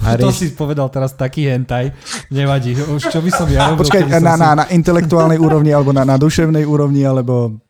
[0.00, 1.92] A To rieš- si povedal teraz taký hentaj.
[2.28, 2.74] Nevadí.
[2.74, 3.84] Už čo by som ja robil?
[3.84, 7.60] Počkaj, na, si- na, na intelektuálnej úrovni alebo na, na duševnej úrovni, alebo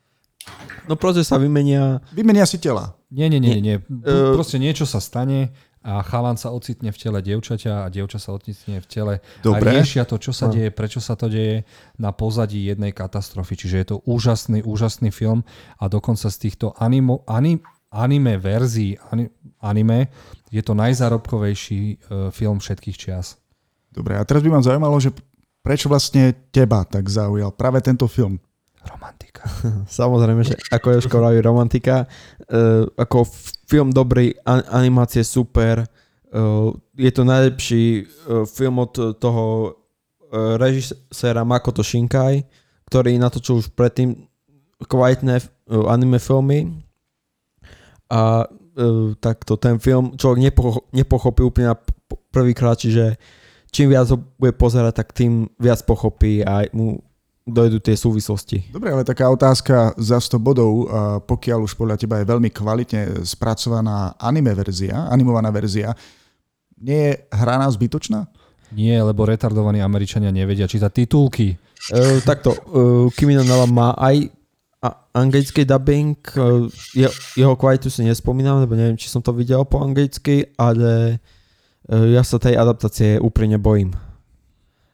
[0.84, 2.92] No proste sa vymenia vymenia si tela.
[3.08, 3.76] Nie, nie, nie, nie.
[3.80, 5.48] Eh, Proste niečo sa stane
[5.80, 9.64] a chalan sa ocitne v tele dievčaťa a dievča sa ocitne v tele Dobre.
[9.64, 11.64] a riešia to, čo sa deje, prečo sa to deje
[11.96, 13.52] na pozadí jednej katastrofy.
[13.54, 15.40] Čiže je to úžasný, úžasný film
[15.76, 17.60] a dokonca z týchto animo, ani,
[17.94, 19.30] anime verzií ani,
[19.62, 20.10] anime
[20.50, 23.38] je to najzárobkovejší uh, film všetkých čias.
[23.94, 25.14] Dobre, a teraz by ma zaujímalo, že
[25.62, 28.42] prečo vlastne teba tak zaujal práve tento film?
[28.84, 29.46] Romantika.
[30.02, 32.04] Samozrejme, že ako Jožko vraví romantika,
[32.50, 33.26] uh, ako
[33.70, 38.06] film dobrý, an- animácie super, uh, je to najlepší
[38.50, 38.92] film od
[39.22, 39.74] toho
[40.58, 42.42] režiséra Makoto Shinkai,
[42.90, 44.26] ktorý natočil už predtým
[44.82, 45.38] kvalitné
[45.86, 46.83] anime filmy
[48.10, 48.48] a
[49.22, 51.76] takto ten film človek nepo, nepochopí úplne na
[52.34, 53.16] prvýkrát, čiže
[53.70, 56.98] čím viac ho bude pozerať, tak tým viac pochopí a mu
[57.44, 58.72] dojdu tie súvislosti.
[58.72, 60.88] Dobre, ale taká otázka za 100 bodov,
[61.28, 65.92] pokiaľ už podľa teba je veľmi kvalitne spracovaná anime verzia, animovaná verzia,
[66.80, 68.26] nie je hraná zbytočná?
[68.74, 71.54] Nie, lebo retardovaní Američania nevedia čítať titulky.
[71.92, 74.32] Uh, takto, uh, Kimi no má aj
[75.16, 76.18] anglický dubbing,
[76.92, 77.08] je,
[77.38, 81.22] jeho kvalitu si nespomínam, lebo neviem, či som to videl po anglicky, ale
[81.88, 83.92] ja sa tej adaptácie úprimne bojím.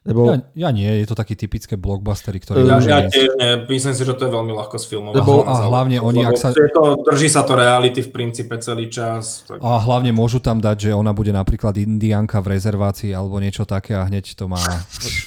[0.00, 0.32] Lebo...
[0.32, 2.64] Ja, ja nie, je to taký typické blockbustery, ktoré...
[2.64, 5.14] Ja, ja tiež nie, myslím si, že to je veľmi ľahko sfilmovať.
[5.20, 6.56] Lebo a hlavne oni, ak sa...
[6.56, 9.44] To, drží sa to reality v princípe celý čas.
[9.44, 9.60] Tak...
[9.60, 13.92] A hlavne môžu tam dať, že ona bude napríklad indianka v rezervácii alebo niečo také
[13.92, 14.58] a hneď to má...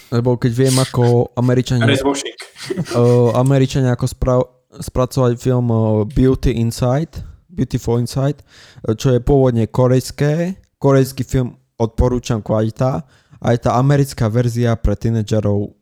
[0.09, 1.85] Lebo keď viem, ako Američania...
[2.93, 4.41] uh, Američania ako sprav...
[4.73, 5.67] spracovať film
[6.09, 8.41] Beauty Inside, Beautiful Inside,
[8.97, 13.05] čo je pôvodne korejské, korejský film odporúčam kvalita,
[13.43, 15.75] aj tá americká verzia pre tínedžerov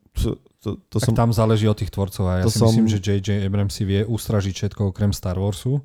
[0.61, 1.17] to, to, tak som...
[1.17, 2.69] tam záleží od tých tvorcov a ja si som...
[2.69, 3.41] myslím, že J.J.
[3.41, 5.81] Abrams si vie ustražiť všetko okrem Star Warsu,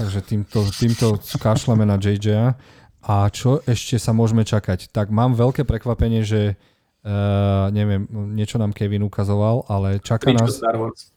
[0.00, 2.56] takže týmto, týmto kašleme na J.J.
[3.04, 4.88] A čo ešte sa môžeme čakať?
[4.88, 6.56] Tak mám veľké prekvapenie, že
[7.04, 10.56] uh, neviem, niečo nám Kevin ukazoval, ale čaká Tričko nás...
[10.56, 11.12] Star Wars.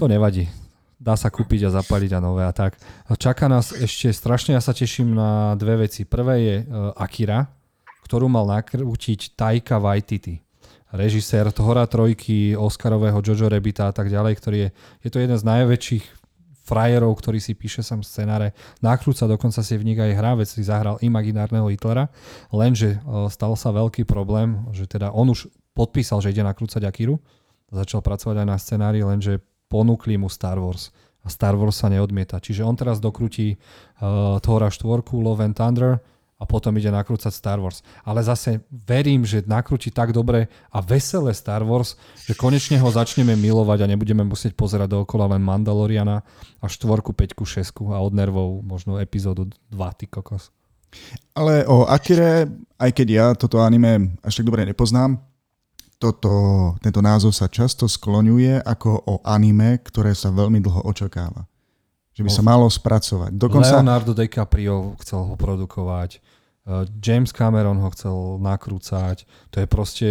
[0.00, 0.48] To nevadí
[0.98, 2.74] dá sa kúpiť a zapaliť a nové a tak.
[3.06, 6.02] Čaká nás ešte strašne, ja sa teším na dve veci.
[6.02, 7.46] Prvé je uh, Akira,
[8.02, 10.42] ktorú mal nakrútiť Taika Waititi
[10.92, 14.68] režisér Hora trojky, Oscarového Jojo Rebita a tak ďalej, ktorý je,
[15.04, 16.04] je to jeden z najväčších
[16.68, 18.52] frajerov, ktorý si píše sám scenáre,
[18.84, 22.12] nakrúca, dokonca si v nich aj hrá, veď si zahral imaginárneho Hitlera,
[22.52, 27.16] lenže uh, stal sa veľký problém, že teda on už podpísal, že ide nakrúcať Akiru,
[27.72, 29.40] začal pracovať aj na scenári, lenže
[29.72, 30.92] ponúkli mu Star Wars
[31.24, 32.40] a Star Wars sa neodmieta.
[32.40, 36.00] Čiže on teraz dokrutí uh, Thora 4, Love and Thunder
[36.38, 37.82] a potom ide nakrúcať Star Wars.
[38.06, 43.34] Ale zase verím, že nakrúti tak dobre a veselé Star Wars, že konečne ho začneme
[43.34, 46.22] milovať a nebudeme musieť pozerať dookola len Mandaloriana
[46.62, 50.54] a štvorku, peťku, šesku a od nervov možno epizódu 2, ty kokos.
[51.34, 52.48] Ale o Akire,
[52.80, 55.20] aj keď ja toto anime až tak dobre nepoznám,
[55.98, 56.30] toto,
[56.78, 61.50] tento názov sa často skloňuje ako o anime, ktoré sa veľmi dlho očakáva.
[62.18, 63.30] Že by sa malo spracovať.
[63.38, 63.78] Dokonca...
[63.78, 69.22] Leonardo DiCaprio chcel ho produkovať, eh, James Cameron ho chcel nakrúcať.
[69.54, 70.08] To je proste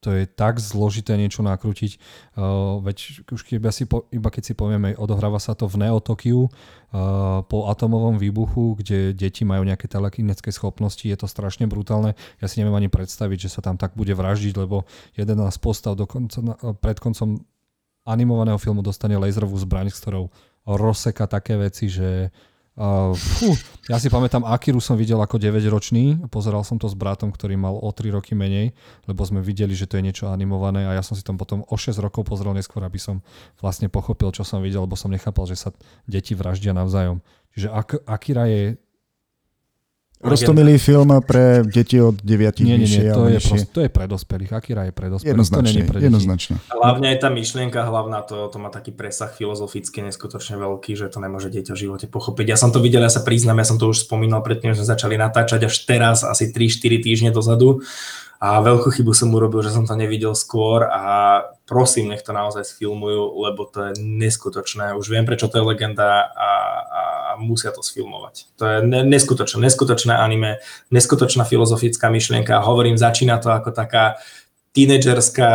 [0.00, 2.00] to je tak zložité niečo nakrútiť.
[2.32, 6.00] Uh, veď už iba, si po, iba keď si povieme, odohráva sa to v Neo
[6.00, 12.16] Tokiu uh, po atomovom výbuchu, kde deti majú nejaké telekinetické schopnosti, je to strašne brutálne.
[12.40, 16.00] Ja si neviem ani predstaviť, že sa tam tak bude vraždiť, lebo jeden z postav
[16.00, 16.40] dokonca,
[16.80, 17.44] pred koncom
[18.08, 20.32] animovaného filmu dostane laserovú zbraň, s ktorou
[20.66, 22.30] rozseka také veci, že
[22.80, 23.52] Uh, fú,
[23.92, 27.76] ja si pamätám, Akiru som videl ako 9-ročný, pozeral som to s bratom, ktorý mal
[27.76, 28.72] o 3 roky menej,
[29.04, 31.76] lebo sme videli, že to je niečo animované a ja som si tam potom o
[31.76, 33.20] 6 rokov pozrel neskôr, aby som
[33.60, 35.76] vlastne pochopil, čo som videl, lebo som nechápal, že sa
[36.08, 37.20] deti vraždia navzájom.
[37.52, 38.80] Čiže Ak- Akira je
[40.20, 44.04] Roztomilý film pre deti od 9 Nie, nie, nie, to je, prost, to je pre
[44.04, 44.52] dospelých.
[44.52, 46.54] Akira je pre dospelých, jednoznačne, to pre jednoznačne.
[46.68, 51.24] Hlavne aj tá myšlienka hlavná, to, to má taký presah filozofický neskutočne veľký, že to
[51.24, 52.52] nemôže dieťa v živote pochopiť.
[52.52, 54.92] Ja som to videl, ja sa priznám, ja som to už spomínal predtým, že sme
[54.92, 57.80] začali natáčať až teraz, asi 3-4 týždne dozadu
[58.40, 61.04] a veľkú chybu som urobil, že som to nevidel skôr a
[61.68, 64.96] prosím, nech to naozaj sfilmujú, lebo to je neskutočné.
[64.96, 67.00] Už viem, prečo to je legenda a, a
[67.36, 68.48] musia to sfilmovať.
[68.56, 72.64] To je neskutočné, neskutočné anime, neskutočná filozofická myšlienka.
[72.64, 74.16] Hovorím, začína to ako taká
[74.72, 75.50] tínedžerská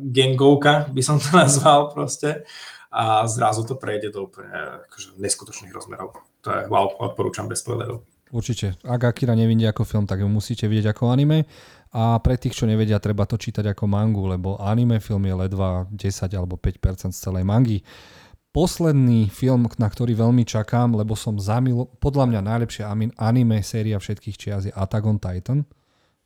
[0.00, 2.48] gangovka, by som to nazval proste.
[2.88, 6.16] A zrazu to prejde do úplne akože, neskutočných rozmerov.
[6.40, 8.00] To je wow, odporúčam bez spoilerov.
[8.28, 8.76] Určite.
[8.84, 11.48] Ak Akira nevidí ako film, tak ju musíte vidieť ako anime.
[11.92, 15.88] A pre tých, čo nevedia, treba to čítať ako mangu, lebo anime film je ledva
[15.88, 17.80] 10 alebo 5% z celej mangy
[18.58, 22.84] posledný film, na ktorý veľmi čakám, lebo som zamil, podľa mňa najlepšia
[23.14, 25.62] anime séria všetkých čias je Attack on Titan.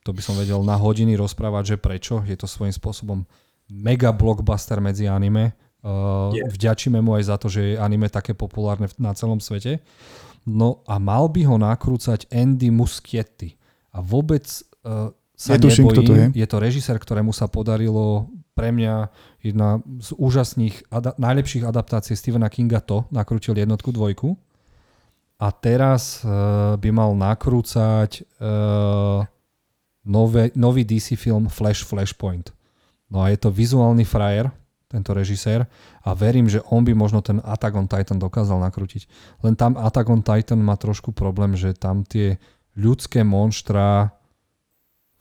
[0.09, 2.25] To by som vedel na hodiny rozprávať, že prečo.
[2.27, 3.23] Je to svojím spôsobom
[3.71, 5.55] mega blockbuster medzi anime.
[5.83, 6.49] Uh, yeah.
[6.49, 9.83] Vďačíme mu aj za to, že je anime také populárne na celom svete.
[10.43, 13.55] No a mal by ho nakrúcať Andy Muschietti.
[13.95, 14.43] A vôbec
[14.83, 15.99] uh, sa Netuším, nebojím.
[15.99, 16.27] Kto to je.
[16.39, 19.11] je to režisér, ktorému sa podarilo pre mňa
[19.43, 24.39] jedna z úžasných, ada- najlepších adaptácií Stephena Kinga to, nakrútil jednotku, dvojku.
[25.43, 29.27] a teraz uh, by mal nakrúcať uh,
[30.07, 32.55] nové, nový DC film Flash Flashpoint.
[33.11, 34.47] No a je to vizuálny frajer,
[34.87, 35.65] tento režisér
[36.05, 39.09] a verím, že on by možno ten Attack on Titan dokázal nakrútiť.
[39.41, 42.37] Len tam Attack on Titan má trošku problém, že tam tie
[42.77, 44.13] ľudské monštra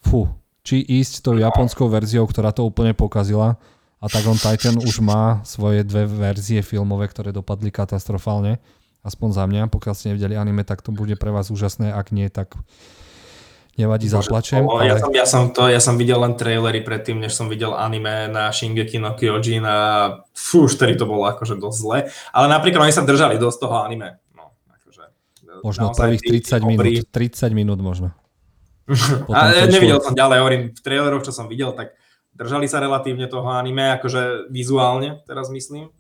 [0.02, 0.30] fú,
[0.62, 3.58] či ísť tou japonskou verziou, ktorá to úplne pokazila,
[4.02, 8.58] Attack on Titan už má svoje dve verzie filmové, ktoré dopadli katastrofálne
[9.02, 12.30] Aspoň za mňa, pokiaľ ste nevideli anime, tak to bude pre vás úžasné, ak nie,
[12.30, 12.54] tak
[13.74, 14.62] nevadí, zaplačem.
[14.62, 14.94] ale...
[14.94, 18.30] ja, som, ja, som to, ja som videl len trailery predtým, než som videl anime
[18.30, 19.78] na Shingeki no Kyojin a
[20.38, 21.98] fú, už to bolo akože dosť zle.
[22.30, 24.22] Ale napríklad oni sa držali dosť toho anime.
[24.38, 25.04] No, akože,
[25.66, 28.14] možno prvých 30 minút, 30 minút možno.
[29.36, 29.40] a
[29.70, 31.96] nevidel som ďalej, hovorím, v traileroch, čo som videl, tak
[32.36, 35.94] držali sa relatívne toho anime, akože vizuálne, teraz myslím,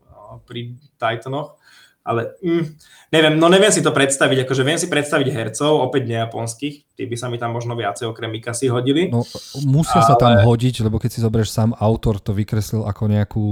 [0.47, 1.59] pri Titanoch.
[2.01, 2.65] Ale mm,
[3.13, 7.13] neviem, no neviem si to predstaviť, akože viem si predstaviť hercov, opäť nejaponských, tí by
[7.13, 9.13] sa mi tam možno viacej okrem Mikasi hodili.
[9.13, 9.21] No,
[9.69, 10.09] musia ale...
[10.09, 13.45] sa tam hodiť, lebo keď si zoberieš sám autor, to vykreslil ako nejakú...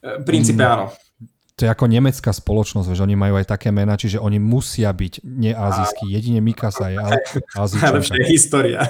[0.00, 0.88] V princípe mm, áno
[1.60, 5.20] to je ako nemecká spoločnosť, že oni majú aj také mená, čiže oni musia byť
[5.20, 6.08] neazijskí.
[6.08, 6.96] Jedine Mikasa je
[7.60, 8.00] azijčanka.
[8.00, 8.80] Najlepšia je história.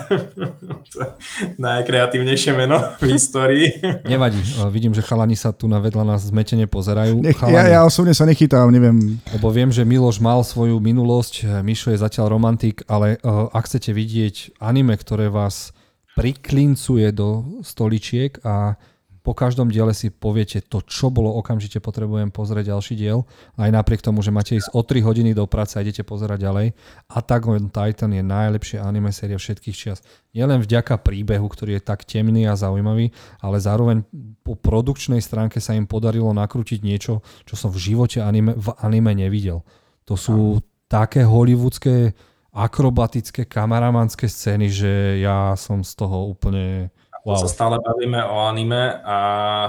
[1.67, 3.67] Najkreatívnejšie meno v histórii.
[4.07, 4.39] Nevadí.
[4.71, 7.19] Vidím, že chalani sa tu na vedľa nás zmetene pozerajú.
[7.19, 9.19] Nech, ja, ja osobne sa nechytám, neviem.
[9.35, 13.91] Lebo viem, že Miloš mal svoju minulosť, Mišo je zatiaľ romantik, ale uh, ak chcete
[13.91, 15.75] vidieť anime, ktoré vás
[16.15, 18.79] priklincuje do stoličiek a
[19.21, 23.29] po každom diele si poviete to, čo bolo, okamžite potrebujem pozrieť ďalší diel.
[23.61, 26.67] Aj napriek tomu, že máte ísť o 3 hodiny do práce a idete pozerať ďalej.
[27.13, 30.01] Attack on Titan je najlepšia anime séria všetkých čias.
[30.33, 33.13] Nielen vďaka príbehu, ktorý je tak temný a zaujímavý,
[33.45, 34.09] ale zároveň
[34.41, 39.13] po produkčnej stránke sa im podarilo nakrútiť niečo, čo som v živote anime, v anime
[39.13, 39.61] nevidel.
[40.09, 42.17] To sú také hollywoodske
[42.51, 46.91] akrobatické kameramanské scény, že ja som z toho úplne
[47.21, 47.37] Wow.
[47.37, 49.19] sa stále bavíme o anime a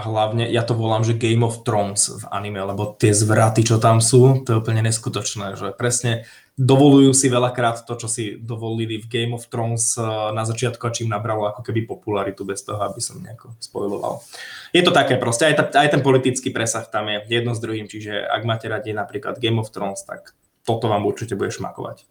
[0.07, 3.99] hlavne, ja to volám, že Game of Thrones v anime, lebo tie zvraty, čo tam
[3.99, 6.23] sú, to je úplne neskutočné, že presne
[6.55, 10.95] dovolujú si veľakrát to, čo si dovolili v Game of Thrones eh, na začiatku a
[10.95, 14.23] čím nabralo ako keby popularitu bez toho, aby som nejako spojloval.
[14.71, 17.91] Je to také proste, aj, ta, aj ten politický presah tam je jedno s druhým,
[17.91, 20.31] čiže ak máte radi napríklad Game of Thrones, tak
[20.63, 22.07] toto vám určite bude šmakovať.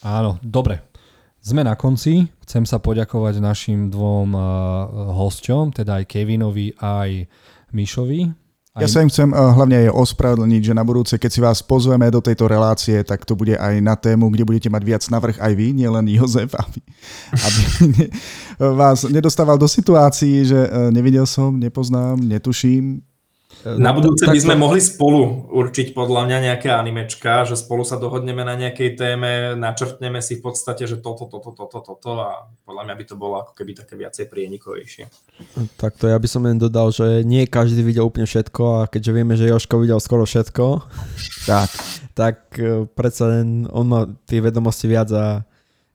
[0.00, 0.89] Áno, dobre.
[1.40, 2.28] Sme na konci.
[2.44, 4.42] Chcem sa poďakovať našim dvom uh,
[5.16, 7.24] hosťom, teda aj Kevinovi, aj
[7.72, 8.28] Mišovi.
[8.76, 8.84] Aj...
[8.84, 12.12] Ja sa im chcem uh, hlavne aj ospravedlniť, že na budúce, keď si vás pozveme
[12.12, 15.52] do tejto relácie, tak to bude aj na tému, kde budete mať viac navrh aj
[15.56, 16.80] vy, nielen Jozef, aby,
[17.32, 17.62] aby
[18.60, 23.00] vás nedostával do situácií, že uh, nevidel som, nepoznám, netuším,
[23.64, 28.40] na budúce by sme mohli spolu určiť podľa mňa nejaké animečka, že spolu sa dohodneme
[28.40, 32.94] na nejakej téme, načrtneme si v podstate, že toto, toto, toto, toto a podľa mňa
[32.96, 35.04] by to bolo ako keby také viacej prienikovejšie.
[36.00, 39.34] to ja by som len dodal, že nie každý videl úplne všetko a keďže vieme,
[39.36, 40.64] že Joško videl skoro všetko,
[41.50, 41.70] tak,
[42.16, 45.44] tak e, predsa len on má tie vedomosti viac a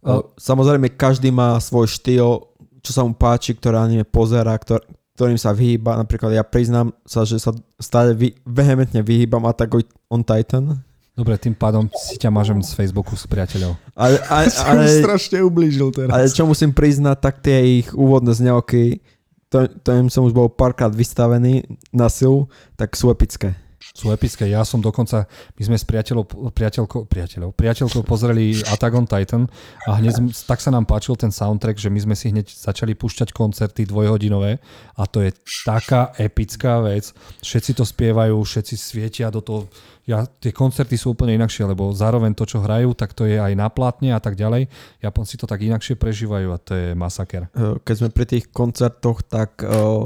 [0.05, 2.45] a samozrejme každý má svoj štýl,
[2.85, 4.85] čo sa mu páči, ktoré anime pozera, ktor-
[5.15, 5.95] ktorým sa vyhýba.
[5.95, 9.71] Napríklad ja priznám sa, že sa stále vy, vehementne vyhýbam Attack
[10.11, 10.83] on Titan.
[11.15, 13.79] Dobre, tým pádom si ťa mážem z Facebooku s priateľov.
[13.95, 16.11] Ale, ale, ale, strašne ublížil teraz.
[16.11, 18.99] Ale čo musím priznať, tak tie ich úvodné zňalky,
[19.47, 21.63] to, to im som už bol párkrát vystavený
[21.95, 24.49] na silu, tak sú epické sú epické.
[24.49, 29.43] Ja som dokonca, my sme s priateľou, priateľkou, priateľou, priateľkou pozreli Attack on Titan
[29.85, 33.35] a hneď tak sa nám páčil ten soundtrack, že my sme si hneď začali púšťať
[33.35, 34.57] koncerty dvojhodinové
[34.97, 35.35] a to je
[35.67, 37.13] taká epická vec.
[37.43, 39.61] Všetci to spievajú, všetci svietia do toho.
[40.05, 43.57] Ja, tie koncerty sú úplne inakšie, lebo zároveň to, čo hrajú, tak to je aj
[43.57, 44.69] na platne a tak ďalej.
[45.01, 47.49] Japonci to tak inakšie prežívajú a to je masaker.
[47.81, 50.05] Keď sme pri tých koncertoch, tak uh,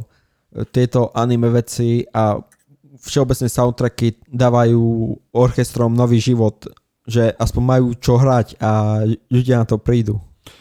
[0.72, 2.40] tieto anime veci a
[3.00, 4.82] všeobecné soundtracky dávajú
[5.34, 6.68] orchestrom nový život,
[7.08, 10.20] že aspoň majú čo hrať a ľudia na to prídu.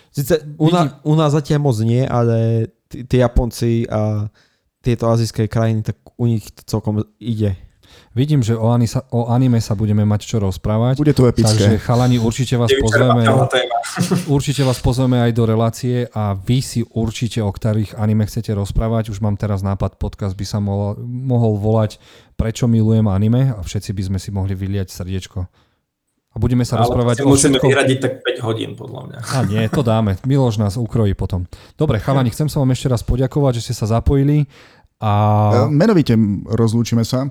[0.08, 4.26] Sice u, na, u nás zatiaľ moc nie, ale tí Japonci a
[4.80, 7.52] tieto azijské krajiny, tak u nich to celkom ide.
[8.18, 10.98] Vidím, že o, sa, o anime sa budeme mať čo rozprávať.
[10.98, 11.78] Bude to epické.
[11.78, 13.22] Takže chalani, určite vás pozveme.
[14.34, 19.14] určite vás pozveme aj do relácie a vy si určite o ktorých anime chcete rozprávať.
[19.14, 22.02] Už mám teraz nápad, podcast by sa mohol, mohol volať
[22.38, 25.42] Prečo milujem anime a všetci by sme si mohli vyliať srdiečko.
[25.42, 27.66] A budeme sa Ale rozprávať o musíme všetko...
[27.66, 29.18] vyradiť tak 5 hodín, podľa mňa.
[29.26, 30.14] A nie, to dáme.
[30.22, 31.50] Miloš nás ukrojí potom.
[31.74, 34.46] Dobre, chalani, chcem sa vám ešte raz poďakovať, že ste sa zapojili.
[35.02, 35.66] A...
[35.66, 36.14] Menovite
[36.46, 37.26] rozlúčime sa.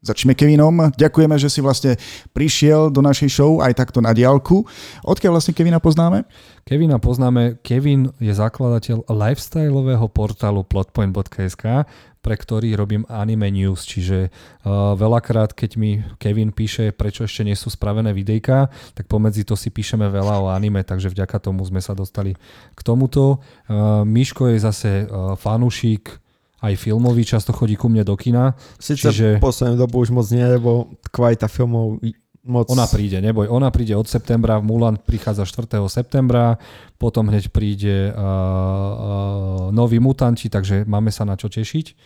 [0.00, 0.96] Začneme Kevinom.
[0.96, 2.00] Ďakujeme, že si vlastne
[2.32, 4.64] prišiel do našej show aj takto na diálku.
[5.04, 6.24] Odkiaľ vlastne Kevina poznáme?
[6.64, 7.60] Kevina poznáme.
[7.60, 11.84] Kevin je zakladateľ lifestyleového portálu plotpoint.sk,
[12.24, 17.52] pre ktorý robím anime news, čiže uh, veľakrát, keď mi Kevin píše, prečo ešte nie
[17.52, 21.84] sú spravené videjka, tak pomedzi to si píšeme veľa o anime, takže vďaka tomu sme
[21.84, 22.40] sa dostali
[22.72, 23.44] k tomuto.
[23.68, 26.29] Uh, Miško je zase uh, fanúšik
[26.60, 28.52] aj filmový, často chodí ku mne do kina.
[28.76, 29.40] Sice čiže...
[29.40, 32.00] poslednú dobu už moc nie, lebo kvalita filmov
[32.44, 32.68] moc...
[32.72, 35.80] Ona príde, neboj, ona príde od septembra, Mulan prichádza 4.
[35.88, 36.60] septembra,
[37.00, 41.96] potom hneď príde uh, uh, Noví mutanti, takže máme sa na čo tešiť.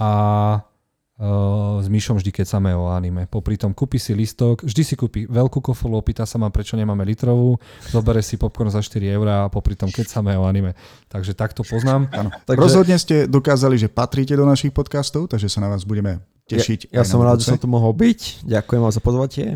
[0.00, 0.08] A
[1.78, 3.30] s Myšom vždy kecame o anime.
[3.30, 7.06] Popri tom kúpi si listok, vždy si kúpi veľkú kofolu, opýta sa ma, prečo nemáme
[7.06, 10.74] litrovú, zobere si popcorn za 4 eurá a popri tom kecame o anime.
[11.06, 12.10] Takže takto poznám.
[12.10, 12.34] Ano.
[12.42, 12.58] Takže...
[12.58, 16.90] Rozhodne ste dokázali, že patríte do našich podcastov, takže sa na vás budeme tešiť.
[16.90, 18.42] Ja, ja som rád, že som tu mohol byť.
[18.42, 19.46] Ďakujem vám za pozvatie.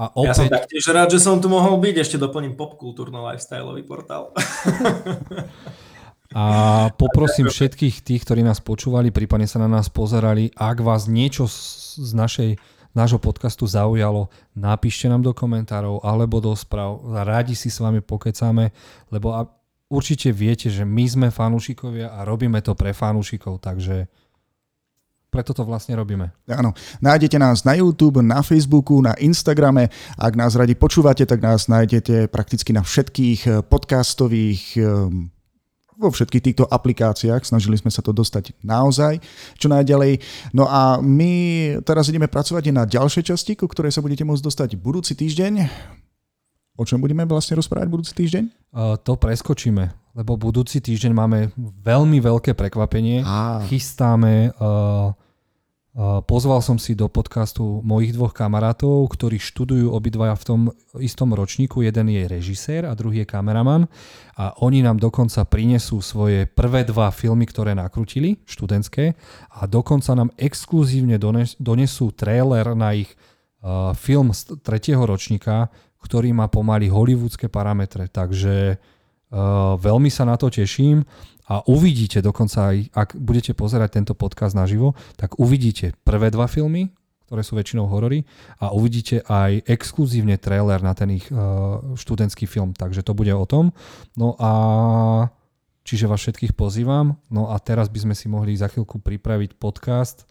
[0.00, 0.24] A opäť...
[0.24, 2.00] Ja som taktiež rád, že som tu mohol byť.
[2.00, 4.32] Ešte doplním popkultúrno lifestyleový portál.
[6.30, 11.50] A poprosím všetkých tých, ktorí nás počúvali, prípadne sa na nás pozerali, ak vás niečo
[11.50, 12.54] z našej,
[12.94, 17.02] nášho podcastu zaujalo, napíšte nám do komentárov alebo do správ.
[17.26, 18.70] Rádi si s vami pokecáme,
[19.10, 19.34] lebo
[19.90, 24.06] určite viete, že my sme fanúšikovia a robíme to pre fanúšikov, takže
[25.30, 26.30] preto to vlastne robíme.
[26.46, 26.74] Áno.
[27.02, 29.90] Nájdete nás na YouTube, na Facebooku, na Instagrame.
[30.14, 34.78] Ak nás radi počúvate, tak nás nájdete prakticky na všetkých podcastových
[36.00, 37.44] vo všetkých týchto aplikáciách.
[37.44, 39.20] Snažili sme sa to dostať naozaj
[39.60, 40.24] čo najďalej.
[40.56, 41.32] No a my
[41.84, 45.68] teraz ideme pracovať na ďalšej časti, ku ktorej sa budete môcť dostať budúci týždeň.
[46.80, 48.44] O čom budeme vlastne rozprávať budúci týždeň?
[48.72, 51.38] Uh, to preskočíme, lebo budúci týždeň máme
[51.84, 53.20] veľmi veľké prekvapenie.
[53.20, 53.60] Ah.
[53.68, 55.12] Chystáme uh,
[55.98, 60.60] Pozval som si do podcastu mojich dvoch kamarátov, ktorí študujú obidvaja v tom
[61.02, 61.82] istom ročníku.
[61.82, 63.90] Jeden je režisér a druhý je kameraman.
[64.38, 69.18] A oni nám dokonca prinesú svoje prvé dva filmy, ktoré nakrutili, študentské.
[69.50, 71.18] A dokonca nám exkluzívne
[71.58, 73.10] donesú trailer na ich
[73.98, 75.74] film z tretieho ročníka,
[76.06, 78.06] ktorý má pomaly hollywoodske parametre.
[78.06, 78.78] Takže
[79.74, 81.02] veľmi sa na to teším
[81.50, 86.94] a uvidíte dokonca aj, ak budete pozerať tento podcast naživo, tak uvidíte prvé dva filmy,
[87.26, 88.22] ktoré sú väčšinou horory
[88.62, 93.46] a uvidíte aj exkluzívne trailer na ten ich uh, študentský film, takže to bude o
[93.50, 93.74] tom.
[94.14, 94.50] No a
[95.82, 97.18] čiže vás všetkých pozývam.
[97.30, 100.26] No a teraz by sme si mohli za chvíľku pripraviť podcast,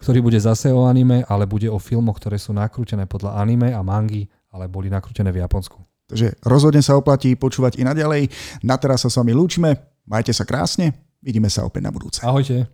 [0.00, 3.84] ktorý bude zase o anime, ale bude o filmoch, ktoré sú nakrútené podľa anime a
[3.84, 5.80] mangy, ale boli nakrútené v Japonsku.
[6.08, 8.22] Takže rozhodne sa oplatí počúvať i naďalej.
[8.64, 9.93] Na teraz sa s vami lúčime.
[10.04, 10.92] Majte sa krásne,
[11.24, 12.20] vidíme sa opäť na budúce.
[12.20, 12.68] Ahojte.